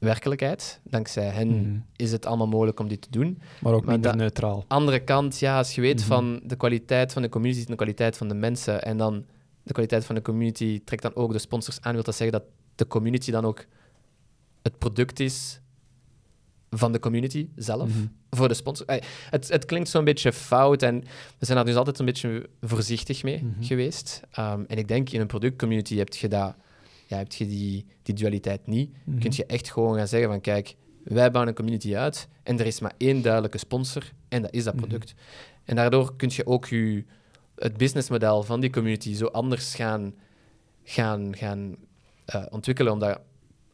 werkelijkheid. 0.03 0.79
Dankzij 0.83 1.25
hen 1.27 1.47
Mhm. 1.47 1.77
is 1.95 2.11
het 2.11 2.25
allemaal 2.25 2.47
mogelijk 2.47 2.79
om 2.79 2.87
dit 2.87 3.01
te 3.01 3.09
doen. 3.11 3.41
Maar 3.61 3.73
ook 3.73 3.83
Maar 3.85 3.93
minder 3.93 4.15
neutraal. 4.15 4.65
Andere 4.67 4.99
kant, 4.99 5.39
ja, 5.39 5.57
als 5.57 5.75
je 5.75 5.81
weet 5.81 5.99
Mhm. 5.99 6.07
van 6.07 6.41
de 6.43 6.55
kwaliteit 6.55 7.13
van 7.13 7.21
de 7.21 7.29
community 7.29 7.59
en 7.61 7.65
de 7.67 7.75
kwaliteit 7.75 8.17
van 8.17 8.27
de 8.27 8.33
mensen 8.33 8.83
en 8.83 8.97
dan 8.97 9.25
de 9.63 9.73
kwaliteit 9.73 10.05
van 10.05 10.15
de 10.15 10.21
community 10.21 10.81
trekt 10.85 11.01
dan 11.01 11.15
ook 11.15 11.31
de 11.31 11.39
sponsors 11.39 11.81
aan, 11.81 11.93
wil 11.93 12.03
dat 12.03 12.15
zeggen 12.15 12.39
dat 12.39 12.47
de 12.75 12.87
community 12.87 13.31
dan 13.31 13.45
ook 13.45 13.65
het 14.61 14.77
product 14.77 15.19
is 15.19 15.59
van 16.69 16.91
de 16.91 16.99
community 16.99 17.47
zelf 17.55 17.89
Mhm. 17.89 18.05
voor 18.29 18.47
de 18.47 18.53
sponsor. 18.53 18.85
Het, 19.29 19.49
het 19.49 19.65
klinkt 19.65 19.89
zo'n 19.89 20.03
beetje 20.03 20.33
fout 20.33 20.81
en 20.81 20.99
we 21.39 21.45
zijn 21.45 21.57
daar 21.57 21.65
dus 21.65 21.75
altijd 21.75 21.99
een 21.99 22.05
beetje 22.05 22.49
voorzichtig 22.61 23.23
mee 23.23 23.43
geweest. 23.59 24.21
Ehm, 24.31 24.63
en 24.67 24.77
ik 24.77 24.87
denk 24.87 25.09
in 25.09 25.21
een 25.21 25.27
productcommunity 25.27 25.95
heb 25.97 26.13
je, 26.13 26.27
dat, 26.27 26.55
ja, 27.13 27.19
heb 27.19 27.31
je 27.31 27.47
die, 27.47 27.85
die 28.03 28.15
dualiteit 28.15 28.67
niet. 28.67 28.91
Mhm. 29.05 29.19
Kun 29.19 29.31
je 29.35 29.45
echt 29.45 29.71
gewoon 29.71 29.95
gaan 29.97 30.07
zeggen 30.07 30.29
van 30.29 30.41
kijk, 30.41 30.75
wij 31.03 31.31
bouwen 31.31 31.47
een 31.47 31.57
community 31.57 31.95
uit 31.95 32.27
en 32.43 32.59
er 32.59 32.65
is 32.65 32.79
maar 32.79 32.93
één 32.97 33.21
duidelijke 33.21 33.57
sponsor 33.57 34.11
en 34.29 34.41
dat 34.41 34.53
is 34.53 34.63
dat 34.63 34.73
Mhm. 34.75 34.83
product. 34.85 35.13
En 35.63 35.75
daardoor 35.75 36.15
kun 36.15 36.29
je 36.33 36.45
ook 36.45 36.65
je, 36.67 37.03
het 37.55 37.77
businessmodel 37.77 38.43
van 38.43 38.59
die 38.59 38.69
community 38.69 39.13
zo 39.13 39.25
anders 39.25 39.75
gaan, 39.75 40.13
gaan, 40.83 41.35
gaan 41.35 41.75
eh, 42.25 42.45
ontwikkelen, 42.49 42.93
omdat 42.93 43.19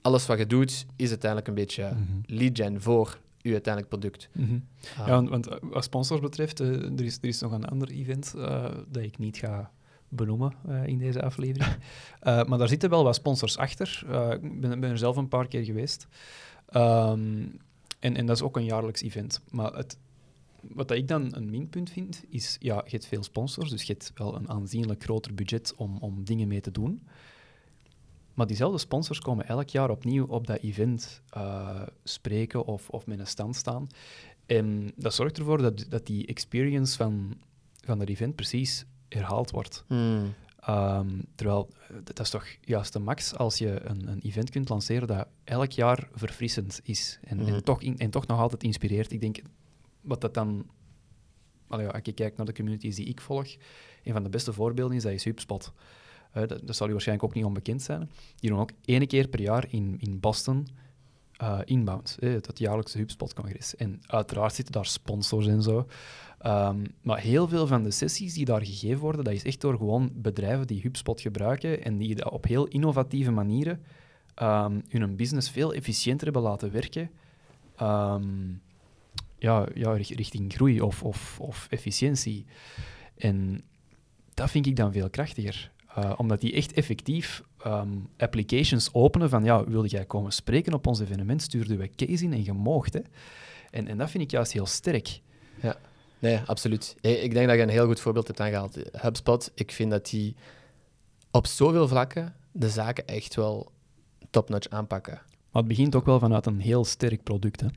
alles 0.01 0.25
wat 0.25 0.37
je 0.37 0.45
doet 0.45 0.85
is 0.95 1.09
uiteindelijk 1.09 1.47
een 1.49 1.55
beetje 1.55 1.83
Mhm. 1.83 2.19
lead 2.25 2.57
gen 2.57 2.81
voor 2.81 3.19
je 3.41 3.51
uiteindelijk 3.51 3.93
product. 3.99 4.29
Mhm. 4.33 4.53
Ah, 4.99 5.07
Ja, 5.07 5.13
want, 5.13 5.29
want 5.29 5.47
wat 5.61 5.83
sponsors 5.83 6.19
betreft, 6.21 6.59
eh, 6.59 6.67
er, 6.69 7.03
is, 7.03 7.17
er 7.21 7.27
is 7.27 7.39
nog 7.41 7.51
een 7.51 7.65
ander 7.65 7.89
event 7.89 8.33
eh, 8.37 8.65
dat 8.87 9.03
ik 9.03 9.17
niet 9.17 9.37
ga 9.37 9.71
benoemen 10.09 10.53
eh, 10.67 10.87
in 10.87 10.97
deze 10.97 11.21
aflevering. 11.21 11.75
Eh, 12.19 12.43
maar 12.43 12.57
daar 12.57 12.67
zitten 12.67 12.89
wel 12.89 13.03
wat 13.03 13.15
sponsors 13.15 13.57
achter. 13.57 14.03
Eh, 14.07 14.31
ik 14.31 14.59
ben, 14.59 14.83
er 14.83 14.97
zelf 14.97 15.17
een 15.17 15.27
paar 15.27 15.47
keer 15.47 15.63
geweest. 15.63 16.07
Ehm, 16.65 17.45
en, 17.99 18.15
en 18.15 18.25
dat 18.25 18.35
is 18.35 18.41
ook 18.41 18.57
een 18.57 18.65
jaarlijks 18.65 19.01
event. 19.01 19.41
Maar 19.51 19.73
het, 19.73 19.97
wat 20.61 20.87
dat 20.87 20.97
ik 20.97 21.07
dan 21.07 21.35
een 21.35 21.49
minpunt 21.49 21.89
vind, 21.89 22.23
is, 22.29 22.57
ja, 22.59 22.75
je 22.75 22.89
hebt 22.89 23.05
veel 23.05 23.23
sponsors, 23.23 23.69
dus 23.69 23.83
je 23.83 23.93
hebt 23.93 24.11
wel 24.15 24.35
een 24.35 24.49
aanzienlijk 24.49 25.03
groter 25.03 25.33
budget 25.33 25.73
om, 25.75 25.97
om 25.97 26.23
dingen 26.23 26.47
mee 26.47 26.61
te 26.61 26.71
doen. 26.71 27.01
Maar 28.33 28.47
diezelfde 28.47 28.77
sponsors 28.77 29.19
komen 29.19 29.47
elk 29.47 29.69
jaar 29.69 29.89
opnieuw 29.89 30.25
op 30.25 30.47
dat 30.47 30.59
event 30.61 31.21
spreken 32.03 32.65
of, 32.65 32.89
of 32.89 33.05
met 33.05 33.19
een 33.19 33.27
stand 33.27 33.55
staan. 33.55 33.87
En 34.45 34.91
dat 34.95 35.13
zorgt 35.13 35.37
ervoor 35.37 35.57
dat, 35.57 35.85
dat 35.89 36.05
die 36.05 36.25
experience 36.25 36.97
van, 36.97 37.37
van 37.85 37.99
dat 37.99 38.09
event 38.09 38.35
precies 38.35 38.85
herhaald 39.09 39.51
wordt. 39.51 39.83
hmm. 39.87 40.33
Ehm, 40.59 41.09
terwijl, 41.35 41.69
eh, 41.89 41.95
dat 42.03 42.19
is 42.19 42.29
toch 42.29 42.45
juist 42.61 42.93
de 42.93 42.99
max 42.99 43.35
als 43.35 43.57
je 43.57 43.81
een, 43.83 44.07
een 44.07 44.19
event 44.21 44.49
kunt 44.49 44.69
lanceren 44.69 45.07
dat 45.07 45.27
elk 45.43 45.71
jaar 45.71 46.07
verfrissend 46.13 46.79
is 46.83 47.19
en, 47.23 47.37
Mhm. 47.37 47.53
en, 47.53 47.63
toch 47.63 47.81
in- 47.81 47.97
en 47.97 48.09
toch 48.09 48.27
nog 48.27 48.39
altijd 48.39 48.63
inspireert. 48.63 49.11
Ik 49.11 49.21
denk, 49.21 49.39
wat 50.01 50.21
dat 50.21 50.33
dan... 50.33 50.65
Allee, 51.67 51.87
als 51.87 52.01
ik 52.03 52.15
kijk 52.15 52.37
naar 52.37 52.45
de 52.45 52.53
communities 52.53 52.95
die 52.95 53.05
ik 53.05 53.21
volg, 53.21 53.47
een 54.03 54.13
van 54.13 54.23
de 54.23 54.29
beste 54.29 54.53
voorbeelden 54.53 54.95
is 54.97 55.03
dat 55.03 55.11
is 55.11 55.23
HubSpot. 55.23 55.73
Eh, 56.31 56.47
dat, 56.47 56.67
dat 56.67 56.75
zal 56.75 56.87
u 56.87 56.91
waarschijnlijk 56.91 57.27
ook 57.29 57.35
niet 57.35 57.45
onbekend 57.45 57.81
zijn. 57.81 58.09
Die 58.35 58.49
doen 58.49 58.59
ook 58.59 58.71
één 58.85 59.07
keer 59.07 59.27
per 59.27 59.41
jaar 59.41 59.65
in, 59.69 59.95
in 59.99 60.19
Boston 60.19 60.67
eh, 61.39 61.59
inbound, 61.65 62.17
eh, 62.19 62.33
het 62.33 62.59
jaarlijkse 62.59 62.97
HubSpot-congres. 62.97 63.75
En 63.75 63.99
uiteraard 64.05 64.53
zitten 64.53 64.73
daar 64.73 64.85
sponsors 64.85 65.47
en 65.47 65.61
zo. 65.61 65.87
Ehm, 66.39 66.85
maar 67.01 67.19
heel 67.19 67.47
veel 67.47 67.67
van 67.67 67.83
de 67.83 67.91
sessies 67.91 68.33
die 68.33 68.45
daar 68.45 68.65
gegeven 68.65 68.99
worden, 68.99 69.23
dat 69.23 69.33
is 69.33 69.43
echt 69.43 69.61
door 69.61 69.77
gewoon 69.77 70.11
bedrijven 70.13 70.67
die 70.67 70.81
HubSpot 70.81 71.21
gebruiken 71.21 71.83
en 71.83 71.97
die 71.97 72.15
dat 72.15 72.31
op 72.31 72.45
heel 72.45 72.67
innovatieve 72.67 73.31
manieren 73.31 73.83
ehm, 74.35 74.79
hun 74.89 75.15
business 75.15 75.49
veel 75.49 75.73
efficiënter 75.73 76.23
hebben 76.25 76.41
laten 76.43 76.71
werken. 76.71 77.09
Ehm, 77.75 78.53
ja, 79.37 79.67
ja, 79.73 79.91
richt- 79.91 80.15
richting 80.15 80.53
groei 80.53 80.81
of, 80.81 81.03
of, 81.03 81.39
of 81.39 81.67
efficiëntie. 81.69 82.45
En 83.17 83.61
dat 84.33 84.51
vind 84.51 84.65
ik 84.65 84.75
dan 84.75 84.91
veel 84.91 85.09
krachtiger. 85.09 85.71
Eh, 85.99 86.13
omdat 86.17 86.41
die 86.41 86.53
echt 86.53 86.73
effectief 86.73 87.43
ehm, 87.57 87.97
applications 88.17 88.89
openen 88.93 89.29
van, 89.29 89.43
ja, 89.43 89.63
wilde 89.63 89.87
jij 89.87 90.05
komen 90.05 90.31
spreken 90.31 90.73
op 90.73 90.87
ons 90.87 90.99
evenement, 90.99 91.41
stuurde 91.41 91.77
we 91.77 91.89
case 91.95 92.23
in 92.23 92.33
en 92.33 92.43
je 92.43 92.53
moogt. 92.53 92.93
Hè. 92.93 92.99
En, 93.71 93.87
en 93.87 93.97
dat 93.97 94.09
vind 94.09 94.23
ik 94.23 94.31
juist 94.31 94.51
heel 94.51 94.65
sterk. 94.65 95.21
Nee, 96.19 96.39
absoluut. 96.45 96.95
Ik 97.01 97.33
denk 97.33 97.47
dat 97.47 97.55
je 97.55 97.61
een 97.61 97.69
heel 97.69 97.85
goed 97.85 97.99
voorbeeld 97.99 98.27
hebt 98.27 98.39
aangehaald. 98.39 98.77
HubSpot, 98.91 99.51
ik 99.55 99.71
vind 99.71 99.91
dat 99.91 100.09
die 100.09 100.35
op 101.31 101.47
zoveel 101.47 101.87
vlakken 101.87 102.35
de 102.51 102.69
zaken 102.69 103.07
echt 103.07 103.35
wel 103.35 103.71
top-notch 104.29 104.69
aanpakken. 104.69 105.13
Maar 105.51 105.61
het 105.61 105.67
begint 105.67 105.95
ook 105.95 106.05
wel 106.05 106.19
vanuit 106.19 106.45
een 106.45 106.59
heel 106.59 106.85
sterk 106.85 107.23
product. 107.23 107.61
Hè. 107.61 107.67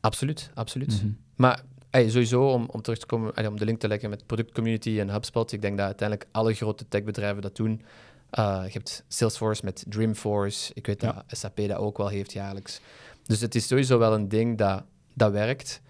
Absoluut, 0.00 0.50
absoluut. 0.54 1.02
Mhm. 1.02 1.12
Maar 1.36 1.62
ey, 1.90 2.08
sowieso, 2.10 2.48
om, 2.52 2.66
om 2.70 2.82
terug 2.82 2.98
te 2.98 3.06
komen, 3.06 3.34
ey, 3.34 3.46
om 3.46 3.58
de 3.58 3.64
link 3.64 3.80
te 3.80 3.88
leggen 3.88 4.10
met 4.10 4.26
productcommunity 4.26 4.98
en 5.00 5.10
HubSpot, 5.10 5.52
ik 5.52 5.60
denk 5.62 5.76
dat 5.76 5.86
uiteindelijk 5.86 6.28
alle 6.32 6.54
grote 6.54 6.88
techbedrijven 6.88 7.42
dat 7.42 7.56
doen. 7.56 7.82
Eh, 8.30 8.62
je 8.64 8.72
hebt 8.72 9.04
Salesforce 9.08 9.64
met 9.64 9.84
Dreamforce, 9.88 10.70
ik 10.74 10.86
weet 10.86 11.00
Ja. 11.02 11.12
dat 11.12 11.38
SAP 11.38 11.56
dat 11.56 11.76
ook 11.76 11.96
wel 11.98 12.08
heeft 12.08 12.32
jaarlijks. 12.32 12.80
Dus 13.22 13.40
het 13.40 13.54
is 13.54 13.66
sowieso 13.66 13.98
wel 13.98 14.14
een 14.14 14.28
ding 14.28 14.58
dat, 14.58 14.84
dat 15.14 15.32
werkt. 15.32 15.80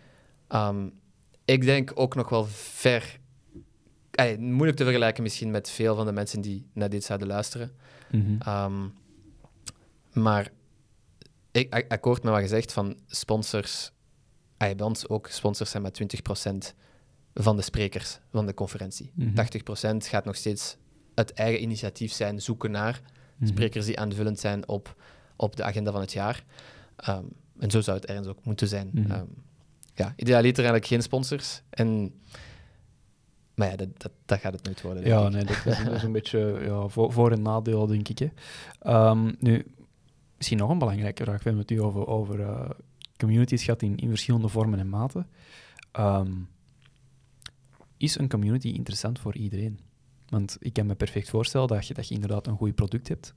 Ehm, 0.48 0.88
ik 1.44 1.62
denk 1.64 1.92
ook 1.94 2.14
nog 2.14 2.28
wel 2.28 2.44
ver, 2.46 3.18
moeilijk 4.38 4.76
te 4.76 4.84
vergelijken 4.84 5.22
misschien 5.22 5.50
met 5.50 5.70
veel 5.70 5.94
van 5.96 6.06
de 6.06 6.12
mensen 6.12 6.40
die 6.40 6.66
naar 6.72 6.90
dit 6.90 7.04
zouden 7.04 7.28
luisteren. 7.28 7.72
Mhm. 8.10 8.40
Ehm, 8.40 8.86
maar 10.12 10.50
ik 11.52 11.84
akkoord 11.88 12.22
met 12.22 12.32
wat 12.32 12.42
je 12.42 12.48
zegt 12.48 12.72
van 12.72 12.96
sponsors. 13.06 13.92
Ah, 14.68 14.76
bij 14.76 14.86
ons 14.86 15.08
ook 15.08 15.26
sponsors 15.26 15.70
zijn 15.70 15.82
maar 15.82 15.92
20% 15.92 16.74
van 17.34 17.56
de 17.56 17.62
sprekers 17.62 18.18
van 18.30 18.46
de 18.46 18.54
conferentie. 18.54 19.10
Mhm. 19.14 19.34
80% 19.34 20.06
gaat 20.06 20.24
nog 20.24 20.36
steeds 20.36 20.76
het 21.14 21.32
eigen 21.32 21.62
initiatief 21.62 22.12
zijn, 22.12 22.40
zoeken 22.42 22.70
naar 22.70 23.00
Mhm. 23.36 23.48
sprekers 23.48 23.86
die 23.86 23.98
aanvullend 24.00 24.38
zijn 24.38 24.68
op, 24.68 25.02
op 25.36 25.56
de 25.56 25.62
agenda 25.64 25.92
van 25.92 26.00
het 26.00 26.12
jaar. 26.12 26.44
Ehm, 26.96 27.24
en 27.58 27.70
zo 27.70 27.80
zou 27.80 27.96
het 27.96 28.06
ergens 28.06 28.26
ook 28.28 28.44
moeten 28.44 28.68
zijn. 28.68 28.90
Mhm. 28.92 29.10
Ehm, 29.10 29.24
ja, 29.94 30.12
idealiter 30.16 30.58
eigenlijk 30.64 30.86
geen 30.86 31.02
sponsors. 31.02 31.62
En, 31.70 32.14
maar 33.54 33.68
ja, 33.70 33.76
dat, 33.76 33.88
dat, 34.00 34.12
dat 34.24 34.38
gaat 34.40 34.52
het 34.52 34.64
nooit 34.64 34.80
worden. 34.82 35.04
Ja, 35.06 35.26
ik. 35.26 35.32
nee, 35.32 35.44
dat 35.44 35.56
is, 35.66 35.78
is 35.80 36.02
een 36.08 36.12
beetje 36.12 36.60
ja, 36.64 36.88
voor, 36.88 37.12
voor- 37.12 37.32
en 37.32 37.42
nadeel, 37.42 37.86
denk 37.86 38.08
ik. 38.08 38.18
Hè. 38.18 38.28
Ehm, 38.80 39.32
nu, 39.38 39.66
misschien 40.36 40.58
nog 40.58 40.70
een 40.70 40.78
belangrijke 40.78 41.22
vraag. 41.24 41.36
We 41.36 41.42
hebben 41.42 41.60
het 41.62 41.70
nu 41.70 41.80
over, 41.82 42.06
over 42.06 42.40
eh, 42.40 42.70
communities 43.20 43.64
gehad 43.64 43.82
in, 43.82 43.96
in 43.96 44.08
verschillende 44.08 44.48
vormen 44.48 44.78
en 44.78 44.88
maten. 44.88 45.26
Ehm, 45.92 46.32
is 47.96 48.18
een 48.18 48.28
community 48.28 48.68
interessant 48.68 49.18
voor 49.18 49.36
iedereen? 49.36 49.78
Want 50.28 50.56
ik 50.60 50.72
kan 50.72 50.86
me 50.86 50.94
perfect 50.94 51.28
voorstellen 51.30 51.68
dat 51.68 51.86
je, 51.86 51.94
dat 51.94 52.08
je 52.08 52.14
inderdaad 52.14 52.46
een 52.46 52.56
goed 52.56 52.74
product 52.74 53.08
hebt, 53.08 53.34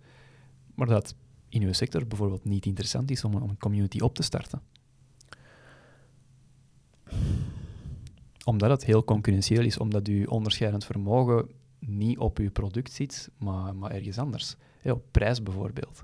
maar 0.75 0.87
dat 0.87 1.15
in 1.49 1.61
uw 1.63 1.73
sector 1.73 2.07
bijvoorbeeld 2.07 2.43
niet 2.45 2.65
interessant 2.65 3.11
is 3.11 3.23
om, 3.23 3.33
een- 3.33 3.41
om 3.41 3.49
een 3.49 3.57
community 3.57 3.99
op 3.99 4.15
te 4.15 4.23
starten. 4.23 4.61
Omdat 8.45 8.69
het 8.69 8.85
heel 8.85 9.03
concurrentieel 9.03 9.63
is, 9.63 9.77
omdat 9.77 10.07
uw 10.07 10.25
onderscheidend 10.25 10.85
vermogen 10.85 11.47
niet 11.79 12.17
op 12.17 12.37
uw 12.37 12.51
product 12.51 12.91
zit, 12.91 13.29
maar, 13.37 13.75
maar 13.75 13.91
ergens 13.91 14.17
anders. 14.17 14.55
Op 14.83 15.03
prijs 15.11 15.43
bijvoorbeeld. 15.43 16.03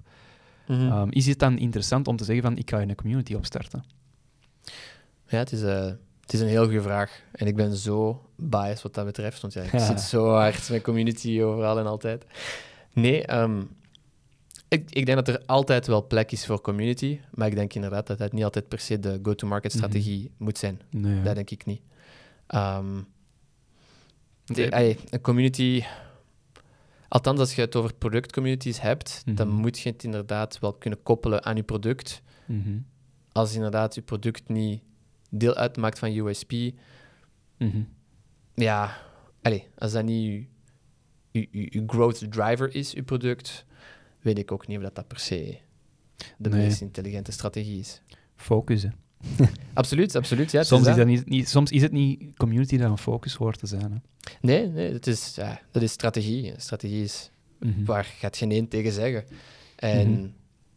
Mhm. 0.77 0.87
Ehm, 0.91 1.07
is 1.09 1.25
het 1.25 1.39
dan 1.39 1.57
interessant 1.57 2.07
om 2.07 2.15
te 2.15 2.23
zeggen 2.23 2.43
van 2.43 2.57
ik 2.57 2.69
ga 2.69 2.81
een 2.81 2.95
community 2.95 3.33
opstarten? 3.33 3.83
Ja, 5.27 5.37
het 5.37 5.51
is, 5.51 5.61
eh, 5.61 5.85
het 6.21 6.33
is 6.33 6.39
een 6.39 6.47
heel 6.47 6.63
goede 6.63 6.81
vraag. 6.81 7.21
En 7.31 7.47
ik 7.47 7.55
ben 7.55 7.75
zo 7.75 8.29
biased 8.35 8.81
wat 8.81 8.93
dat 8.93 9.05
betreft, 9.05 9.41
want 9.41 9.53
ja, 9.53 9.61
ik 9.61 9.71
Ja. 9.71 9.85
zit 9.85 10.01
zo 10.01 10.29
hard 10.29 10.69
met 10.69 10.81
community 10.81 11.41
overal 11.41 11.79
en 11.79 11.85
altijd. 11.85 12.25
Nee, 12.93 13.25
ehm, 13.25 13.61
ik, 14.67 14.89
ik 14.91 15.05
denk 15.05 15.25
dat 15.25 15.27
er 15.27 15.43
altijd 15.45 15.87
wel 15.87 16.07
plek 16.07 16.31
is 16.31 16.45
voor 16.45 16.61
community, 16.61 17.19
maar 17.33 17.47
ik 17.47 17.55
denk 17.55 17.73
inderdaad 17.73 18.07
dat 18.07 18.19
het 18.19 18.33
niet 18.33 18.43
altijd 18.43 18.67
per 18.67 18.79
se 18.79 18.99
de 18.99 19.19
go-to-market 19.23 19.71
strategie 19.71 20.31
moet 20.37 20.57
zijn. 20.57 20.81
Nee. 20.89 21.21
Dat 21.23 21.35
denk 21.35 21.49
ik 21.49 21.65
niet. 21.65 21.81
Ehm, 22.47 23.01
de- 24.45 24.95
een 25.09 25.21
community... 25.21 25.83
Althans, 27.09 27.39
als 27.39 27.55
je 27.55 27.61
het 27.61 27.75
over 27.75 27.93
productcommunities 27.93 28.81
hebt, 28.81 29.21
dan 29.25 29.47
Mhm. 29.47 29.57
moet 29.57 29.79
je 29.79 29.89
het 29.89 30.03
inderdaad 30.03 30.59
wel 30.59 30.73
kunnen 30.73 31.03
koppelen 31.03 31.43
aan 31.45 31.55
je 31.55 31.63
product 31.63 32.21
Mhm. 32.45 32.77
als 33.31 33.53
inderdaad 33.55 33.95
je 33.95 34.01
product 34.01 34.47
niet 34.49 34.81
deel 35.29 35.55
uitmaakt 35.55 35.99
van 35.99 36.11
USP, 36.15 36.51
Mhm. 37.57 37.81
ja, 38.53 38.97
allez, 39.41 39.61
als 39.77 39.91
dat 39.91 40.03
niet 40.03 40.47
je, 41.31 41.39
je, 41.39 41.47
je, 41.51 41.67
je 41.79 41.83
growth 41.87 42.31
driver 42.31 42.75
is, 42.75 42.91
je 42.91 43.03
product, 43.03 43.65
weet 44.21 44.37
ik 44.37 44.51
ook 44.51 44.67
niet 44.67 44.77
of 44.77 44.83
dat, 44.83 44.95
dat 44.95 45.07
per 45.07 45.19
se 45.19 45.57
de 46.37 46.49
Nee. 46.49 46.61
meest 46.61 46.81
intelligente 46.81 47.31
strategie 47.31 47.79
is. 47.79 48.01
Focus. 48.35 48.85
Absoluut, 49.73 50.15
absoluut. 50.15 50.51
Ja, 50.51 50.63
Soms, 50.63 50.87
is 50.87 50.95
dat. 50.95 51.05
niet, 51.05 51.29
niet, 51.29 51.49
soms 51.49 51.71
is 51.71 51.81
het 51.81 51.91
niet 51.91 52.37
community 52.37 52.77
dat 52.77 52.89
een 52.89 52.97
focus 52.97 53.33
hoort 53.33 53.59
te 53.59 53.67
zijn. 53.67 53.91
Hè. 53.91 53.97
Nee, 54.41 54.67
nee 54.67 54.93
het 54.93 55.07
is, 55.07 55.33
ja, 55.35 55.59
dat 55.71 55.81
is 55.81 55.91
strategie. 55.91 56.53
Strategie 56.57 57.03
is 57.03 57.31
Mhm. 57.59 57.85
waar 57.85 58.03
gaat 58.03 58.37
je 58.37 58.45
nee 58.45 58.67
tegen 58.67 58.91
zeggen? 58.91 59.23
En 59.75 60.09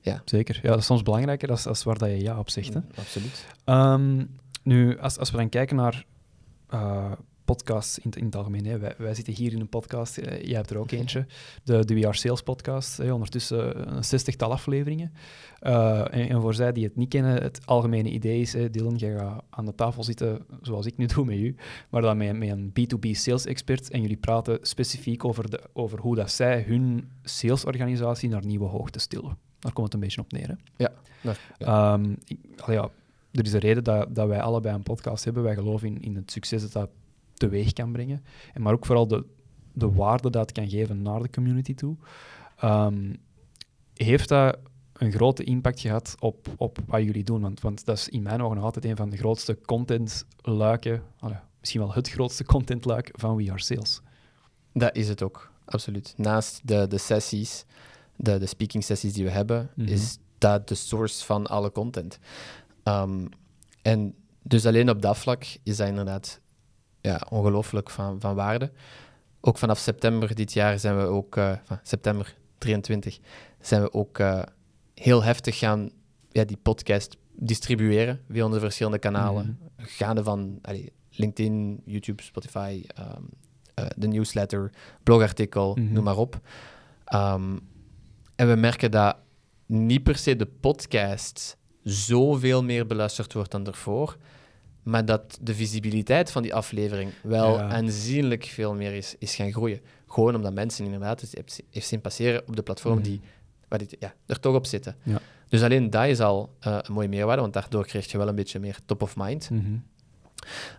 Mhm. 0.05 0.19
Zeker. 0.25 0.61
Ja, 0.63 0.69
dat 0.69 0.79
is 0.79 0.87
soms 0.87 1.03
belangrijker 1.03 1.51
als, 1.51 1.67
als 1.67 1.83
waar 1.83 1.99
dat 1.99 2.09
je 2.09 2.21
ja 2.21 2.39
op 2.39 2.51
zegt. 2.51 2.75
Hè. 2.75 2.81
absoluut. 2.95 3.47
Ehm, 3.65 4.25
nu, 4.63 4.99
als, 4.99 5.19
als 5.19 5.31
we 5.31 5.37
dan 5.37 5.49
kijken 5.49 5.77
naar 5.77 6.05
eh, 6.69 7.13
podcasts 7.53 7.99
in, 7.99 8.03
het- 8.11 8.17
in 8.17 8.25
het 8.25 8.37
algemeen, 8.37 8.67
hè. 8.67 8.79
Wij, 8.79 8.95
wij 8.99 9.15
zitten 9.15 9.35
hier 9.35 9.53
in 9.53 9.61
een 9.61 9.69
podcast, 9.69 10.19
eh, 10.19 10.43
jij 10.43 10.57
hebt 10.57 10.71
er 10.71 10.77
ook 10.79 10.91
eentje, 10.91 11.27
de, 11.65 11.85
de 11.85 11.95
We 11.95 12.07
Are 12.07 12.17
Sales 12.17 12.43
podcast, 12.43 12.97
hè, 12.97 13.13
ondertussen 13.13 13.93
een 13.97 14.05
zestigtal 14.05 14.53
afleveringen. 14.53 15.13
Eh, 15.61 15.99
en, 16.01 16.29
en 16.29 16.41
voor 16.41 16.55
zij 16.55 16.73
die 16.73 16.85
het 16.85 16.97
niet 16.97 17.09
kennen, 17.09 17.43
het 17.43 17.67
algemene 17.67 18.11
idee 18.11 18.41
is, 18.41 18.53
hè, 18.53 18.71
Dylan, 18.71 18.97
jij 18.97 19.17
gaat 19.19 19.43
aan 19.51 19.65
de 19.67 19.75
tafel 19.75 20.05
zitten 20.05 20.47
zoals 20.63 20.87
ik 20.87 20.97
nu 20.97 21.07
doe 21.07 21.25
met 21.25 21.37
u, 21.37 21.57
maar 21.91 22.03
dan 22.03 22.17
met, 22.17 22.37
met 22.39 22.49
een 22.49 22.71
B2B 22.81 23.11
sales 23.11 23.47
expert 23.47 23.91
en 23.91 24.01
jullie 24.01 24.17
praten 24.17 24.59
specifiek 24.63 25.25
over, 25.25 25.51
de, 25.51 25.61
over 25.73 25.99
hoe 25.99 26.15
dat 26.17 26.31
zij 26.31 26.63
hun 26.63 27.09
salesorganisatie 27.23 28.29
naar 28.29 28.45
nieuwe 28.47 28.67
hoogtes 28.67 29.07
tillen. 29.07 29.39
Daar 29.59 29.73
komt 29.73 29.87
het 29.87 29.95
een 29.95 30.01
beetje 30.01 30.21
op 30.21 30.33
neer. 30.33 30.49
Hè? 30.49 30.55
Nou, 31.23 31.37
ja. 31.59 31.93
Ehm, 31.95 32.15
ik, 32.27 32.39
ja, 32.67 32.91
er 33.33 33.45
is 33.45 33.53
een 33.53 33.61
reden 33.61 33.85
dat, 33.85 34.15
dat 34.15 34.29
wij 34.29 34.41
allebei 34.41 34.75
een 34.75 34.83
podcast 34.83 35.25
hebben. 35.25 35.43
Wij 35.43 35.55
geloven 35.55 35.89
in, 35.89 36.03
in 36.03 36.17
het 36.17 36.31
succes 36.31 36.63
dat 36.63 36.73
dat 36.73 36.91
teweeg 37.49 37.73
kan 37.73 37.93
brengen. 37.93 38.25
En 38.55 38.63
maar 38.63 38.73
ook 38.73 38.87
vooral 38.87 39.07
de, 39.07 39.25
de 39.73 39.93
waarde 39.93 40.31
dat 40.31 40.43
het 40.43 40.53
kan 40.53 40.69
geven 40.69 41.03
naar 41.03 41.23
de 41.23 41.31
community 41.31 41.75
toe. 41.75 41.97
Ehm, 42.57 43.15
heeft 43.95 44.29
dat 44.29 44.59
een 44.93 45.13
grote 45.13 45.45
impact 45.45 45.81
gehad 45.81 46.15
op, 46.19 46.49
op 46.57 46.79
wat 46.87 47.03
jullie 47.03 47.25
doen? 47.25 47.41
Want, 47.41 47.61
want 47.61 47.85
dat 47.85 47.97
is 47.97 48.09
in 48.09 48.23
mijn 48.23 48.43
ogen 48.43 48.57
nog 48.57 48.65
altijd 48.65 48.85
een 48.85 48.97
van 48.97 49.11
de 49.11 49.17
grootste 49.17 49.59
contentluiken, 49.67 51.03
misschien 51.61 51.81
wel 51.81 51.93
het 51.93 52.09
grootste 52.11 52.45
contentluik 52.45 53.11
van 53.13 53.37
We 53.37 53.51
Are 53.51 53.61
Sales. 53.63 54.01
Dat 54.73 54.97
is 54.97 55.09
het 55.09 55.23
ook, 55.23 55.51
absoluut. 55.65 56.15
Naast 56.17 56.61
de, 56.65 56.87
de 56.89 56.99
sessies, 56.99 57.65
de, 58.17 58.39
de 58.39 58.47
speaking 58.47 58.85
sessies 58.85 59.13
die 59.13 59.25
we 59.25 59.31
hebben, 59.31 59.71
Mhm. 59.75 59.89
is 59.89 60.19
dat 60.39 60.69
de 60.69 60.75
source 60.75 61.25
van 61.25 61.47
alle 61.47 61.73
content. 61.73 62.19
Ehm, 62.83 63.27
en 63.83 64.15
dus 64.43 64.67
alleen 64.67 64.91
op 64.91 65.03
dat 65.03 65.19
vlak 65.19 65.45
is 65.63 65.77
dat 65.77 65.89
inderdaad 65.89 66.41
ja, 67.03 67.21
ongelooflijk 67.31 67.91
van, 67.91 68.21
van 68.21 68.35
waarde. 68.35 68.73
Ook 69.41 69.59
vanaf 69.59 69.79
september 69.79 70.35
dit 70.35 70.53
jaar 70.53 70.79
zijn 70.79 70.97
we 70.97 71.03
ook, 71.05 71.37
eh, 71.37 71.53
van 71.65 71.79
september 71.83 72.37
23, 72.59 73.19
zijn 73.61 73.83
we 73.83 73.93
ook 73.93 74.19
eh, 74.19 74.43
heel 74.95 75.23
heftig 75.23 75.59
gaan 75.59 75.91
ja, 76.31 76.45
die 76.45 76.57
podcast 76.63 77.17
distribueren 77.35 78.21
via 78.31 78.45
onze 78.45 78.61
verschillende 78.61 78.99
kanalen. 78.99 79.59
Gaande 79.77 80.23
van 80.23 80.59
allee, 80.63 80.93
LinkedIn, 81.11 81.83
YouTube, 81.85 82.23
Spotify, 82.23 82.83
ehm, 82.87 83.23
eh, 83.75 83.87
de 83.97 84.07
newsletter, 84.09 84.71
blogartikel, 85.03 85.75
Mhm. 85.75 85.93
noem 85.93 86.05
maar 86.05 86.17
op. 86.17 86.41
Ehm, 87.05 87.59
en 88.37 88.49
we 88.49 88.55
merken 88.55 88.91
dat 88.91 89.17
niet 89.67 90.03
per 90.03 90.17
se 90.17 90.37
de 90.37 90.47
podcast 90.47 91.57
zoveel 91.83 92.63
meer 92.65 92.87
beluisterd 92.87 93.33
wordt 93.33 93.51
dan 93.51 93.67
ervoor, 93.67 94.17
maar 94.83 95.05
dat 95.05 95.39
de 95.41 95.55
visibiliteit 95.55 96.31
van 96.31 96.43
die 96.43 96.55
aflevering 96.55 97.11
wel 97.23 97.57
Ja. 97.59 97.69
aanzienlijk 97.69 98.45
veel 98.45 98.75
meer 98.75 98.93
is, 98.93 99.15
is 99.19 99.35
gaan 99.35 99.53
groeien. 99.53 99.81
Gewoon 100.07 100.35
omdat 100.35 100.53
mensen 100.53 100.85
inderdaad 100.85 101.21
het 101.21 101.35
heeft- 101.35 101.63
zien 101.87 102.01
passeren 102.01 102.43
op 102.49 102.57
de 102.57 102.63
platform 102.63 102.95
Mhm. 102.95 103.03
die, 103.03 103.21
waar 103.69 103.79
die 103.79 103.89
ja, 103.99 104.15
er 104.27 104.41
toch 104.41 104.55
op 104.55 104.67
zitten. 104.67 104.97
Ja. 105.03 105.21
Dus 105.49 105.63
alleen 105.63 105.91
dat 105.91 106.07
is 106.07 106.21
al 106.21 106.57
eh, 106.61 106.79
een 106.83 106.93
mooie 106.93 107.09
meerwaarde, 107.09 107.41
want 107.43 107.53
daardoor 107.55 107.87
krijg 107.87 108.11
je 108.11 108.19
wel 108.19 108.29
een 108.29 108.35
beetje 108.35 108.59
meer 108.59 108.79
top 108.87 109.03
of 109.03 109.17
mind. 109.17 109.51
Mhm. 109.51 109.63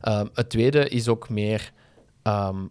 Ehm, 0.02 0.28
het 0.34 0.50
tweede 0.50 0.90
is 0.90 1.08
ook 1.08 1.30
meer 1.30 1.72
ehm, 2.22 2.66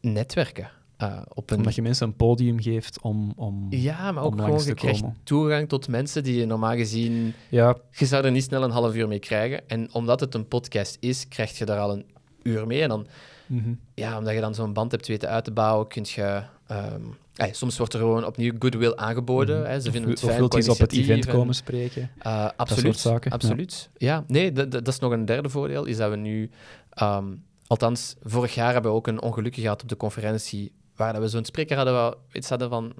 netwerken. 0.00 0.70
Eh, 0.96 1.22
op 1.34 1.50
een... 1.50 1.56
Omdat 1.56 1.74
je 1.74 1.82
mensen 1.82 2.06
een 2.06 2.16
podium 2.16 2.60
geeft 2.60 3.00
om... 3.00 3.32
om 3.36 3.66
Ja, 3.70 4.12
maar 4.12 4.22
ook 4.22 4.40
gewoon, 4.40 4.64
je 4.64 4.74
krijgt 4.74 5.02
toegang 5.22 5.68
tot 5.68 5.88
mensen 5.88 6.22
die 6.22 6.38
je 6.38 6.46
normaal 6.46 6.76
gezien... 6.76 7.34
ja, 7.48 7.76
Je 7.90 8.06
zou 8.06 8.24
er 8.24 8.30
niet 8.30 8.42
snel 8.42 8.62
een 8.62 8.70
half 8.70 8.94
uur 8.94 9.08
mee 9.08 9.18
krijgen. 9.18 9.68
En 9.68 9.92
omdat 9.92 10.20
het 10.20 10.34
een 10.34 10.48
podcast 10.48 10.96
is, 11.00 11.28
krijg 11.28 11.58
je 11.58 11.64
daar 11.64 11.78
al 11.78 11.92
een 11.92 12.06
uur 12.42 12.66
mee. 12.66 12.82
En 12.82 12.88
dan, 12.88 13.06
mhm. 13.46 13.72
ja, 13.94 14.18
omdat 14.18 14.34
je 14.34 14.40
dan 14.40 14.54
zo'n 14.54 14.72
band 14.72 14.90
hebt 14.90 15.06
weten 15.06 15.28
uit 15.28 15.44
te 15.44 15.50
bouwen, 15.50 15.86
kun 15.88 16.04
je... 16.06 16.42
ehm, 16.66 17.02
soms 17.50 17.78
wordt 17.78 17.92
er 17.92 18.00
gewoon 18.00 18.26
opnieuw 18.26 18.52
goodwill 18.58 18.94
aangeboden. 18.94 19.60
Mhm. 19.60 19.70
hè. 19.70 19.80
Ze 19.80 19.86
Of- 19.86 19.92
vinden 19.92 20.10
het 20.10 20.22
of 20.22 20.28
fijn 20.28 20.38
wilt 20.38 20.54
eens 20.54 20.68
op 20.68 20.78
het 20.78 20.92
event 20.92 21.26
en- 21.26 21.32
komen 21.32 21.54
spreken. 21.54 22.10
Uh, 22.26 22.48
absoluut. 22.56 22.98
zaken, 22.98 23.30
absoluut. 23.30 23.90
Ja, 23.96 24.24
nee, 24.26 24.52
dat, 24.52 24.88
is 24.88 24.98
nog 24.98 25.12
een 25.12 25.24
derde 25.24 25.48
voordeel. 25.48 25.84
Is 25.84 25.96
dat 25.96 26.10
we 26.10 26.16
nu, 26.16 26.50
ehm, 26.90 27.34
althans, 27.66 28.14
vorig 28.22 28.54
jaar 28.54 28.72
hebben 28.72 28.90
we 28.90 28.96
ook 28.96 29.06
een 29.06 29.22
ongelukje 29.22 29.60
gehad 29.60 29.82
op 29.82 29.88
de 29.88 29.96
conferentie. 29.96 30.72
Waar 30.96 31.12
dat 31.12 31.22
we 31.22 31.28
zo'n 31.28 31.44
spreker 31.44 31.76
hadden, 31.76 31.94
we 31.94 32.16
iets 32.32 32.48
hadden 32.48 32.68
van. 32.68 32.92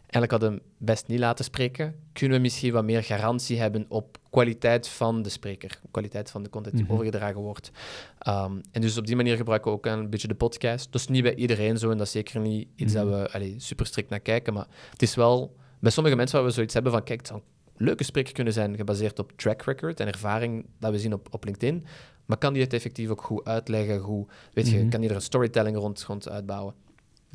Eigenlijk 0.00 0.30
hadden 0.30 0.50
we 0.50 0.56
hem 0.56 0.86
best 0.86 1.06
niet 1.06 1.18
laten 1.18 1.44
spreken. 1.44 1.94
Kunnen 2.12 2.36
we 2.36 2.42
misschien 2.42 2.72
wat 2.72 2.84
meer 2.84 3.02
garantie 3.04 3.58
hebben 3.60 3.84
op 3.88 4.18
kwaliteit 4.30 4.88
van 4.88 5.22
de 5.22 5.28
spreker, 5.28 5.80
kwaliteit 5.90 6.30
van 6.30 6.42
de 6.42 6.48
content 6.50 6.74
die 6.74 6.84
Mhm. 6.84 6.92
overgedragen 6.92 7.40
wordt. 7.40 7.70
Ehm, 8.18 8.52
en 8.72 8.80
dus 8.80 8.96
op 8.98 9.06
die 9.06 9.16
manier 9.16 9.36
gebruiken 9.36 9.70
we 9.70 9.76
ook 9.76 9.86
een 9.86 10.10
beetje 10.10 10.28
de 10.28 10.34
podcast. 10.34 10.92
Dat 10.92 11.00
is 11.00 11.06
niet 11.08 11.22
bij 11.22 11.34
iedereen 11.34 11.78
zo 11.78 11.90
en 11.90 11.96
dat 11.98 12.06
is 12.06 12.12
zeker 12.12 12.40
niet 12.40 12.68
iets 12.76 12.92
Mhm. 12.94 13.04
dat 13.04 13.14
we 13.20 13.32
allee, 13.32 13.54
super 13.58 13.86
strikt 13.86 14.10
naar 14.10 14.20
kijken. 14.20 14.52
Maar 14.52 14.66
het 14.90 15.02
is 15.02 15.14
wel 15.14 15.56
bij 15.80 15.90
sommige 15.90 16.16
mensen 16.16 16.36
waar 16.38 16.46
we 16.46 16.52
zoiets 16.52 16.74
hebben 16.74 16.92
van, 16.92 17.02
kijk, 17.04 17.18
het 17.18 17.28
zou 17.28 17.40
een 17.76 17.84
leuke 17.84 18.04
spreker 18.04 18.32
kunnen 18.32 18.52
zijn 18.52 18.76
gebaseerd 18.76 19.18
op 19.18 19.32
track 19.36 19.62
record 19.62 20.00
en 20.00 20.06
ervaring 20.06 20.66
dat 20.80 20.90
we 20.92 20.98
zien 20.98 21.12
op, 21.12 21.28
op 21.30 21.44
LinkedIn. 21.44 21.86
Maar 22.26 22.38
kan 22.38 22.52
die 22.52 22.62
het 22.62 22.72
effectief 22.72 23.08
ook 23.10 23.22
goed 23.22 23.44
uitleggen? 23.44 23.98
Hoe, 23.98 24.26
weet 24.52 24.68
je, 24.70 24.78
Mhm. 24.78 24.88
kan 24.88 25.00
die 25.00 25.08
er 25.10 25.14
een 25.16 25.22
storytelling 25.22 25.76
rond, 25.76 26.02
rond 26.02 26.28
uitbouwen? 26.28 26.74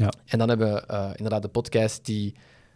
Ja. 0.01 0.11
En 0.25 0.37
dan 0.39 0.49
hebben 0.49 0.73
we 0.73 0.79
eh, 0.85 1.09
inderdaad 1.15 1.41
de 1.41 1.47
podcast 1.47 2.05
die 2.05 2.33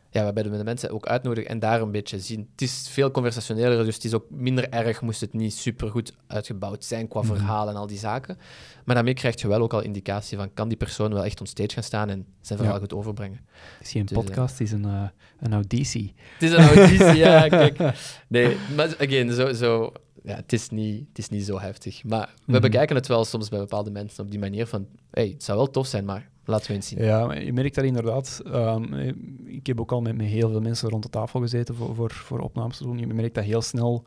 ja, 0.09 0.23
waarbij 0.23 0.43
we 0.49 0.57
de 0.57 0.63
mensen 0.63 0.89
ook 0.91 1.05
uitnodigen 1.07 1.49
en 1.49 1.59
daar 1.59 1.81
een 1.81 1.91
beetje 1.91 2.19
zien. 2.19 2.47
Het 2.51 2.61
is 2.61 2.87
veel 2.89 3.11
conversationeler, 3.11 3.85
dus 3.85 3.95
het 3.95 4.03
is 4.03 4.13
ook 4.13 4.25
minder 4.29 4.69
erg 4.69 5.01
moest 5.01 5.21
het 5.21 5.33
niet 5.33 5.53
super 5.53 5.89
goed 5.89 6.13
uitgebouwd 6.27 6.83
zijn 6.85 7.07
qua 7.07 7.21
Mhm. 7.21 7.27
verhaal 7.35 7.69
en 7.69 7.75
al 7.75 7.87
die 7.87 7.97
zaken. 7.97 8.37
Maar 8.85 8.95
daarmee 8.95 9.13
krijg 9.13 9.41
je 9.41 9.47
wel 9.47 9.61
ook 9.61 9.73
al 9.73 9.81
indicatie 9.81 10.37
van 10.37 10.53
kan 10.53 10.67
die 10.67 10.77
persoon 10.77 11.13
wel 11.13 11.25
echt 11.25 11.39
on 11.39 11.45
stage 11.47 11.69
gaan 11.73 11.83
staan 11.83 12.09
en 12.09 12.25
zijn 12.41 12.57
verhaal 12.59 12.75
Ja. 12.77 12.81
goed 12.81 12.93
overbrengen. 12.93 13.39
Is 13.81 13.91
geen 13.91 14.05
Dus, 14.05 14.17
eh, 14.17 14.23
podcast, 14.23 14.59
is 14.59 14.71
een, 14.71 14.85
eh, 14.85 15.03
een 15.39 15.53
auditie. 15.53 16.13
Het 16.39 16.43
is 16.43 16.51
een 16.57 16.67
auditie, 16.77 17.15
ja, 17.15 17.47
kijk. 17.69 17.79
Nee, 18.27 18.57
maar 18.75 18.87
again, 18.99 19.33
zo, 19.33 19.53
zo, 19.53 19.91
ja, 20.23 20.35
het, 20.35 20.53
is 20.53 20.69
niet, 20.69 21.07
het 21.07 21.17
is 21.17 21.29
niet 21.29 21.45
zo 21.45 21.59
heftig. 21.59 22.03
Maar 22.03 22.33
we 22.45 22.51
Mhm. 22.51 22.61
bekijken 22.61 22.95
het 22.95 23.07
wel 23.07 23.25
soms 23.25 23.49
bij 23.49 23.59
bepaalde 23.59 23.91
mensen 23.91 24.23
op 24.23 24.29
die 24.31 24.39
manier 24.39 24.65
van, 24.67 24.87
hey, 25.11 25.27
het 25.27 25.43
zou 25.43 25.57
wel 25.57 25.69
tof 25.69 25.87
zijn, 25.87 26.05
maar 26.05 26.29
laten 26.45 26.67
we 26.67 26.73
eens 26.73 26.87
zien. 26.87 27.03
Ja, 27.03 27.33
je 27.33 27.53
merkt 27.53 27.75
dat 27.75 27.83
inderdaad. 27.83 28.41
Ehm, 28.45 28.93
eh, 28.93 29.13
ik 29.45 29.67
heb 29.67 29.79
ook 29.79 29.91
al 29.91 30.01
met, 30.01 30.15
met 30.15 30.25
heel 30.25 30.49
veel 30.49 30.61
mensen 30.61 30.89
rond 30.89 31.03
de 31.03 31.09
tafel 31.09 31.39
gezeten 31.39 31.75
voor, 31.75 31.95
voor, 31.95 32.11
voor 32.11 32.39
opnames 32.39 32.77
te 32.77 32.83
doen. 32.83 32.97
Je 32.97 33.07
merkt 33.07 33.35
dat 33.35 33.43
heel 33.43 33.61
snel 33.61 34.05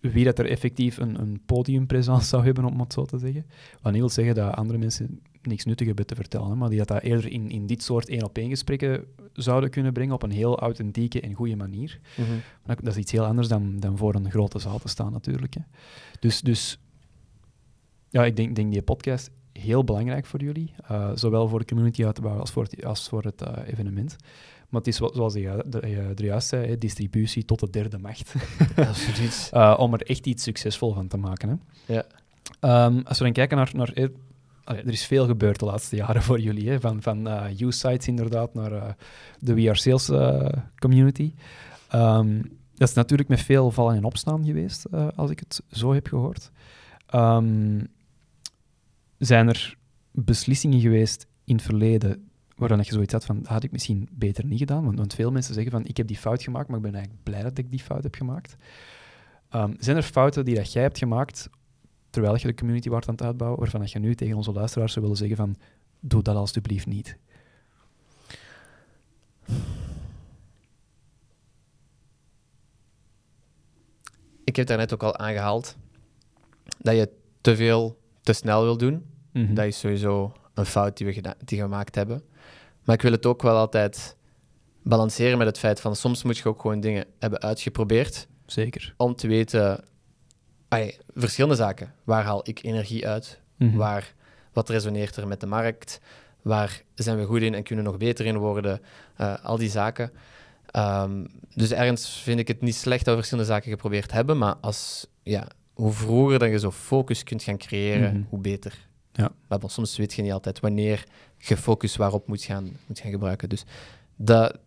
wie 0.00 0.24
dat 0.24 0.38
er 0.38 0.46
effectief 0.46 0.96
een, 0.96 1.20
een 1.20 1.40
podiumpresence 1.46 2.26
zou 2.26 2.44
hebben, 2.44 2.64
om 2.64 2.80
het 2.80 2.92
zo 2.92 3.04
te 3.04 3.18
zeggen. 3.18 3.46
Wat 3.82 3.92
niet 3.92 4.00
wil 4.00 4.10
zeggen 4.10 4.34
dat 4.34 4.54
andere 4.54 4.78
mensen 4.78 5.20
niks 5.42 5.64
nuttig 5.64 5.86
hebben 5.86 6.06
te 6.06 6.14
vertellen, 6.14 6.48
hè, 6.48 6.54
maar 6.54 6.68
die 6.68 6.78
dat, 6.78 6.88
dat 6.88 7.02
eerder 7.02 7.30
in, 7.30 7.50
in 7.50 7.66
dit 7.66 7.82
soort 7.82 8.08
één-op-één 8.08 8.48
gesprekken 8.48 9.04
zouden 9.32 9.70
kunnen 9.70 9.92
brengen 9.92 10.14
op 10.14 10.22
een 10.22 10.30
heel 10.30 10.58
authentieke 10.58 11.20
en 11.20 11.34
goede 11.34 11.56
manier. 11.56 12.00
Mhm. 12.16 12.28
Maar 12.66 12.76
Dat 12.76 12.86
is 12.86 12.96
iets 12.96 13.12
heel 13.12 13.24
anders 13.24 13.48
dan, 13.48 13.80
dan 13.80 13.96
voor 13.96 14.14
een 14.14 14.30
grote 14.30 14.58
zaal 14.58 14.78
te 14.78 14.88
staan, 14.88 15.12
natuurlijk. 15.12 15.54
Hè. 15.54 15.60
Dus, 16.20 16.40
dus 16.40 16.78
ja, 18.08 18.24
ik 18.24 18.36
denk, 18.36 18.56
denk 18.56 18.72
die 18.72 18.82
podcast 18.82 19.30
heel 19.52 19.84
belangrijk 19.84 20.26
voor 20.26 20.40
jullie. 20.40 20.74
eh, 20.86 21.10
zowel 21.14 21.48
voor 21.48 21.58
de 21.58 21.64
community 21.64 22.04
uit 22.04 22.14
te 22.14 22.20
bouwen 22.20 22.42
als 22.42 22.50
voor 22.50 22.62
het, 22.62 22.84
als 22.84 23.08
voor 23.08 23.22
het 23.22 23.42
eh, 23.42 23.68
evenement. 23.72 24.16
Maar 24.68 24.80
het 24.80 24.88
is 24.88 24.96
zoals 24.96 25.34
je 25.34 25.48
er 25.70 26.24
juist 26.24 26.48
zei, 26.48 26.66
hè, 26.66 26.78
distributie 26.78 27.44
tot 27.44 27.60
de 27.60 27.70
derde 27.70 27.98
macht. 27.98 28.34
Absoluut. 28.76 29.48
Eh, 29.52 29.76
om 29.78 29.92
er 29.94 30.02
echt 30.02 30.26
iets 30.26 30.42
succesvol 30.42 30.92
van 30.92 31.08
te 31.08 31.16
maken. 31.16 31.48
Hè. 31.48 31.94
Ja. 31.94 32.04
Ehm, 32.60 33.00
als 33.04 33.18
we 33.18 33.24
dan 33.24 33.32
kijken 33.32 33.56
naar... 33.56 33.70
naar 33.72 34.08
allee, 34.64 34.82
er 34.82 34.92
is 34.92 35.06
veel 35.06 35.26
gebeurd 35.26 35.58
de 35.58 35.64
laatste 35.64 35.96
jaren 35.96 36.22
voor 36.28 36.40
jullie. 36.40 36.68
Hè. 36.68 36.80
Van, 36.80 37.02
van 37.02 37.26
use-sites 37.58 38.08
inderdaad 38.08 38.54
naar 38.54 38.96
de 39.38 39.54
We 39.54 39.68
Are 39.68 39.78
Sales 39.78 40.10
community. 40.78 41.32
Ehm, 41.88 42.42
dat 42.76 42.88
is 42.88 42.94
natuurlijk 42.94 43.28
met 43.28 43.40
veel 43.40 43.70
vallen 43.70 43.96
en 43.96 44.04
opstaan 44.04 44.44
geweest, 44.44 44.86
als 45.16 45.30
ik 45.30 45.38
het 45.38 45.62
zo 45.70 45.92
heb 45.92 46.06
gehoord. 46.06 46.50
Ehm, 47.06 47.78
zijn 49.20 49.48
er 49.48 49.76
beslissingen 50.10 50.80
geweest 50.80 51.26
in 51.44 51.54
het 51.54 51.64
verleden 51.64 52.30
waarvan 52.56 52.78
je 52.78 52.92
zoiets 52.92 53.12
had 53.12 53.24
van, 53.24 53.38
dat 53.38 53.46
had 53.46 53.62
ik 53.62 53.72
misschien 53.72 54.08
beter 54.12 54.44
niet 54.44 54.58
gedaan? 54.58 54.96
Want, 54.96 55.14
veel 55.14 55.30
mensen 55.30 55.54
zeggen 55.54 55.72
van, 55.72 55.84
ik 55.84 55.96
heb 55.96 56.06
die 56.06 56.16
fout 56.16 56.42
gemaakt, 56.42 56.68
maar 56.68 56.76
ik 56.76 56.82
ben 56.82 56.94
eigenlijk 56.94 57.22
blij 57.22 57.42
dat 57.42 57.58
ik 57.58 57.70
die 57.70 57.80
fout 57.80 58.02
heb 58.02 58.14
gemaakt. 58.14 58.56
Ehm, 59.48 59.74
zijn 59.78 59.96
er 59.96 60.02
fouten 60.02 60.44
die 60.44 60.54
dat 60.54 60.72
jij 60.72 60.82
hebt 60.82 60.98
gemaakt, 60.98 61.48
terwijl 62.10 62.36
je 62.36 62.46
de 62.46 62.54
community 62.54 62.88
waard 62.88 63.08
aan 63.08 63.14
het 63.14 63.22
uitbouwen, 63.22 63.60
waarvan 63.60 63.80
dat 63.80 63.92
je 63.92 63.98
nu 63.98 64.14
tegen 64.14 64.36
onze 64.36 64.52
luisteraars 64.52 64.92
zou 64.92 65.04
willen 65.04 65.20
zeggen 65.20 65.36
van, 65.36 65.56
doe 66.00 66.22
dat 66.22 66.36
alstublieft 66.36 66.86
niet? 66.86 67.16
Ik 74.44 74.56
heb 74.56 74.66
daarnet 74.66 74.94
ook 74.94 75.02
al 75.02 75.16
aangehaald 75.16 75.76
dat 76.78 76.96
je 76.96 77.10
te 77.40 77.56
veel 77.56 77.98
te 78.22 78.32
snel 78.32 78.62
wil 78.62 78.76
doen. 78.76 79.09
Mhm. 79.32 79.54
Dat 79.54 79.64
is 79.64 79.78
sowieso 79.78 80.32
een 80.54 80.66
fout 80.66 80.96
die 80.96 81.06
we, 81.06 81.12
die 81.44 81.58
we 81.58 81.64
gemaakt 81.64 81.94
hebben. 81.94 82.22
Maar 82.84 82.94
ik 82.96 83.02
wil 83.02 83.12
het 83.12 83.26
ook 83.26 83.42
wel 83.42 83.56
altijd 83.56 84.16
balanceren 84.82 85.38
met 85.38 85.46
het 85.46 85.58
feit 85.58 85.80
van 85.80 85.96
soms 85.96 86.22
moet 86.22 86.38
je 86.38 86.48
ook 86.48 86.60
gewoon 86.60 86.80
dingen 86.80 87.04
hebben 87.18 87.40
uitgeprobeerd 87.40 88.28
Zeker. 88.46 88.94
om 88.96 89.14
te 89.14 89.26
weten, 89.28 89.84
ay, 90.68 90.98
verschillende 91.14 91.56
zaken. 91.56 91.94
Waar 92.04 92.24
haal 92.24 92.40
ik 92.48 92.62
energie 92.62 93.08
uit? 93.08 93.40
Mhm. 93.56 93.76
Waar, 93.76 94.14
wat 94.52 94.68
resoneert 94.68 95.16
er 95.16 95.26
met 95.26 95.40
de 95.40 95.46
markt? 95.46 96.00
Waar 96.42 96.82
zijn 96.94 97.18
we 97.18 97.24
goed 97.24 97.40
in 97.42 97.54
en 97.54 97.62
kunnen 97.62 97.84
we 97.84 97.90
nog 97.90 97.98
beter 98.00 98.26
in 98.26 98.36
worden? 98.36 98.80
Eh, 99.16 99.44
al 99.44 99.56
die 99.56 99.70
zaken. 99.70 100.12
Ehm, 100.66 101.26
dus 101.54 101.72
ergens 101.72 102.08
vind 102.22 102.38
ik 102.40 102.48
het 102.48 102.60
niet 102.60 102.74
slecht 102.76 103.04
dat 103.04 103.08
we 103.14 103.20
verschillende 103.20 103.50
zaken 103.52 103.70
geprobeerd 103.70 104.12
hebben, 104.12 104.38
maar 104.38 104.54
als, 104.54 105.06
ja, 105.22 105.46
hoe 105.74 105.92
vroeger 105.92 106.38
dat 106.38 106.50
je 106.50 106.58
zo 106.58 106.70
focus 106.70 107.22
kunt 107.22 107.42
gaan 107.42 107.58
creëren, 107.58 108.12
Mhm. 108.14 108.22
hoe 108.28 108.38
beter. 108.40 108.88
Ja. 109.12 109.32
Maar 109.48 109.58
soms 109.66 109.96
weet 109.96 110.14
je 110.14 110.22
niet 110.22 110.32
altijd 110.32 110.60
wanneer 110.60 111.04
je 111.36 111.56
focus 111.56 111.96
waarop 111.96 112.26
moet 112.26 112.42
gaan, 112.42 112.76
moet 112.86 112.98
gaan 112.98 113.10
gebruiken. 113.10 113.48
Dus 113.48 113.64
dat 114.16 114.58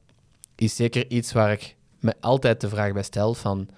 is 0.56 0.76
zeker 0.76 1.10
iets 1.10 1.32
waar 1.32 1.52
ik 1.52 1.76
me 2.00 2.14
altijd 2.20 2.62
de 2.62 2.70
vraag 2.70 2.94
bij 2.94 3.04
stel 3.04 3.34
van, 3.34 3.70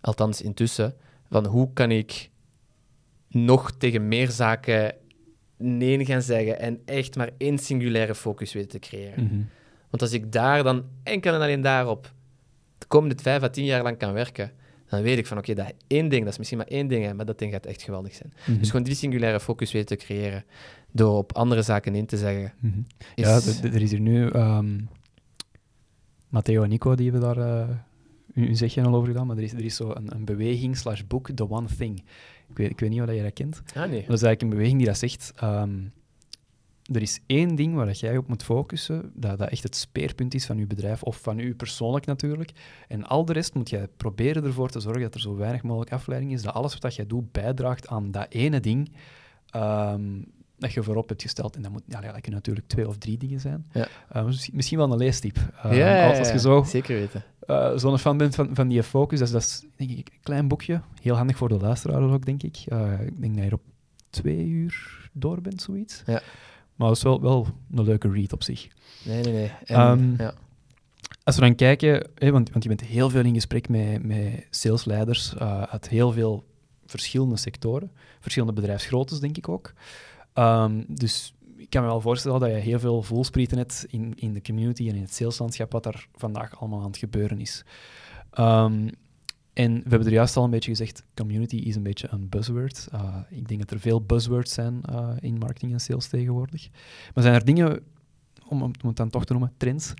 althans 0.00 0.42
intussen, 0.42 0.94
van 1.30 1.46
hoe 1.46 1.72
kan 1.72 1.90
ik 1.90 2.30
nog 3.28 3.72
tegen 3.72 4.08
meer 4.08 4.30
zaken 4.30 4.94
nee 5.56 6.04
gaan 6.04 6.22
zeggen 6.22 6.60
en 6.60 6.80
echt 6.84 7.16
maar 7.16 7.30
één 7.38 7.58
singulaire 7.58 8.14
focus 8.14 8.52
weten 8.52 8.70
te 8.70 8.78
creëren. 8.78 9.24
Mhm. 9.24 9.42
Want 9.90 10.02
als 10.02 10.12
ik 10.12 10.32
daar 10.32 10.62
dan 10.62 10.84
enkel 11.02 11.34
en 11.34 11.40
alleen 11.40 11.60
daarop 11.60 12.12
de 12.78 12.86
komende 12.86 13.22
vijf 13.22 13.42
à 13.42 13.48
tien 13.48 13.64
jaar 13.64 13.82
lang 13.82 13.98
kan 13.98 14.12
werken, 14.12 14.52
dan 14.88 15.02
weet 15.02 15.18
ik 15.18 15.26
van 15.26 15.38
oké, 15.38 15.54
dat 15.54 15.72
één 15.86 16.08
ding, 16.08 16.22
dat 16.22 16.32
is 16.32 16.38
misschien 16.38 16.58
maar 16.58 16.66
één 16.66 16.88
ding, 16.88 17.12
maar 17.14 17.26
dat 17.26 17.38
ding 17.38 17.52
gaat 17.52 17.66
echt 17.66 17.82
geweldig 17.82 18.14
zijn. 18.14 18.32
Mhm. 18.46 18.58
Dus 18.58 18.70
gewoon 18.70 18.84
die 18.84 18.94
singulaire 18.94 19.40
focus 19.40 19.72
weten 19.72 19.98
te 19.98 20.04
creëren 20.04 20.44
door 20.92 21.16
op 21.16 21.32
andere 21.32 21.62
zaken 21.62 21.94
in 21.94 22.06
te 22.06 22.16
zeggen. 22.16 22.52
Mhm. 22.60 22.78
Is, 23.14 23.24
Ja, 23.60 23.68
er 23.68 23.82
is 23.82 23.90
hier 23.90 24.00
nu 24.00 24.28
ehm, 24.28 24.80
Matteo 26.28 26.62
en 26.62 26.68
Nico, 26.68 26.94
die 26.94 27.10
hebben 27.10 27.34
daar 27.34 27.68
uh, 27.68 27.76
hun 28.34 28.56
zegje 28.56 28.82
al 28.82 28.94
over 28.94 29.08
gedaan, 29.08 29.26
maar 29.26 29.36
er 29.36 29.42
is, 29.42 29.52
er 29.52 29.64
is 29.64 29.76
zo 29.76 29.90
een, 29.94 30.14
een 30.14 30.24
beweging 30.24 30.76
slash 30.76 31.02
boek, 31.08 31.30
The 31.30 31.50
One 31.50 31.68
Thing. 31.78 32.02
Ik 32.50 32.56
weet, 32.56 32.70
ik 32.70 32.80
weet 32.80 32.90
niet 32.90 33.00
of 33.00 33.12
je 33.12 33.22
dat 33.22 33.32
kent. 33.32 33.62
Ah, 33.74 33.74
nee. 33.74 34.04
Dat 34.06 34.16
is 34.16 34.22
eigenlijk 34.22 34.42
een 34.42 34.48
beweging 34.48 34.78
die 34.78 34.86
dat 34.86 34.98
zegt, 34.98 35.32
ehm, 35.36 35.70
er 36.92 37.02
is 37.02 37.20
één 37.26 37.54
ding 37.54 37.74
waar 37.74 37.86
dat 37.86 38.00
jij 38.00 38.16
op 38.16 38.28
moet 38.28 38.42
focussen, 38.42 39.10
dat, 39.14 39.38
dat 39.38 39.48
echt 39.48 39.62
het 39.62 39.76
speerpunt 39.76 40.34
is 40.34 40.46
van 40.46 40.58
je 40.58 40.66
bedrijf, 40.66 41.02
of 41.02 41.20
van 41.20 41.38
u 41.38 41.54
persoonlijk 41.54 42.06
natuurlijk. 42.06 42.52
En 42.88 43.04
al 43.06 43.24
de 43.24 43.32
rest 43.32 43.54
moet 43.54 43.70
jij 43.70 43.88
proberen 43.96 44.44
ervoor 44.44 44.70
te 44.70 44.80
zorgen 44.80 45.02
dat 45.02 45.14
er 45.14 45.20
zo 45.20 45.36
weinig 45.36 45.62
mogelijk 45.62 45.92
afleiding 45.92 46.32
is, 46.32 46.42
dat 46.42 46.54
alles 46.54 46.78
wat 46.78 46.94
jij 46.94 47.06
doet 47.06 47.32
bijdraagt 47.32 47.88
aan 47.88 48.10
dat 48.10 48.26
ene 48.28 48.60
ding 48.60 48.92
ehm, 49.50 50.22
dat 50.58 50.72
je 50.72 50.82
voorop 50.82 51.08
hebt 51.08 51.22
gesteld. 51.22 51.56
En 51.56 51.62
dat, 51.62 51.70
moet, 51.70 51.82
ja, 51.86 52.00
dat 52.00 52.12
kunnen 52.12 52.32
natuurlijk 52.32 52.66
twee 52.66 52.88
of 52.88 52.98
drie 52.98 53.18
dingen 53.18 53.40
zijn. 53.40 53.66
Ja. 53.72 53.88
Uh, 54.16 54.24
misschien, 54.24 54.56
misschien 54.56 54.78
wel 54.78 54.92
een 54.92 54.98
leestip. 54.98 55.36
Uh, 55.36 55.76
ja, 55.76 55.96
ja, 55.96 56.08
als, 56.08 56.18
als 56.18 56.30
je 56.30 56.38
zo 56.38 56.62
zeker 56.62 56.96
weten. 56.96 57.24
uh, 57.46 57.76
zo'n 57.76 57.98
fan 57.98 58.16
bent 58.16 58.34
van, 58.34 58.50
van 58.52 58.68
die 58.68 58.82
focus, 58.82 59.18
dat 59.18 59.28
is, 59.28 59.34
dat 59.34 59.42
is 59.42 59.64
denk 59.76 59.90
ik 59.90 60.08
een 60.12 60.22
klein 60.22 60.48
boekje. 60.48 60.80
Heel 61.02 61.16
handig 61.16 61.36
voor 61.36 61.48
de 61.48 61.58
luisteraars 61.58 62.12
ook, 62.12 62.24
denk 62.24 62.42
ik. 62.42 62.56
Ik 62.56 63.20
denk 63.20 63.34
dat 63.34 63.44
je 63.44 63.50
er 63.50 63.54
op 63.54 63.62
twee 64.10 64.46
uur 64.46 65.08
door 65.12 65.40
bent, 65.40 65.62
zoiets. 65.62 66.02
Ja. 66.06 66.22
Maar 66.78 66.88
het 66.88 66.96
is 66.96 67.02
wel, 67.02 67.20
wel 67.20 67.46
een 67.74 67.84
leuke 67.84 68.10
read 68.10 68.32
op 68.32 68.42
zich. 68.42 68.68
Nee, 69.04 69.22
nee, 69.22 69.32
nee. 69.32 69.52
En, 69.64 69.80
um, 69.80 70.14
ja. 70.18 70.34
Als 71.24 71.36
we 71.36 71.42
dan 71.42 71.54
kijken, 71.54 72.10
hè, 72.14 72.30
want, 72.30 72.50
want 72.50 72.62
je 72.62 72.68
bent 72.68 72.80
heel 72.80 73.10
veel 73.10 73.24
in 73.24 73.34
gesprek 73.34 73.68
met, 73.68 74.02
met 74.02 74.46
salesleiders 74.50 75.34
uh, 75.34 75.62
uit 75.62 75.88
heel 75.88 76.12
veel 76.12 76.44
verschillende 76.86 77.36
sectoren, 77.36 77.90
verschillende 78.20 78.54
bedrijfsgroottes, 78.54 79.20
denk 79.20 79.36
ik 79.36 79.48
ook. 79.48 79.72
Um, 80.34 80.84
dus 80.88 81.34
ik 81.56 81.70
kan 81.70 81.82
me 81.82 81.88
wel 81.88 82.00
voorstellen 82.00 82.40
dat 82.40 82.50
je 82.50 82.56
heel 82.56 82.78
veel 82.78 83.02
voelsprieten 83.02 83.58
hebt 83.58 83.86
in, 83.88 84.12
in 84.16 84.32
de 84.32 84.42
community 84.42 84.88
en 84.88 84.94
in 84.94 85.02
het 85.02 85.14
saleslandschap, 85.14 85.72
wat 85.72 85.86
er 85.86 86.08
vandaag 86.14 86.60
allemaal 86.60 86.80
aan 86.80 86.86
het 86.86 86.96
gebeuren 86.96 87.40
is. 87.40 87.64
Um, 88.38 88.90
en 89.58 89.74
we 89.74 89.88
hebben 89.88 90.06
er 90.06 90.12
juist 90.12 90.36
al 90.36 90.44
een 90.44 90.50
beetje 90.50 90.70
gezegd, 90.70 91.04
community 91.14 91.56
is 91.56 91.76
een 91.76 91.82
beetje 91.82 92.08
een 92.10 92.28
buzzword. 92.28 92.88
Uh, 92.94 93.16
ik 93.28 93.48
denk 93.48 93.60
dat 93.60 93.70
er 93.70 93.80
veel 93.80 94.02
buzzwords 94.02 94.52
zijn 94.52 94.82
uh, 94.90 95.10
in 95.20 95.38
marketing 95.38 95.72
en 95.72 95.80
sales 95.80 96.06
tegenwoordig. 96.06 96.68
Maar 97.14 97.22
zijn 97.22 97.34
er 97.34 97.44
dingen, 97.44 97.80
om, 98.48 98.62
om 98.62 98.72
het 98.82 98.96
dan 98.96 99.10
toch 99.10 99.24
te 99.24 99.32
noemen, 99.32 99.52
trends, 99.56 99.94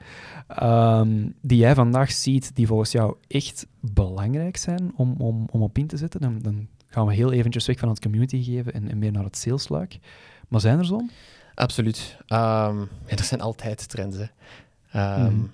um, 0.63 1.35
die 1.41 1.59
jij 1.59 1.75
vandaag 1.75 2.13
ziet, 2.13 2.55
die 2.55 2.67
volgens 2.67 2.93
jou 2.93 3.17
echt 3.29 3.67
belangrijk 3.81 4.57
zijn 4.57 4.93
om, 4.97 5.15
om, 5.19 5.47
om 5.51 5.63
op 5.63 5.79
in 5.79 5.87
te 5.87 5.97
zetten? 5.97 6.21
Dan, 6.21 6.39
dan 6.39 6.69
gaan 6.87 7.07
we 7.07 7.15
heel 7.15 7.33
eventjes 7.33 7.67
weg 7.67 7.79
van 7.79 7.89
het 7.89 8.01
community 8.01 8.43
geven 8.43 8.73
en, 8.73 8.89
en 8.89 8.99
meer 8.99 9.13
naar 9.13 9.25
het 9.25 9.37
salesluik. 9.37 9.99
Maar 10.49 10.61
zijn 10.61 10.79
er 10.79 10.87
zo? 10.87 11.01
Absoluut. 11.55 12.17
Um, 12.21 12.89
ja, 13.07 13.17
er 13.17 13.25
zijn 13.25 13.41
altijd 13.41 13.89
trends. 13.89 14.17
Hè. 14.17 15.25
Um, 15.25 15.35
mm. 15.35 15.51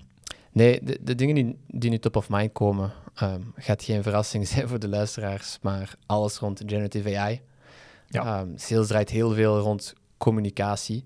Nee, 0.51 0.83
de, 0.83 0.99
de 1.03 1.15
dingen 1.15 1.35
die, 1.35 1.57
die 1.67 1.89
nu 1.89 1.97
top 1.97 2.15
of 2.15 2.29
mind 2.29 2.51
komen, 2.51 2.91
um, 3.21 3.53
gaat 3.55 3.83
geen 3.83 4.03
verrassing 4.03 4.47
zijn 4.53 4.67
voor 4.67 4.79
de 4.79 4.89
luisteraars, 4.89 5.57
maar 5.61 5.95
alles 6.05 6.37
rond 6.37 6.61
generative 6.65 7.17
AI. 7.17 7.41
Ja. 8.07 8.45
sales 8.55 8.87
draait 8.87 9.09
heel 9.09 9.31
veel 9.31 9.59
rond 9.59 9.93
communicatie. 10.17 11.05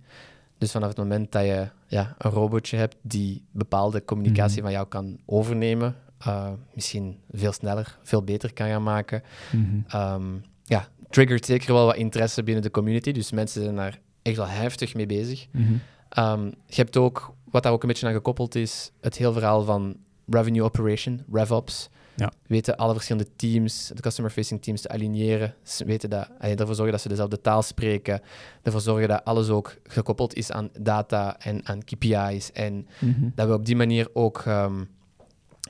Dus 0.57 0.71
vanaf 0.71 0.87
het 0.87 0.97
moment 0.97 1.31
dat 1.31 1.43
je 1.45 1.67
ja, 1.87 2.15
een 2.17 2.31
robotje 2.31 2.77
hebt 2.77 2.95
die 3.01 3.45
bepaalde 3.51 4.05
communicatie 4.05 4.57
mm. 4.57 4.63
van 4.63 4.71
jou 4.71 4.87
kan 4.87 5.19
overnemen, 5.25 5.95
uh, 6.27 6.49
misschien 6.73 7.19
veel 7.31 7.51
sneller, 7.51 7.97
veel 8.03 8.23
beter 8.23 8.53
kan 8.53 8.67
gaan 8.67 8.83
maken. 8.83 9.23
Mm 9.51 9.85
-hmm. 9.87 10.41
ja, 10.63 10.87
triggert 11.09 11.45
zeker 11.45 11.73
wel 11.73 11.85
wat 11.85 11.95
interesse 11.95 12.43
binnen 12.43 12.63
de 12.63 12.71
community. 12.71 13.11
Dus 13.11 13.31
mensen 13.31 13.63
zijn 13.63 13.75
daar 13.75 13.99
echt 14.21 14.37
wel 14.37 14.47
heftig 14.47 14.95
mee 14.95 15.05
bezig. 15.05 15.47
Mhm. 15.51 15.63
Mm 15.63 15.79
-hmm. 16.09 16.53
je 16.65 16.75
hebt 16.75 16.97
ook, 16.97 17.33
wat 17.43 17.63
daar 17.63 17.71
ook 17.71 17.81
een 17.81 17.87
beetje 17.87 18.07
aan 18.07 18.13
gekoppeld 18.13 18.55
is, 18.55 18.91
het 19.01 19.17
heel 19.17 19.33
verhaal 19.33 19.63
van 19.63 19.97
revenue 20.27 20.63
operation, 20.63 21.23
RevOps. 21.31 21.89
Ja. 22.19 22.31
Weten 22.47 22.77
alle 22.77 22.93
verschillende 22.93 23.29
teams, 23.35 23.91
de 23.93 24.01
customer-facing 24.01 24.61
teams 24.61 24.81
te 24.81 24.89
aligneren. 24.89 25.55
Weten 25.85 26.09
dat, 26.09 26.29
ervoor 26.39 26.75
zorgen 26.75 26.91
dat 26.91 27.01
ze 27.01 27.09
dezelfde 27.09 27.41
taal 27.41 27.61
spreken. 27.61 28.21
Ervoor 28.61 28.81
zorgen 28.81 29.07
dat 29.07 29.23
alles 29.23 29.49
ook 29.49 29.75
gekoppeld 29.83 30.33
is 30.33 30.51
aan 30.51 30.69
data 30.79 31.39
en 31.39 31.67
aan 31.67 31.83
KPI's. 31.83 32.51
En 32.51 32.87
mm 32.99 33.13
-hmm. 33.13 33.31
dat 33.35 33.47
we 33.47 33.53
op 33.53 33.65
die 33.65 33.75
manier 33.75 34.09
ook 34.13 34.43
um, 34.47 34.89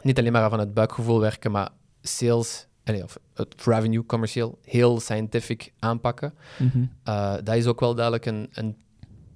niet 0.01 0.19
alleen 0.19 0.31
maar 0.31 0.49
van 0.49 0.59
het 0.59 0.73
buikgevoel 0.73 1.19
werken, 1.19 1.51
maar 1.51 1.69
sales 2.01 2.67
of 3.03 3.17
het 3.33 3.55
revenue 3.65 4.05
commercieel 4.05 4.57
heel 4.63 4.99
scientific 4.99 5.73
aanpakken. 5.79 6.33
Mm 6.57 6.69
-hmm. 6.73 6.91
uh, 7.07 7.35
dat 7.43 7.55
is 7.55 7.65
ook 7.65 7.79
wel 7.79 7.95
duidelijk 7.95 8.25
een, 8.25 8.49
een, 8.51 8.77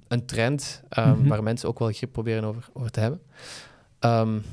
een 0.08 0.26
trend 0.26 0.82
um, 0.98 1.06
mm 1.06 1.14
-hmm. 1.14 1.28
waar 1.28 1.44
mensen 1.44 1.70
ook 1.70 1.80
wel 1.80 1.92
grip 1.92 2.12
proberen 2.12 2.44
over, 2.44 2.70
over 2.74 2.92
te 2.92 3.00
hebben. 3.00 3.22
Um, 4.00 4.44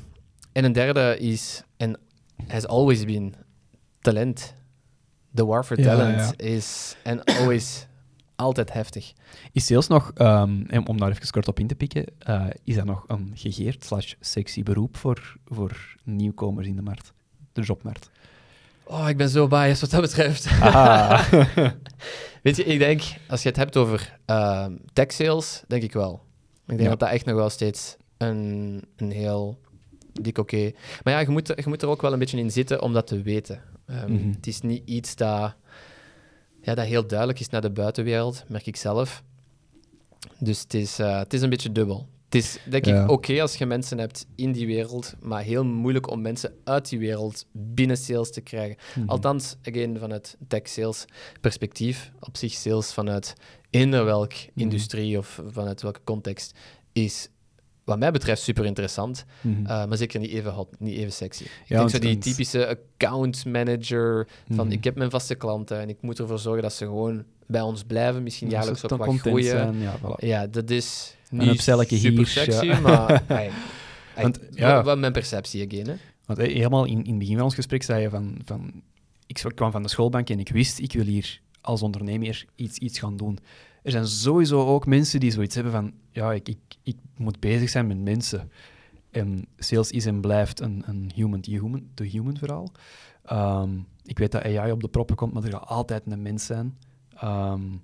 en 0.51 0.63
een 0.63 0.71
derde 0.71 1.17
is, 1.19 1.63
en 1.77 1.99
has 2.47 2.67
always 2.67 3.05
been, 3.05 3.35
talent. 4.01 4.55
The 5.33 5.45
war 5.45 5.63
for 5.63 5.77
talent 5.77 6.33
ja. 6.37 6.45
is 6.45 6.95
en 7.03 7.23
always 7.23 7.87
altijd 8.35 8.73
heftig. 8.73 9.13
Is 9.51 9.65
sales 9.65 9.87
nog, 9.87 10.11
um, 10.17 10.67
om 10.85 10.97
daar 10.97 11.09
even 11.09 11.31
kort 11.31 11.47
op 11.47 11.59
in 11.59 11.67
te 11.67 11.75
pikken, 11.75 12.05
uh, 12.29 12.45
is 12.63 12.75
dat 12.75 12.85
nog 12.85 13.03
een 13.07 13.31
gegeerd 13.35 13.83
slash 13.85 14.13
sexy 14.19 14.63
beroep 14.63 14.97
voor, 14.97 15.37
voor 15.45 15.95
nieuwkomers 16.03 16.67
in 16.67 16.75
de 16.75 16.81
markt, 16.81 17.13
de 17.53 17.61
jobmarkt? 17.61 18.09
Oh, 18.83 19.09
ik 19.09 19.17
ben 19.17 19.29
zo 19.29 19.47
biased 19.47 19.79
wat 19.81 19.89
dat 19.89 20.01
betreft. 20.01 20.47
Ah. 20.61 21.31
Weet 22.43 22.55
je, 22.55 22.63
ik 22.63 22.79
denk, 22.79 23.01
als 23.27 23.41
je 23.41 23.47
het 23.47 23.57
hebt 23.57 23.77
over 23.77 24.17
uh, 24.27 24.65
tech 24.93 25.11
sales, 25.11 25.63
denk 25.67 25.83
ik 25.83 25.93
wel. 25.93 26.23
Ik 26.61 26.67
denk 26.67 26.79
Ja. 26.81 26.89
dat 26.89 26.99
dat 26.99 27.09
echt 27.09 27.25
nog 27.25 27.35
wel 27.35 27.49
steeds 27.49 27.97
een, 28.17 28.83
een 28.95 29.11
heel 29.11 29.59
dik 30.13 30.37
oké. 30.37 30.71
Maar 31.03 31.13
ja, 31.13 31.19
je 31.19 31.29
moet, 31.29 31.47
je 31.47 31.63
moet 31.65 31.81
er 31.81 31.87
ook 31.89 32.01
wel 32.01 32.13
een 32.13 32.19
beetje 32.19 32.37
in 32.37 32.51
zitten 32.51 32.81
om 32.81 32.93
dat 32.93 33.07
te 33.07 33.21
weten. 33.21 33.61
Um, 33.89 34.11
Mhm. 34.13 34.29
Het 34.31 34.47
is 34.47 34.61
niet 34.61 34.81
iets 34.85 35.15
dat, 35.15 35.55
ja, 36.61 36.75
dat 36.75 36.85
heel 36.85 37.07
duidelijk 37.07 37.39
is 37.39 37.49
naar 37.49 37.61
de 37.61 37.71
buitenwereld, 37.71 38.43
merk 38.47 38.65
ik 38.67 38.75
zelf. 38.75 39.23
Dus 40.39 40.59
het 40.61 40.73
is, 40.73 40.99
uh, 40.99 41.17
het 41.17 41.33
is 41.33 41.41
een 41.41 41.49
beetje 41.49 41.71
dubbel. 41.71 42.07
Het 42.25 42.35
is 42.43 42.57
denk 42.69 42.85
Ja. 42.85 43.03
ik 43.03 43.09
oké 43.09 43.41
als 43.41 43.55
je 43.55 43.65
mensen 43.65 43.97
hebt 43.97 44.25
in 44.35 44.51
die 44.51 44.65
wereld, 44.65 45.13
maar 45.19 45.41
heel 45.43 45.65
moeilijk 45.65 46.09
om 46.09 46.21
mensen 46.21 46.53
uit 46.63 46.89
die 46.89 46.99
wereld 46.99 47.45
binnen 47.51 47.97
sales 47.97 48.31
te 48.31 48.41
krijgen. 48.41 48.77
Mhm. 48.95 49.09
Althans, 49.09 49.55
again, 49.63 49.97
vanuit 49.99 50.37
tech 50.47 50.67
sales 50.67 51.05
perspectief, 51.41 52.11
op 52.19 52.37
zich 52.37 52.53
sales 52.53 52.93
vanuit 52.93 53.33
eender 53.69 54.05
welk 54.05 54.33
industrie 54.55 55.17
of 55.17 55.41
vanuit 55.47 55.81
welke 55.81 55.99
context, 56.03 56.57
is 56.93 57.29
wat 57.91 57.99
mij 57.99 58.11
betreft 58.11 58.41
super 58.41 58.65
interessant, 58.65 59.25
Mhm. 59.41 59.61
uh, 59.61 59.67
maar 59.85 59.97
zeker 59.97 60.19
niet 60.19 60.29
even 60.31 60.51
hot, 60.51 60.67
niet 60.79 60.97
even 60.97 61.11
sexy. 61.11 61.43
Ik 61.43 61.49
Ja, 61.65 61.77
denk 61.77 61.89
zo 61.89 61.99
die 61.99 62.17
typische 62.17 62.67
account 62.67 63.45
manager 63.45 64.27
van 64.49 64.65
Mhm. 64.65 64.75
ik 64.75 64.83
heb 64.83 64.95
mijn 64.95 65.09
vaste 65.09 65.35
klanten 65.35 65.79
en 65.79 65.89
ik 65.89 65.97
moet 66.01 66.19
ervoor 66.19 66.39
zorgen 66.39 66.61
dat 66.61 66.73
ze 66.73 66.85
gewoon 66.85 67.23
bij 67.45 67.61
ons 67.61 67.83
blijven, 67.83 68.23
misschien 68.23 68.49
jaarlijks 68.49 68.81
dan 68.81 68.97
wat 68.97 69.19
groeien. 69.19 69.43
zijn, 69.49 69.79
ja, 69.79 69.97
voilà. 69.99 70.15
Ja, 70.25 70.47
dat 70.47 70.69
is 70.69 71.15
Een 71.29 71.37
niet 71.37 71.61
super 71.61 71.85
hier, 71.97 72.27
sexy, 72.27 72.65
ja. 72.65 72.79
maar 72.89 73.23
hey, 73.27 73.51
hey, 74.13 74.23
Want, 74.23 74.37
wat- 74.37 74.47
ja. 74.57 74.83
wat 74.83 74.97
mijn 74.97 75.11
perceptie 75.11 75.67
again, 75.67 75.87
hè. 75.87 75.93
Want 76.25 76.39
helemaal 76.39 76.85
in, 76.85 77.03
in 77.03 77.09
het 77.09 77.17
begin 77.19 77.35
van 77.35 77.43
ons 77.43 77.55
gesprek 77.55 77.83
zei 77.83 78.01
je 78.01 78.09
van, 78.09 78.37
van... 78.45 78.71
Ik 79.27 79.41
kwam 79.55 79.71
van 79.71 79.83
de 79.83 79.89
schoolbank 79.89 80.29
en 80.29 80.39
ik 80.39 80.49
wist, 80.49 80.79
ik 80.79 80.93
wil 80.93 81.05
hier 81.05 81.39
als 81.61 81.81
ondernemer 81.81 82.45
iets, 82.55 82.77
iets 82.77 82.99
gaan 82.99 83.17
doen. 83.17 83.37
Er 83.81 83.91
zijn 83.91 84.07
sowieso 84.07 84.65
ook 84.65 84.85
mensen 84.85 85.19
die 85.19 85.31
zoiets 85.31 85.55
hebben 85.55 85.73
van, 85.73 85.93
ja, 86.11 86.33
ik, 86.33 86.47
ik, 86.49 86.59
ik 86.83 86.97
moet 87.17 87.39
bezig 87.39 87.69
zijn 87.69 87.87
met 87.87 87.97
mensen. 87.97 88.51
En 89.11 89.45
sales 89.57 89.91
is 89.91 90.05
en 90.05 90.21
blijft 90.21 90.59
een, 90.59 90.83
een 90.85 91.11
human-to-human 91.15 91.89
human 91.95 92.37
verhaal. 92.37 92.71
Ehm, 93.23 93.79
ik 94.03 94.17
weet 94.17 94.31
dat 94.31 94.43
AI 94.43 94.71
op 94.71 94.81
de 94.81 94.87
proppen 94.87 95.15
komt, 95.15 95.33
maar 95.33 95.43
er 95.43 95.51
gaat 95.51 95.67
altijd 95.67 96.03
een 96.05 96.21
mens 96.21 96.45
zijn. 96.45 96.77
Um, 97.23 97.81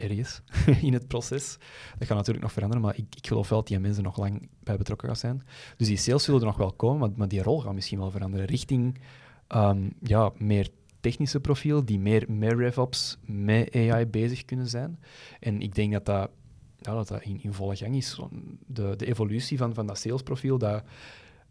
ergens 0.00 0.42
in 0.88 0.92
het 0.92 1.08
proces. 1.08 1.56
Dat 1.98 2.06
gaat 2.06 2.16
natuurlijk 2.16 2.44
nog 2.44 2.52
veranderen, 2.52 2.84
maar 2.84 2.96
ik, 2.96 3.14
ik 3.16 3.26
geloof 3.26 3.48
wel 3.48 3.58
dat 3.58 3.68
die 3.68 3.78
mensen 3.78 4.02
nog 4.02 4.18
lang 4.18 4.48
bij 4.62 4.76
betrokken 4.76 5.08
gaan 5.08 5.16
zijn. 5.16 5.42
Dus 5.76 5.86
die 5.86 5.96
sales 5.96 6.24
zullen 6.24 6.40
er 6.40 6.46
nog 6.46 6.56
wel 6.56 6.72
komen, 6.72 7.14
maar, 7.16 7.28
die 7.28 7.42
rol 7.42 7.60
gaat 7.60 7.74
misschien 7.74 7.98
wel 7.98 8.10
veranderen 8.10 8.46
richting 8.46 9.00
ehm, 9.46 9.90
ja, 10.02 10.32
meer 10.36 10.68
technische 11.00 11.40
profiel, 11.40 11.84
die 11.84 11.98
meer 11.98 12.24
met 12.28 12.52
RevOps, 12.52 13.18
met 13.24 13.74
AI 13.74 14.06
bezig 14.06 14.44
kunnen 14.44 14.68
zijn. 14.68 14.98
En 15.40 15.60
ik 15.60 15.74
denk 15.74 15.92
dat 15.92 16.06
dat, 16.06 16.30
ja, 16.78 16.94
dat, 16.94 17.08
dat 17.08 17.22
in, 17.22 17.42
in 17.42 17.52
volle 17.52 17.76
gang 17.76 17.96
is. 17.96 18.20
De, 18.66 18.96
de 18.96 19.06
evolutie 19.06 19.58
van, 19.58 19.74
van 19.74 19.86
dat 19.86 19.98
salesprofiel, 19.98 20.58
dat 20.58 20.82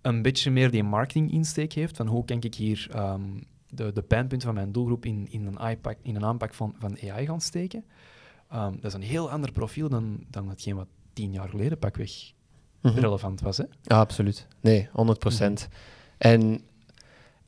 een 0.02 0.22
beetje 0.22 0.52
meer 0.52 0.72
die 0.72 0.84
marketing-insteek 0.84 1.74
heeft, 1.74 1.98
van 1.98 2.08
hoe 2.08 2.26
kan 2.26 2.42
ik 2.42 2.56
hier 2.56 2.90
um, 2.96 3.44
de, 3.70 3.92
de 3.92 4.02
pijnpunten 4.02 4.48
van 4.48 4.56
mijn 4.56 4.72
doelgroep 4.72 5.06
in, 5.06 5.28
in, 5.30 5.46
een, 5.46 5.70
iPack, 5.70 5.98
in 6.02 6.16
een 6.16 6.26
aanpak 6.26 6.54
van, 6.54 6.76
van 6.78 6.98
AI 7.10 7.26
gaan 7.26 7.42
steken. 7.42 7.86
Um, 8.54 8.72
dat 8.76 8.86
is 8.86 8.94
een 8.94 9.02
heel 9.02 9.32
ander 9.32 9.52
profiel 9.52 9.90
dan, 9.90 10.26
dan 10.30 10.50
hetgeen 10.50 10.76
wat 10.76 10.88
tien 11.14 11.32
jaar 11.32 11.50
geleden 11.50 11.80
pakweg 11.80 12.34
mm 12.82 12.92
-hmm. 12.92 13.00
relevant 13.00 13.42
was. 13.42 13.58
Hè? 13.58 13.64
Ja, 13.82 14.00
absoluut. 14.00 14.48
Nee, 14.62 14.90
100 14.92 15.20
procent. 15.20 15.68
Mm 15.70 15.74
-hmm. 15.74 15.88
En 16.20 16.62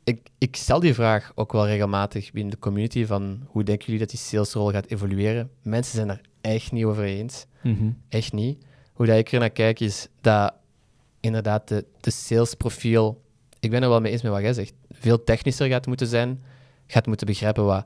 ik, 0.04 0.30
ik 0.38 0.56
stel 0.56 0.80
die 0.80 0.94
vraag 0.94 1.32
ook 1.36 1.52
wel 1.52 1.68
regelmatig 1.68 2.32
binnen 2.32 2.52
de 2.52 2.60
community 2.60 3.06
van 3.06 3.46
hoe 3.48 3.64
denken 3.64 3.86
jullie 3.86 4.02
dat 4.02 4.10
die 4.10 4.20
salesrol 4.20 4.72
gaat 4.72 4.86
evolueren? 4.86 5.50
Mensen 5.62 5.96
zijn 5.96 6.10
er 6.10 6.22
echt 6.42 6.72
niet 6.72 6.86
over 6.86 7.04
eens. 7.04 7.46
Mm 7.64 7.78
-hmm. 7.78 7.98
Echt 8.10 8.34
niet. 8.34 8.66
Hoe 8.94 9.06
dat 9.06 9.18
ik 9.18 9.32
er 9.32 9.40
naar 9.40 9.50
kijk 9.50 9.80
is 9.80 10.08
dat 10.22 10.54
inderdaad 11.20 11.68
de, 11.68 11.86
de 12.00 12.12
salesprofiel, 12.12 13.22
ik 13.60 13.70
ben 13.70 13.84
er 13.84 13.90
wel 13.90 14.02
mee 14.02 14.12
eens 14.12 14.22
met 14.22 14.32
wat 14.32 14.42
jij 14.42 14.54
zegt, 14.54 14.74
veel 14.90 15.24
technischer 15.24 15.68
gaat 15.68 15.88
moeten 15.88 16.08
zijn. 16.08 16.44
Gaat 16.88 17.06
moeten 17.06 17.28
begrijpen 17.28 17.66
wat 17.66 17.86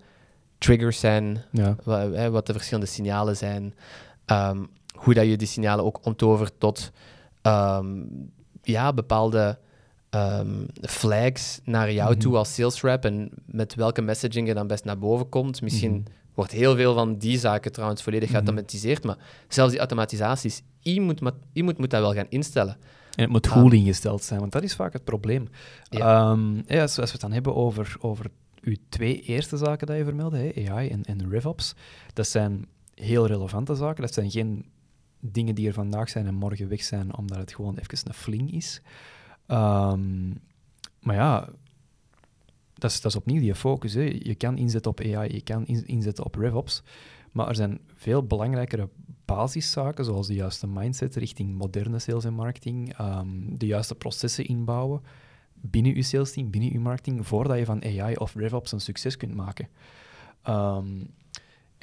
triggers 0.58 1.00
zijn, 1.00 1.44
ja. 1.52 1.76
wat, 1.84 2.30
wat, 2.30 2.46
de 2.46 2.54
verschillende 2.54 2.90
signalen 2.90 3.38
zijn, 3.38 3.74
um, 4.26 4.70
hoe 4.94 5.14
dat 5.14 5.26
je 5.26 5.38
die 5.38 5.48
signalen 5.48 5.86
ook 5.86 6.06
onttovert 6.06 6.54
tot 6.58 6.92
um, 7.42 8.10
ja, 8.62 8.94
bepaalde 8.94 9.58
um, 10.16 10.66
flags 10.82 11.60
naar 11.64 11.92
jou 11.92 12.08
mm 12.08 12.14
-hmm. 12.14 12.22
toe 12.22 12.36
als 12.38 12.54
sales 12.54 12.82
rep 12.82 13.06
en 13.06 13.30
met 13.46 13.76
welke 13.76 14.02
messaging 14.02 14.48
je 14.48 14.54
dan 14.54 14.68
best 14.68 14.86
naar 14.86 14.98
boven 14.98 15.30
komt. 15.30 15.62
Misschien 15.62 15.92
mm 15.92 16.04
-hmm. 16.06 16.14
wordt 16.34 16.52
heel 16.52 16.76
veel 16.76 16.94
van 16.94 17.18
die 17.18 17.38
zaken 17.40 17.72
trouwens 17.72 18.04
volledig 18.04 18.30
mm 18.30 18.36
-hmm. 18.36 18.44
geautomatiseerd, 18.44 19.04
maar 19.04 19.18
zelfs 19.48 19.72
die 19.72 19.80
automatisaties, 19.80 20.62
iemand 20.82 21.22
moet, 21.22 21.34
iemand 21.54 21.78
moet 21.78 21.90
dat 21.90 22.02
wel 22.02 22.14
gaan 22.14 22.30
instellen. 22.30 22.78
En 23.16 23.24
het 23.24 23.32
moet 23.32 23.48
goed 23.48 23.74
ingesteld 23.74 24.24
zijn, 24.24 24.40
want 24.40 24.52
dat 24.52 24.64
is 24.64 24.76
vaak 24.76 24.94
het 24.94 25.04
probleem. 25.04 25.48
Ja. 25.90 26.38
ja, 26.68 26.82
als, 26.82 27.00
als 27.00 27.06
we 27.06 27.12
het 27.12 27.22
dan 27.22 27.32
hebben 27.32 27.56
over, 27.56 27.96
over 28.00 28.26
uw 28.62 28.76
twee 28.90 29.22
eerste 29.22 29.58
zaken 29.58 29.88
die 29.88 29.96
je 29.96 30.04
vermeldde, 30.04 30.38
hè, 30.38 30.72
AI 30.72 30.90
en, 30.90 31.04
en 31.04 31.30
RevOps, 31.30 31.76
dat 32.14 32.28
zijn 32.28 32.68
heel 32.96 33.28
relevante 33.28 33.76
zaken. 33.76 34.02
Dat 34.02 34.14
zijn 34.14 34.32
geen 34.32 34.66
dingen 35.20 35.56
die 35.56 35.68
er 35.68 35.74
vandaag 35.74 36.10
zijn 36.10 36.28
en 36.28 36.36
morgen 36.36 36.68
weg 36.68 36.84
zijn, 36.84 37.18
omdat 37.18 37.38
het 37.38 37.54
gewoon 37.54 37.78
even 37.78 38.08
een 38.08 38.14
fling 38.14 38.54
is. 38.54 38.82
Um, 39.48 40.42
maar 41.00 41.16
ja, 41.16 41.50
dat 42.74 42.92
is, 42.92 43.02
dat 43.02 43.16
opnieuw 43.16 43.40
die 43.40 43.56
focus. 43.56 43.94
Je 43.94 44.36
kan 44.38 44.58
inzetten 44.58 44.92
op 44.92 45.00
AI, 45.00 45.34
je 45.34 45.42
kan 45.42 45.66
in, 45.66 45.88
inzetten 45.88 46.26
op 46.26 46.36
RevOps, 46.36 46.84
maar 47.32 47.48
er 47.48 47.56
zijn 47.56 47.80
veel 47.96 48.24
belangrijkere 48.24 48.90
basiszaken, 49.26 50.06
zoals 50.06 50.28
de 50.28 50.34
juiste 50.34 50.68
mindset 50.68 51.16
richting 51.16 51.58
moderne 51.58 52.00
sales 52.00 52.26
en 52.26 52.34
marketing, 52.34 53.00
um, 53.00 53.58
de 53.58 53.66
juiste 53.66 53.96
processen 53.96 54.46
inbouwen, 54.46 55.02
binnen 55.54 55.96
je 55.96 56.04
sales 56.04 56.32
team, 56.32 56.50
binnen 56.50 56.72
je 56.72 56.80
marketing, 56.80 57.28
voordat 57.28 57.58
je 57.58 57.66
van 57.66 57.84
AI 57.84 58.16
of 58.16 58.36
RevOps 58.36 58.72
een 58.72 58.82
succes 58.82 59.18
kunt 59.18 59.36
maken. 59.36 59.68
Um, 60.48 61.14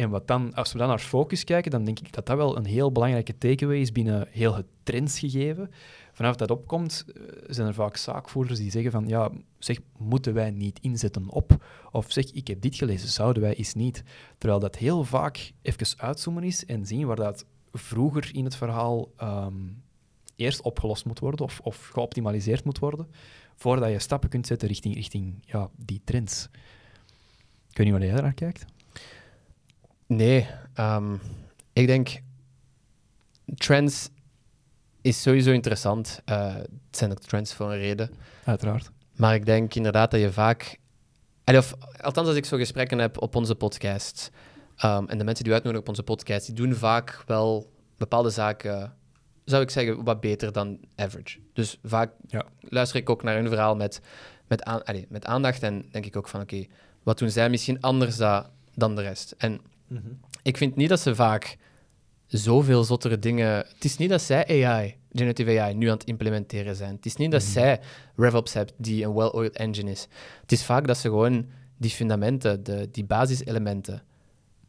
en 0.03 0.11
wat 0.11 0.27
dan, 0.27 0.55
als 0.55 0.73
we 0.73 0.79
dan 0.79 0.89
naar 0.89 0.99
focus 0.99 1.45
kijken, 1.45 1.71
dan 1.71 1.85
denk 1.85 1.99
ik 1.99 2.13
dat 2.13 2.27
dat 2.27 2.37
wel 2.37 2.57
een 2.57 2.65
heel 2.65 2.93
belangrijke 2.93 3.39
takeaway 3.39 3.81
is 3.81 3.93
binnen 3.93 4.29
heel 4.31 4.55
het 4.55 4.67
trendsgegeven. 4.83 5.71
Vanaf 6.13 6.37
dat 6.37 6.51
opkomt, 6.51 7.05
eh, 7.07 7.23
zijn 7.47 7.67
er 7.67 7.75
vaak 7.75 7.97
zaakvoerders 7.97 8.59
die 8.59 8.71
zeggen 8.71 8.91
van, 8.91 9.09
ja, 9.09 9.31
zeg, 9.59 9.79
moeten 9.99 10.35
wij 10.35 10.51
niet 10.51 10.79
inzetten 10.81 11.29
op? 11.29 11.65
Of 11.91 12.13
zeg, 12.13 12.33
ik 12.33 12.47
heb 12.47 12.61
dit 12.61 12.77
gelezen, 12.77 13.09
zouden 13.09 13.43
wij 13.43 13.55
eens 13.55 13.75
niet? 13.75 14.03
Terwijl 14.39 14.61
dat 14.61 14.77
heel 14.77 15.05
vaak 15.05 15.53
even 15.63 15.99
uitzoomen 15.99 16.43
is 16.43 16.65
en 16.65 16.87
zien 16.87 17.07
waar 17.07 17.17
dat 17.17 17.45
vroeger 17.73 18.31
in 18.33 18.45
het 18.45 18.57
verhaal 18.57 19.09
um, 19.23 19.83
eerst 20.37 20.63
opgelost 20.63 21.05
moet 21.05 21.19
worden 21.19 21.45
of, 21.45 21.61
of 21.61 21.89
geoptimaliseerd 21.89 22.65
moet 22.65 22.79
worden, 22.79 23.07
voordat 23.57 23.91
je 23.91 23.99
stappen 23.99 24.29
kunt 24.29 24.47
zetten 24.47 24.69
richting, 24.69 24.95
richting 24.95 25.43
ja, 25.45 25.71
die 25.77 26.01
trends. 26.05 26.49
Ik 27.71 27.79
weet 27.79 27.93
niet 27.93 28.03
jij 28.03 28.21
naar 28.21 28.33
kijkt. 28.33 28.65
Nee, 30.17 30.47
um, 30.81 31.21
ik 31.73 31.87
denk 31.87 32.21
trends 33.55 34.09
is 35.01 35.23
sowieso 35.23 35.51
interessant. 35.51 36.21
Uh, 36.27 36.55
het 36.55 36.97
zijn 36.97 37.11
ook 37.11 37.21
trends 37.21 37.55
voor 37.55 37.73
een 37.73 37.79
reden. 37.79 38.11
Uiteraard. 38.45 38.91
Maar 39.17 39.35
ik 39.35 39.47
denk 39.47 39.75
inderdaad 39.75 40.11
dat 40.11 40.21
je 40.21 40.33
vaak, 40.33 40.79
of, 41.45 41.75
althans 42.01 42.29
als 42.29 42.37
ik 42.37 42.45
zo 42.45 42.57
gesprekken 42.57 42.99
heb 42.99 43.23
op 43.23 43.37
onze 43.37 43.55
podcast, 43.55 44.31
um, 44.85 45.09
en 45.09 45.19
de 45.19 45.25
mensen 45.25 45.45
die 45.45 45.53
uitnodigen 45.53 45.83
op 45.83 45.89
onze 45.89 46.03
podcast, 46.03 46.47
die 46.47 46.55
doen 46.55 46.75
vaak 46.75 47.23
wel 47.27 47.73
bepaalde 47.97 48.31
zaken 48.31 48.95
zou 49.45 49.63
ik 49.63 49.71
zeggen, 49.71 50.05
wat 50.05 50.21
beter 50.21 50.53
dan 50.53 50.79
average. 50.97 51.39
Dus 51.53 51.79
vaak 51.83 52.13
ja. 52.27 52.45
luister 52.61 53.01
ik 53.01 53.11
ook 53.11 53.23
naar 53.23 53.35
hun 53.35 53.49
verhaal 53.49 53.77
met, 53.77 54.01
met, 54.47 54.63
aan, 54.63 54.85
allez, 54.85 55.05
met 55.09 55.25
aandacht 55.25 55.63
en 55.63 55.89
denk 55.91 56.07
ik 56.07 56.17
ook 56.17 56.29
van, 56.29 56.41
oké, 56.41 56.55
okay, 56.55 56.69
wat 57.03 57.19
doen 57.19 57.31
zij 57.31 57.51
misschien 57.51 57.81
anders 57.81 58.17
da, 58.17 58.51
dan 58.75 58.97
de 58.97 59.03
rest? 59.03 59.35
En 59.39 59.61
mm 59.93 60.01
-hmm. 60.05 60.21
ik 60.43 60.57
vind 60.57 60.77
niet 60.77 60.89
dat 60.89 61.01
ze 61.01 61.15
vaak 61.15 61.57
zoveel 62.27 62.85
zottere 62.85 63.19
dingen... 63.19 63.57
Het 63.57 63.85
is 63.85 63.97
niet 63.97 64.11
dat 64.11 64.23
zij 64.23 64.67
AI, 64.67 64.97
generative 65.13 65.61
AI, 65.61 65.75
nu 65.75 65.87
aan 65.87 65.97
het 65.97 66.05
implementeren 66.05 66.77
zijn. 66.77 66.95
Het 66.95 67.07
is 67.07 67.17
niet 67.17 67.31
dat 67.31 67.41
mm 67.41 67.47
-hmm. 67.47 67.55
zij 67.55 67.81
RevOps 68.17 68.53
hebben 68.53 68.75
die 68.79 69.05
een 69.05 69.15
well-oiled 69.15 69.57
engine 69.57 69.91
is. 69.91 70.09
Het 70.41 70.53
is 70.53 70.65
vaak 70.65 70.87
dat 70.87 70.97
ze 70.97 71.09
gewoon 71.09 71.47
die 71.77 71.91
fundamenten, 71.91 72.65
de, 72.65 72.89
die 72.91 73.05
basiselementen, 73.05 74.03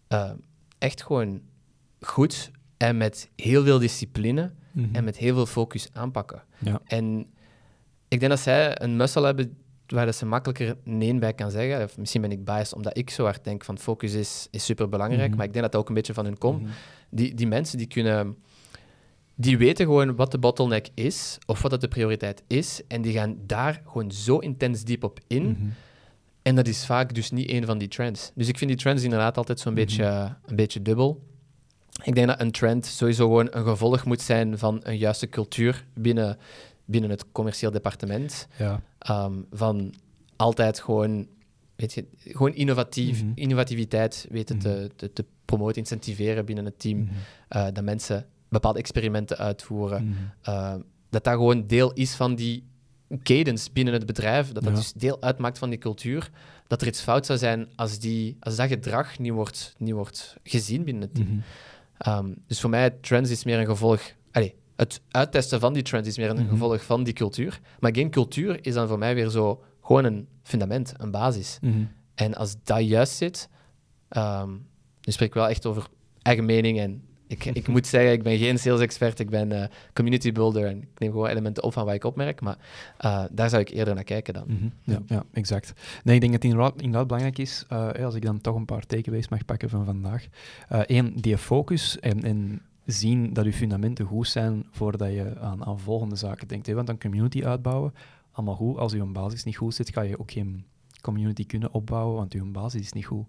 uh, 0.09 0.31
echt 0.77 1.03
gewoon 1.03 1.41
goed 2.01 2.51
en 2.77 2.97
met 2.97 3.29
heel 3.35 3.63
veel 3.63 3.79
discipline 3.79 4.51
mm 4.71 4.83
-hmm. 4.83 4.95
en 4.95 5.03
met 5.03 5.17
heel 5.17 5.33
veel 5.33 5.45
focus 5.45 5.89
aanpakken. 5.93 6.43
Ja. 6.59 6.81
En 6.85 7.27
ik 8.07 8.19
denk 8.19 8.31
dat 8.31 8.39
zij 8.39 8.81
een 8.81 8.95
muscle 8.95 9.25
hebben 9.25 9.57
waar 9.93 10.05
dat 10.05 10.15
ze 10.15 10.25
makkelijker 10.25 10.75
nee 10.83 11.19
bij 11.19 11.33
kan 11.33 11.51
zeggen. 11.51 11.83
Of 11.83 11.97
misschien 11.97 12.21
ben 12.21 12.31
ik 12.31 12.45
biased 12.45 12.73
omdat 12.73 12.97
ik 12.97 13.09
zo 13.09 13.23
hard 13.23 13.43
denk 13.43 13.63
van 13.63 13.77
focus 13.77 14.13
is, 14.13 14.47
is 14.51 14.65
super 14.65 14.89
belangrijk, 14.89 15.21
mm 15.21 15.27
-hmm. 15.27 15.37
maar 15.37 15.45
ik 15.45 15.53
denk 15.53 15.63
dat 15.63 15.73
dat 15.73 15.81
ook 15.81 15.87
een 15.87 15.95
beetje 15.95 16.13
van 16.13 16.25
hun 16.25 16.37
komt. 16.37 16.59
Mm 16.59 16.65
-hmm. 16.65 16.73
die, 17.09 17.33
die 17.33 17.47
mensen 17.47 17.77
die 17.77 17.87
kunnen... 17.87 18.37
Die 19.35 19.57
weten 19.57 19.85
gewoon 19.85 20.15
wat 20.15 20.31
de 20.31 20.37
bottleneck 20.37 20.87
is, 20.93 21.37
of 21.45 21.61
wat 21.61 21.71
dat 21.71 21.81
de 21.81 21.87
prioriteit 21.87 22.43
is, 22.47 22.81
en 22.87 23.01
die 23.01 23.13
gaan 23.13 23.37
daar 23.45 23.81
gewoon 23.85 24.11
zo 24.11 24.37
intens 24.37 24.83
diep 24.83 25.03
op 25.03 25.19
in. 25.27 25.43
Mhm. 25.43 25.69
En 26.41 26.55
dat 26.55 26.67
is 26.67 26.85
vaak 26.85 27.13
dus 27.13 27.31
niet 27.31 27.49
een 27.49 27.65
van 27.65 27.77
die 27.77 27.87
trends. 27.87 28.31
Dus 28.35 28.47
ik 28.47 28.57
vind 28.57 28.69
die 28.69 28.79
trends 28.79 29.03
inderdaad 29.03 29.37
altijd 29.37 29.59
zo'n 29.59 29.73
mhm. 29.73 29.81
beetje, 29.81 30.35
een 30.45 30.55
beetje 30.55 30.81
dubbel. 30.81 31.23
Ik 32.03 32.15
denk 32.15 32.27
dat 32.27 32.41
een 32.41 32.51
trend 32.51 32.85
sowieso 32.85 33.25
gewoon 33.25 33.47
een 33.51 33.63
gevolg 33.63 34.05
moet 34.05 34.21
zijn 34.21 34.57
van 34.57 34.79
een 34.83 34.97
juiste 34.97 35.29
cultuur 35.29 35.85
binnen, 35.93 36.37
binnen 36.85 37.09
het 37.09 37.31
commercieel 37.31 37.71
departement. 37.71 38.47
Ja. 38.57 38.81
Um, 39.25 39.45
van 39.51 39.93
altijd 40.35 40.79
gewoon, 40.79 41.27
weet 41.75 41.93
je, 41.93 42.05
gewoon 42.17 42.53
innovatief, 42.53 43.21
mm 43.21 43.27
-hmm. 43.27 43.37
innovativiteit 43.37 44.27
weten 44.29 44.55
mm 44.55 44.61
-hmm. 44.61 44.71
te, 44.71 44.91
te, 44.95 45.13
te, 45.13 45.25
promoten, 45.45 45.77
incentiveren 45.77 46.45
binnen 46.45 46.65
het 46.65 46.79
team. 46.79 46.97
Mm 46.97 47.07
-hmm. 47.07 47.61
uh, 47.61 47.67
dat 47.73 47.83
mensen 47.83 48.25
bepaalde 48.49 48.79
experimenten 48.79 49.37
uitvoeren. 49.37 50.17
Uh, 50.49 50.75
dat 51.09 51.23
dat 51.23 51.33
gewoon 51.33 51.67
deel 51.67 51.93
is 51.93 52.15
van 52.15 52.35
die 52.35 52.63
cadence 53.23 53.69
binnen 53.73 53.93
het 53.93 54.05
bedrijf, 54.05 54.51
dat 54.51 54.63
dat 54.63 54.73
ja. 54.73 54.79
dus 54.79 54.93
deel 54.93 55.21
uitmaakt 55.21 55.57
van 55.57 55.69
die 55.69 55.79
cultuur, 55.79 56.29
dat 56.67 56.81
er 56.81 56.87
iets 56.87 57.01
fout 57.01 57.25
zou 57.25 57.39
zijn 57.39 57.67
als, 57.75 57.99
die, 57.99 58.37
als 58.39 58.55
dat 58.55 58.67
gedrag 58.67 59.19
niet 59.19 59.31
wordt, 59.31 59.73
niet 59.77 59.93
wordt 59.93 60.37
gezien 60.43 60.83
binnen 60.83 61.03
het 61.03 61.15
team. 61.15 61.43
Um, 62.07 62.35
dus 62.47 62.59
voor 62.59 62.69
mij, 62.69 62.89
trends 62.89 63.29
is 63.29 63.43
meer 63.43 63.59
een 63.59 63.65
gevolg... 63.65 64.01
Allez, 64.31 64.51
het 64.75 65.01
uittesten 65.11 65.59
van 65.59 65.73
die 65.73 65.83
trends 65.83 66.07
is 66.07 66.17
meer 66.17 66.29
een 66.29 66.35
mm 66.35 66.41
-hmm. 66.41 66.49
gevolg 66.49 66.83
van 66.83 67.03
die 67.03 67.13
cultuur. 67.13 67.59
Maar 67.79 67.93
geen 67.93 68.09
cultuur 68.09 68.65
is 68.65 68.73
dan 68.73 68.87
voor 68.87 68.97
mij 68.97 69.15
weer 69.15 69.29
zo 69.29 69.63
gewoon 69.81 70.03
een 70.03 70.27
fundament, 70.43 70.93
een 70.97 71.11
basis. 71.11 71.57
Mm 71.61 71.71
-hmm. 71.71 71.91
En 72.15 72.33
als 72.33 72.55
dat 72.63 72.87
juist 72.87 73.13
zit, 73.13 73.49
um, 74.17 74.65
nu 75.01 75.13
spreek 75.13 75.27
ik 75.27 75.33
wel 75.33 75.49
echt 75.49 75.65
over 75.65 75.87
eigen 76.21 76.45
mening 76.45 76.79
en 76.79 77.03
Ik, 77.27 77.45
ik 77.61 77.67
moet 77.67 77.87
zeggen, 77.87 78.11
ik 78.11 78.23
ben 78.23 78.37
geen 78.37 78.59
sales 78.59 78.79
expert, 78.79 79.19
ik 79.19 79.29
ben 79.29 79.51
uh, 79.51 79.63
community 79.93 80.31
builder 80.31 80.65
en 80.65 80.81
ik 80.81 80.99
neem 80.99 81.11
gewoon 81.11 81.27
elementen 81.27 81.63
op 81.63 81.73
van 81.73 81.85
wat 81.85 81.93
ik 81.93 82.03
opmerk, 82.03 82.41
maar 82.41 82.57
uh, 83.05 83.23
daar 83.31 83.49
zou 83.49 83.61
ik 83.61 83.69
eerder 83.69 83.95
naar 83.95 84.03
kijken 84.03 84.33
dan. 84.33 84.43
Mm 84.47 84.57
-hmm. 84.57 84.73
ja, 84.83 85.01
ja, 85.07 85.23
exact. 85.31 85.73
Nee, 86.03 86.15
ik 86.15 86.21
denk 86.21 86.33
dat 86.33 86.43
het 86.43 86.51
inderdaad, 86.51 86.81
inderdaad 86.81 87.07
belangrijk 87.07 87.37
is, 87.37 87.65
uh, 87.69 87.91
als 87.91 88.15
ik 88.15 88.25
dan 88.25 88.41
toch 88.41 88.55
een 88.55 88.65
paar 88.65 88.85
takeaways 88.85 89.29
mag 89.29 89.45
pakken 89.45 89.69
van 89.69 89.85
vandaag. 89.85 90.25
Eén, 90.69 91.13
die 91.15 91.37
focus 91.37 91.99
en, 91.99 92.23
en 92.23 92.61
zien 92.85 93.33
dat 93.33 93.45
je 93.45 93.53
fundamenten 93.53 94.05
goed 94.05 94.27
zijn 94.27 94.65
voordat 94.71 95.09
je 95.09 95.39
aan, 95.39 95.65
aan 95.65 95.79
volgende 95.79 96.15
zaken 96.15 96.47
denkt. 96.47 96.67
Hè? 96.67 96.73
Want 96.73 96.87
dan 96.87 96.99
community 96.99 97.43
uitbouwen, 97.43 97.93
allemaal 98.31 98.55
goed. 98.55 98.77
Als 98.77 98.91
je 98.91 99.03
basis 99.03 99.43
niet 99.43 99.57
goed 99.57 99.75
zit, 99.75 99.93
ga 99.93 100.01
je 100.01 100.19
ook 100.19 100.31
geen 100.31 100.65
community 101.01 101.45
kunnen 101.45 101.73
opbouwen, 101.73 102.15
want 102.15 102.33
je 102.33 102.43
basis 102.43 102.81
is 102.81 102.93
niet 102.93 103.05
goed. 103.05 103.25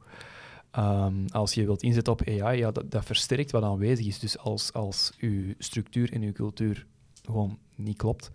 Um, 0.78 1.24
als 1.28 1.54
je 1.54 1.64
wilt 1.64 1.82
inzetten 1.82 2.12
op 2.12 2.28
AI, 2.28 2.58
ja, 2.58 2.70
dat, 2.70 2.90
dat, 2.90 3.04
versterkt 3.04 3.50
wat 3.50 3.62
aanwezig 3.62 4.06
is. 4.06 4.18
Dus 4.18 4.38
als, 4.38 4.72
als 4.72 5.12
uw 5.18 5.54
structuur 5.58 6.12
en 6.12 6.22
uw 6.22 6.32
cultuur 6.32 6.86
gewoon 7.24 7.58
niet 7.74 7.96
klopt, 7.96 8.30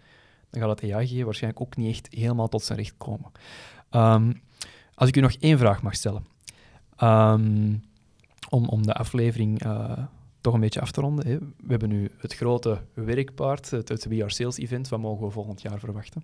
dan 0.49 0.61
gaat 0.61 0.81
het 0.81 0.91
AI 0.91 1.23
waarschijnlijk 1.23 1.61
ook 1.61 1.75
niet 1.75 1.89
echt 1.89 2.07
helemaal 2.13 2.47
tot 2.47 2.63
zijn 2.63 2.77
recht 2.77 2.93
komen. 2.97 3.31
Um, 3.91 4.41
als 4.93 5.09
ik 5.09 5.15
u 5.15 5.19
nog 5.19 5.33
één 5.33 5.57
vraag 5.57 5.81
mag 5.81 5.95
stellen, 5.95 6.25
um, 7.03 7.83
om, 8.49 8.67
om 8.67 8.85
de 8.85 8.93
aflevering 8.93 9.65
uh, 9.65 9.97
toch 10.41 10.53
een 10.53 10.59
beetje 10.59 10.81
af 10.81 10.91
te 10.91 11.01
ronden. 11.01 11.27
Hè. 11.27 11.37
We 11.37 11.67
hebben 11.67 11.89
nu 11.89 12.11
het 12.17 12.35
grote 12.35 12.81
werkpaard, 12.93 13.69
het, 13.69 13.89
het 13.89 14.05
We 14.05 14.21
Are 14.21 14.31
Sales 14.31 14.57
event. 14.57 14.89
Wat 14.89 14.99
mogen 14.99 15.25
we 15.25 15.31
volgend 15.31 15.61
jaar 15.61 15.79
verwachten? 15.79 16.23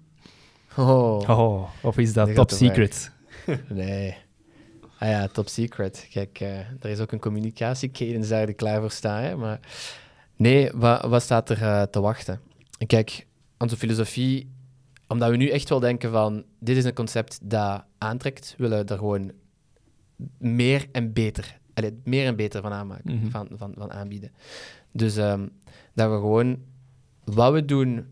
Oh, 0.77 1.29
oh 1.29 1.69
of 1.81 1.97
is 1.97 2.13
dat 2.13 2.35
top 2.35 2.51
secret? 2.51 3.11
nee. 3.69 4.17
Ah 4.99 5.09
ja, 5.09 5.27
top 5.27 5.47
secret. 5.47 6.07
Kijk, 6.11 6.39
uh, 6.39 6.57
er 6.59 6.89
is 6.89 6.99
ook 6.99 7.11
een 7.11 7.19
communicatiecadence 7.19 8.29
daar 8.29 8.45
die 8.45 8.55
klaar 8.55 8.79
voor 8.79 8.91
staat. 8.91 9.21
Hè? 9.21 9.35
Maar 9.35 9.59
nee, 10.35 10.71
wat, 10.73 11.05
wat 11.05 11.21
staat 11.21 11.49
er 11.49 11.61
uh, 11.61 11.81
te 11.81 11.99
wachten? 11.99 12.39
Kijk, 12.87 13.25
onze 13.57 13.77
filosofie, 13.77 14.51
omdat 15.07 15.29
we 15.29 15.35
nu 15.35 15.49
echt 15.49 15.69
wel 15.69 15.79
denken 15.79 16.11
van, 16.11 16.43
dit 16.59 16.77
is 16.77 16.83
een 16.83 16.93
concept 16.93 17.39
dat 17.41 17.83
aantrekt, 17.97 18.55
willen 18.57 18.85
we 18.85 18.93
er 18.93 18.97
gewoon 18.97 19.31
meer 20.37 20.87
en 20.91 21.13
beter, 21.13 21.59
allee, 21.75 22.01
meer 22.03 22.25
en 22.25 22.35
beter 22.35 22.61
van 22.61 22.71
aanmaken, 22.71 23.13
mm 23.13 23.21
-hmm. 23.21 23.31
van, 23.31 23.47
van, 23.53 23.73
van 23.77 23.91
aanbieden. 23.91 24.31
Dus 24.91 25.17
um, 25.17 25.51
dat 25.93 26.09
we 26.09 26.15
gewoon, 26.15 26.59
wat 27.23 27.53
we 27.53 27.65
doen, 27.65 28.05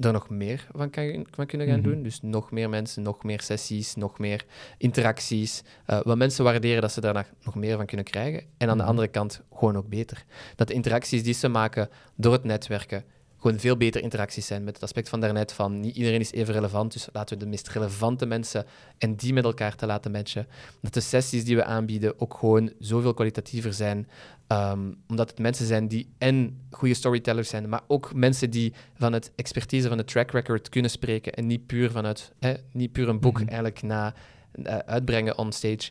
er 0.00 0.12
nog 0.12 0.28
meer 0.28 0.66
van, 0.72 0.90
kan, 0.90 1.26
van 1.30 1.46
kunnen 1.46 1.66
gaan 1.66 1.78
mm 1.78 1.84
-hmm. 1.84 1.92
doen. 1.92 2.02
Dus 2.02 2.20
nog 2.22 2.50
meer 2.50 2.68
mensen, 2.68 3.02
nog 3.02 3.24
meer 3.24 3.40
sessies, 3.40 3.94
nog 3.94 4.18
meer 4.18 4.44
interacties. 4.78 5.62
Uh, 5.86 6.00
wat 6.02 6.16
mensen 6.16 6.44
waarderen 6.44 6.80
dat 6.80 6.92
ze 6.92 7.00
daar 7.00 7.28
nog 7.42 7.54
meer 7.54 7.76
van 7.76 7.86
kunnen 7.86 8.06
krijgen. 8.06 8.40
En 8.40 8.46
aan 8.48 8.56
de 8.58 8.72
mm 8.72 8.78
-hmm. 8.78 8.88
andere 8.88 9.08
kant 9.08 9.42
gewoon 9.52 9.76
ook 9.76 9.88
beter. 9.88 10.24
Dat 10.56 10.68
de 10.68 10.74
interacties 10.74 11.22
die 11.22 11.34
ze 11.34 11.48
maken 11.48 11.88
door 12.16 12.32
het 12.32 12.44
netwerken 12.44 13.04
gewoon 13.40 13.58
veel 13.58 13.76
beter 13.76 14.02
interacties 14.02 14.46
zijn 14.46 14.64
met 14.64 14.74
het 14.74 14.82
aspect 14.82 15.08
van 15.08 15.20
daarnet 15.20 15.52
van 15.52 15.80
niet 15.80 15.96
iedereen 15.96 16.20
is 16.20 16.32
even 16.32 16.54
relevant, 16.54 16.92
dus 16.92 17.08
laten 17.12 17.38
we 17.38 17.44
de 17.44 17.50
meest 17.50 17.68
relevante 17.68 18.26
mensen 18.26 18.66
en 18.98 19.14
die 19.16 19.32
met 19.32 19.44
elkaar 19.44 19.76
te 19.76 19.86
laten 19.86 20.10
matchen. 20.10 20.46
Dat 20.80 20.94
de 20.94 21.00
sessies 21.00 21.44
die 21.44 21.56
we 21.56 21.64
aanbieden 21.64 22.20
ook 22.20 22.34
gewoon 22.34 22.72
zoveel 22.78 23.14
kwalitatiever 23.14 23.72
zijn, 23.72 24.08
um, 24.48 24.96
omdat 25.08 25.30
het 25.30 25.38
mensen 25.38 25.66
zijn 25.66 25.88
die 25.88 26.12
en 26.18 26.60
goede 26.70 26.94
storytellers 26.94 27.48
zijn, 27.48 27.68
maar 27.68 27.82
ook 27.86 28.14
mensen 28.14 28.50
die 28.50 28.72
van 28.94 29.12
het 29.12 29.32
expertise 29.36 29.88
van 29.88 29.96
de 29.96 30.04
track 30.04 30.30
record 30.30 30.68
kunnen 30.68 30.90
spreken 30.90 31.34
en 31.34 31.46
niet 31.46 31.66
puur 31.66 31.90
vanuit, 31.90 32.32
hè, 32.38 32.54
niet 32.72 32.92
puur 32.92 33.08
een 33.08 33.20
boek 33.20 33.32
mm 33.32 33.38
-hmm. 33.38 33.48
eigenlijk 33.48 33.82
na 33.82 34.14
uh, 34.54 34.78
uitbrengen 34.78 35.38
on 35.38 35.52
stage. 35.52 35.90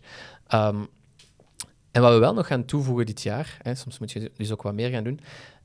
Um, 0.53 0.87
en 1.91 2.01
wat 2.01 2.13
we 2.13 2.19
wel 2.19 2.33
nog 2.33 2.47
gaan 2.47 2.65
toevoegen 2.65 3.05
dit 3.05 3.21
jaar, 3.21 3.57
hè, 3.61 3.75
soms 3.75 3.99
moet 3.99 4.11
je 4.11 4.31
dus 4.37 4.51
ook 4.51 4.61
wat 4.61 4.73
meer 4.73 4.89
gaan 4.89 5.03
doen, 5.03 5.19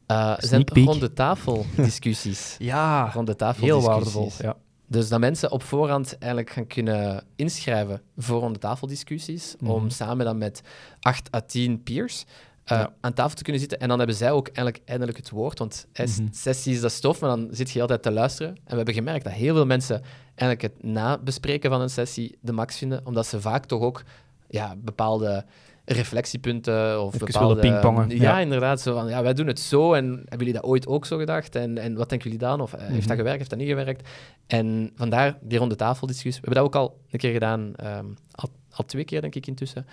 uh, 0.07 0.35
zijn 0.39 0.69
ronde 0.69 1.13
tafel 1.13 1.67
discussies. 1.77 2.57
ja, 2.59 3.13
tafel 3.37 3.65
heel 3.65 3.83
waardevol. 3.83 4.31
Ja. 4.39 4.57
Dus 4.87 5.09
dat 5.09 5.21
mensen 5.21 5.51
op 5.51 5.63
voorhand 5.63 6.19
eigenlijk 6.19 6.53
gaan 6.53 6.67
kunnen 6.67 7.25
inschrijven 7.37 8.03
voor 8.17 8.41
ronde 8.41 8.59
tafel 8.59 8.87
discussies, 8.87 9.55
mm. 9.59 9.71
om 9.71 9.91
samen 9.91 10.25
dan 10.25 10.39
met 10.39 10.63
acht 11.01 11.35
à 11.35 11.41
tien 11.41 11.83
peers 11.83 12.25
uh, 12.73 12.79
ja. 12.79 12.93
aan 13.01 13.13
tafel 13.13 13.37
te 13.37 13.43
kunnen 13.43 13.61
zitten. 13.61 13.81
En 13.81 13.89
dan 13.89 13.99
hebben 13.99 14.17
zij 14.17 14.31
ook 14.31 14.47
eigenlijk 14.47 14.81
eindelijk 14.85 15.17
het 15.17 15.31
woord, 15.31 15.59
want 15.59 15.87
mm 15.95 16.05
-hmm. 16.05 16.29
sessies 16.33 16.81
dat 16.81 16.93
stof, 16.93 17.21
maar 17.21 17.31
dan 17.31 17.49
zit 17.51 17.71
je 17.71 17.81
altijd 17.81 18.03
te 18.03 18.11
luisteren. 18.11 18.49
En 18.51 18.71
we 18.71 18.77
hebben 18.77 18.95
gemerkt 18.95 19.25
dat 19.25 19.33
heel 19.33 19.55
veel 19.55 19.67
mensen 19.67 20.03
eigenlijk 20.35 20.63
het 20.63 20.93
nabespreken 20.93 21.71
van 21.71 21.81
een 21.81 21.91
sessie 21.91 22.39
de 22.41 22.53
max 22.53 22.79
vinden, 22.79 23.07
omdat 23.07 23.27
ze 23.27 23.41
vaak 23.41 23.65
toch 23.65 23.81
ook 23.81 24.03
ja, 24.49 24.75
bepaalde 24.77 25.45
reflectiepunten 25.85 27.03
of 27.03 27.15
Even 27.15 27.27
bepaalde... 27.27 27.61
pingpongen. 27.61 28.11
Ja, 28.11 28.17
ja, 28.17 28.41
inderdaad. 28.41 28.81
Zo 28.81 28.95
van, 28.95 29.09
ja, 29.09 29.23
wij 29.23 29.35
doen 29.35 29.47
het 29.47 29.61
zo 29.61 29.93
en 29.93 30.05
hebben 30.05 30.39
jullie 30.39 30.53
dat 30.53 30.65
ooit 30.65 30.87
ook 30.87 31.07
zo 31.07 31.19
gedacht? 31.19 31.57
En, 31.57 31.79
en 31.79 31.95
wat 31.95 32.09
denken 32.09 32.31
jullie 32.31 32.47
dan? 32.47 32.61
Of 32.61 32.73
mm 32.73 32.79
-hmm. 32.79 32.93
heeft 32.93 33.09
dat 33.09 33.17
gewerkt, 33.17 33.39
heeft 33.39 33.51
dat 33.51 33.59
niet 33.59 33.69
gewerkt? 33.69 34.09
En 34.47 34.91
vandaar 34.95 35.39
die 35.41 35.59
ronde 35.59 35.77
tafeldiscussie. 35.77 36.43
We 36.43 36.49
hebben 36.49 36.71
dat 36.71 36.75
ook 36.75 36.91
al 36.91 37.01
een 37.11 37.19
keer 37.19 37.33
gedaan, 37.33 37.61
um, 37.61 38.17
al, 38.31 38.51
al, 38.71 38.85
twee 38.85 39.05
keer 39.05 39.21
denk 39.21 39.35
ik 39.35 39.47
intussen, 39.47 39.87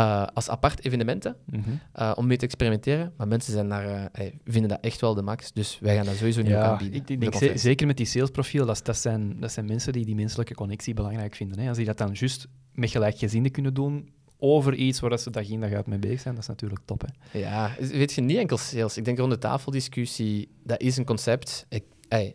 uh, 0.00 0.26
als 0.34 0.48
apart 0.48 0.84
evenementen, 0.84 1.36
mm 1.44 1.62
-hmm. 1.62 1.80
uh, 1.98 2.12
om 2.14 2.26
mee 2.26 2.36
te 2.36 2.44
experimenteren. 2.44 3.12
Maar 3.16 3.28
mensen 3.28 3.52
zijn 3.52 3.68
daar, 3.68 4.10
vinden 4.44 4.68
dat 4.70 4.80
echt 4.80 5.00
wel 5.00 5.14
de 5.14 5.22
max, 5.22 5.52
dus 5.52 5.78
wij 5.80 5.96
gaan 5.96 6.04
dat 6.04 6.14
sowieso 6.14 6.40
niet 6.40 6.50
ja, 6.50 6.62
aanbieden. 6.62 7.02
Ik 7.06 7.20
denk 7.20 7.58
zeker 7.58 7.86
met 7.86 7.96
die 7.96 8.06
salesprofiel, 8.06 8.66
dat, 8.66 8.80
dat, 8.84 8.96
zijn, 8.96 9.40
dat 9.40 9.52
zijn 9.52 9.66
mensen 9.66 9.92
die 9.92 10.04
die 10.04 10.14
menselijke 10.14 10.54
connectie 10.54 10.94
belangrijk 10.94 11.34
vinden. 11.34 11.58
Hè. 11.58 11.68
Als 11.68 11.76
die 11.76 11.86
dat 11.86 11.98
dan 11.98 12.10
juist 12.12 12.48
met 12.72 12.90
gelijkgezinden 12.90 13.52
kunnen 13.52 13.74
doen, 13.74 14.08
over 14.38 14.74
iets 14.74 15.00
waar 15.00 15.18
ze 15.18 15.30
dag 15.30 15.48
in 15.48 15.60
dag 15.60 15.72
uit 15.72 15.86
mee 15.86 15.98
bezig 15.98 16.20
zijn, 16.20 16.34
dat 16.34 16.42
is 16.42 16.48
natuurlijk 16.48 16.80
top. 16.84 17.02
Hè? 17.06 17.38
Ja, 17.38 17.70
weet 17.80 18.12
je, 18.12 18.20
niet 18.20 18.36
enkel 18.36 18.56
sales. 18.56 18.96
Ik 18.96 19.04
denk 19.04 19.18
rond 19.18 19.30
de 19.30 19.38
tafeldiscussie, 19.38 20.48
dat 20.64 20.80
is 20.80 20.96
een 20.96 21.04
concept. 21.04 21.66
Ik, 21.68 21.84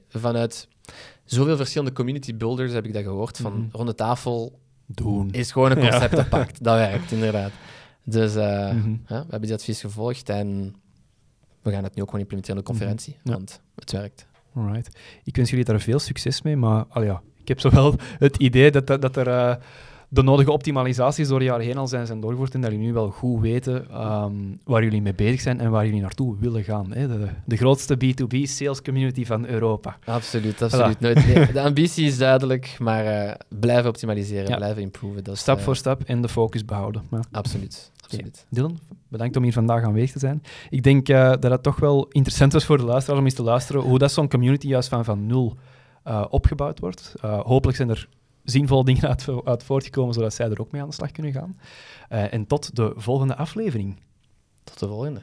vanuit 0.09 0.67
zoveel 1.25 1.55
verschillende 1.57 1.93
community 1.93 2.35
builders 2.35 2.73
heb 2.73 2.85
ik 2.85 2.93
dat 2.93 3.03
gehoord. 3.03 3.37
Van 3.37 3.51
Mhm. 3.51 3.61
mm. 3.61 3.69
rond 3.71 3.87
de 3.87 3.95
tafel 3.95 4.59
Doen. 4.85 5.31
is 5.31 5.51
gewoon 5.51 5.71
een 5.71 5.79
concept 5.89 6.15
Ja. 6.31 6.47
Dat 6.61 6.75
werkt, 6.77 7.11
inderdaad. 7.11 7.51
Dus 8.03 8.35
uh, 8.35 8.71
Mhm. 8.71 8.89
ja, 8.89 8.97
we 9.07 9.13
hebben 9.15 9.41
die 9.41 9.53
advies 9.53 9.81
gevolgd 9.81 10.29
en 10.29 10.75
we 11.61 11.71
gaan 11.71 11.83
het 11.83 11.95
nu 11.95 12.01
ook 12.01 12.07
gewoon 12.07 12.21
implementeren 12.21 12.57
in 12.59 12.65
de 12.65 12.69
conferentie, 12.71 13.17
Ja. 13.23 13.31
want 13.31 13.61
het 13.75 13.91
werkt. 13.91 14.27
Alright. 14.55 14.97
Ik 15.23 15.35
wens 15.35 15.49
jullie 15.49 15.65
daar 15.65 15.79
veel 15.79 15.99
succes 15.99 16.41
mee, 16.41 16.55
maar 16.55 16.85
al 16.89 17.03
ja, 17.03 17.21
ik 17.41 17.47
heb 17.47 17.59
zowel 17.59 17.95
het 18.19 18.37
idee 18.37 18.71
dat, 18.71 18.87
dat, 18.87 19.01
dat 19.01 19.17
er 19.17 19.27
eh, 19.27 19.55
de 20.13 20.23
nodige 20.23 20.51
optimalisaties 20.51 21.27
door 21.27 21.43
jaren 21.43 21.65
heen 21.65 21.77
al 21.77 21.87
zijn, 21.87 22.05
zijn 22.05 22.19
doorgevoerd 22.19 22.53
en 22.53 22.61
dat 22.61 22.71
jullie 22.71 22.85
nu 22.85 22.93
wel 22.93 23.09
goed 23.09 23.41
weten 23.41 23.89
ehm, 23.89 24.33
waar 24.63 24.83
jullie 24.83 25.01
mee 25.01 25.13
bezig 25.13 25.41
zijn 25.41 25.59
en 25.59 25.71
waar 25.71 25.85
jullie 25.85 26.01
naartoe 26.01 26.35
willen 26.39 26.63
gaan. 26.63 26.93
Hè? 26.93 27.07
De, 27.07 27.27
de 27.45 27.57
grootste 27.57 27.95
B2B 27.95 28.41
sales 28.41 28.81
community 28.81 29.25
van 29.25 29.45
Europa. 29.45 29.97
Absoluut, 30.05 30.61
absoluut. 30.61 30.99
Nooit, 30.99 31.53
de 31.53 31.61
ambitie 31.61 32.05
is 32.05 32.17
duidelijk, 32.17 32.75
maar 32.79 33.05
eh, 33.05 33.35
blijven 33.59 33.89
optimaliseren, 33.89 34.49
Ja. 34.49 34.55
blijven 34.55 34.81
improven. 34.81 35.23
Dat 35.23 35.37
Stap 35.37 35.57
eh, 35.57 35.63
voor 35.63 35.75
stap 35.75 36.01
en 36.03 36.21
de 36.21 36.29
focus 36.29 36.65
behouden. 36.65 37.03
Absoluut, 37.31 37.91
absoluut. 38.03 38.45
Dylan, 38.49 38.79
bedankt 39.07 39.35
om 39.35 39.43
hier 39.43 39.53
vandaag 39.53 39.83
aanwezig 39.83 40.11
te 40.11 40.19
zijn. 40.19 40.43
Ik 40.69 40.83
denk 40.83 41.09
eh, 41.09 41.29
dat 41.39 41.51
het 41.51 41.63
toch 41.63 41.79
wel 41.79 42.07
interessant 42.07 42.53
was 42.53 42.65
voor 42.65 42.77
de 42.77 42.83
luisteraars 42.83 43.19
om 43.19 43.25
eens 43.25 43.35
te 43.35 43.43
luisteren 43.43 43.81
hoe 43.81 43.97
dat 43.99 44.11
zo'n 44.11 44.29
community 44.29 44.67
juist 44.67 44.89
van, 44.89 45.05
van 45.05 45.25
nul 45.25 45.57
opgebouwd 46.29 46.79
wordt. 46.79 47.13
Hopelijk 47.21 47.77
zijn 47.77 47.89
er 47.89 48.07
zinvolle 48.43 48.83
dingen 48.85 49.07
uit, 49.07 49.27
uit 49.43 49.63
voortgekomen, 49.63 50.13
zodat 50.13 50.33
zij 50.33 50.49
er 50.49 50.61
ook 50.61 50.71
mee 50.71 50.81
aan 50.81 50.87
de 50.87 50.93
slag 50.93 51.11
kunnen 51.11 51.31
gaan. 51.31 51.59
Eh, 52.09 52.33
en 52.33 52.47
tot 52.47 52.75
de 52.75 52.93
volgende 52.95 53.35
aflevering. 53.35 53.99
Tot 54.63 54.79
de 54.79 54.87
volgende. 54.87 55.21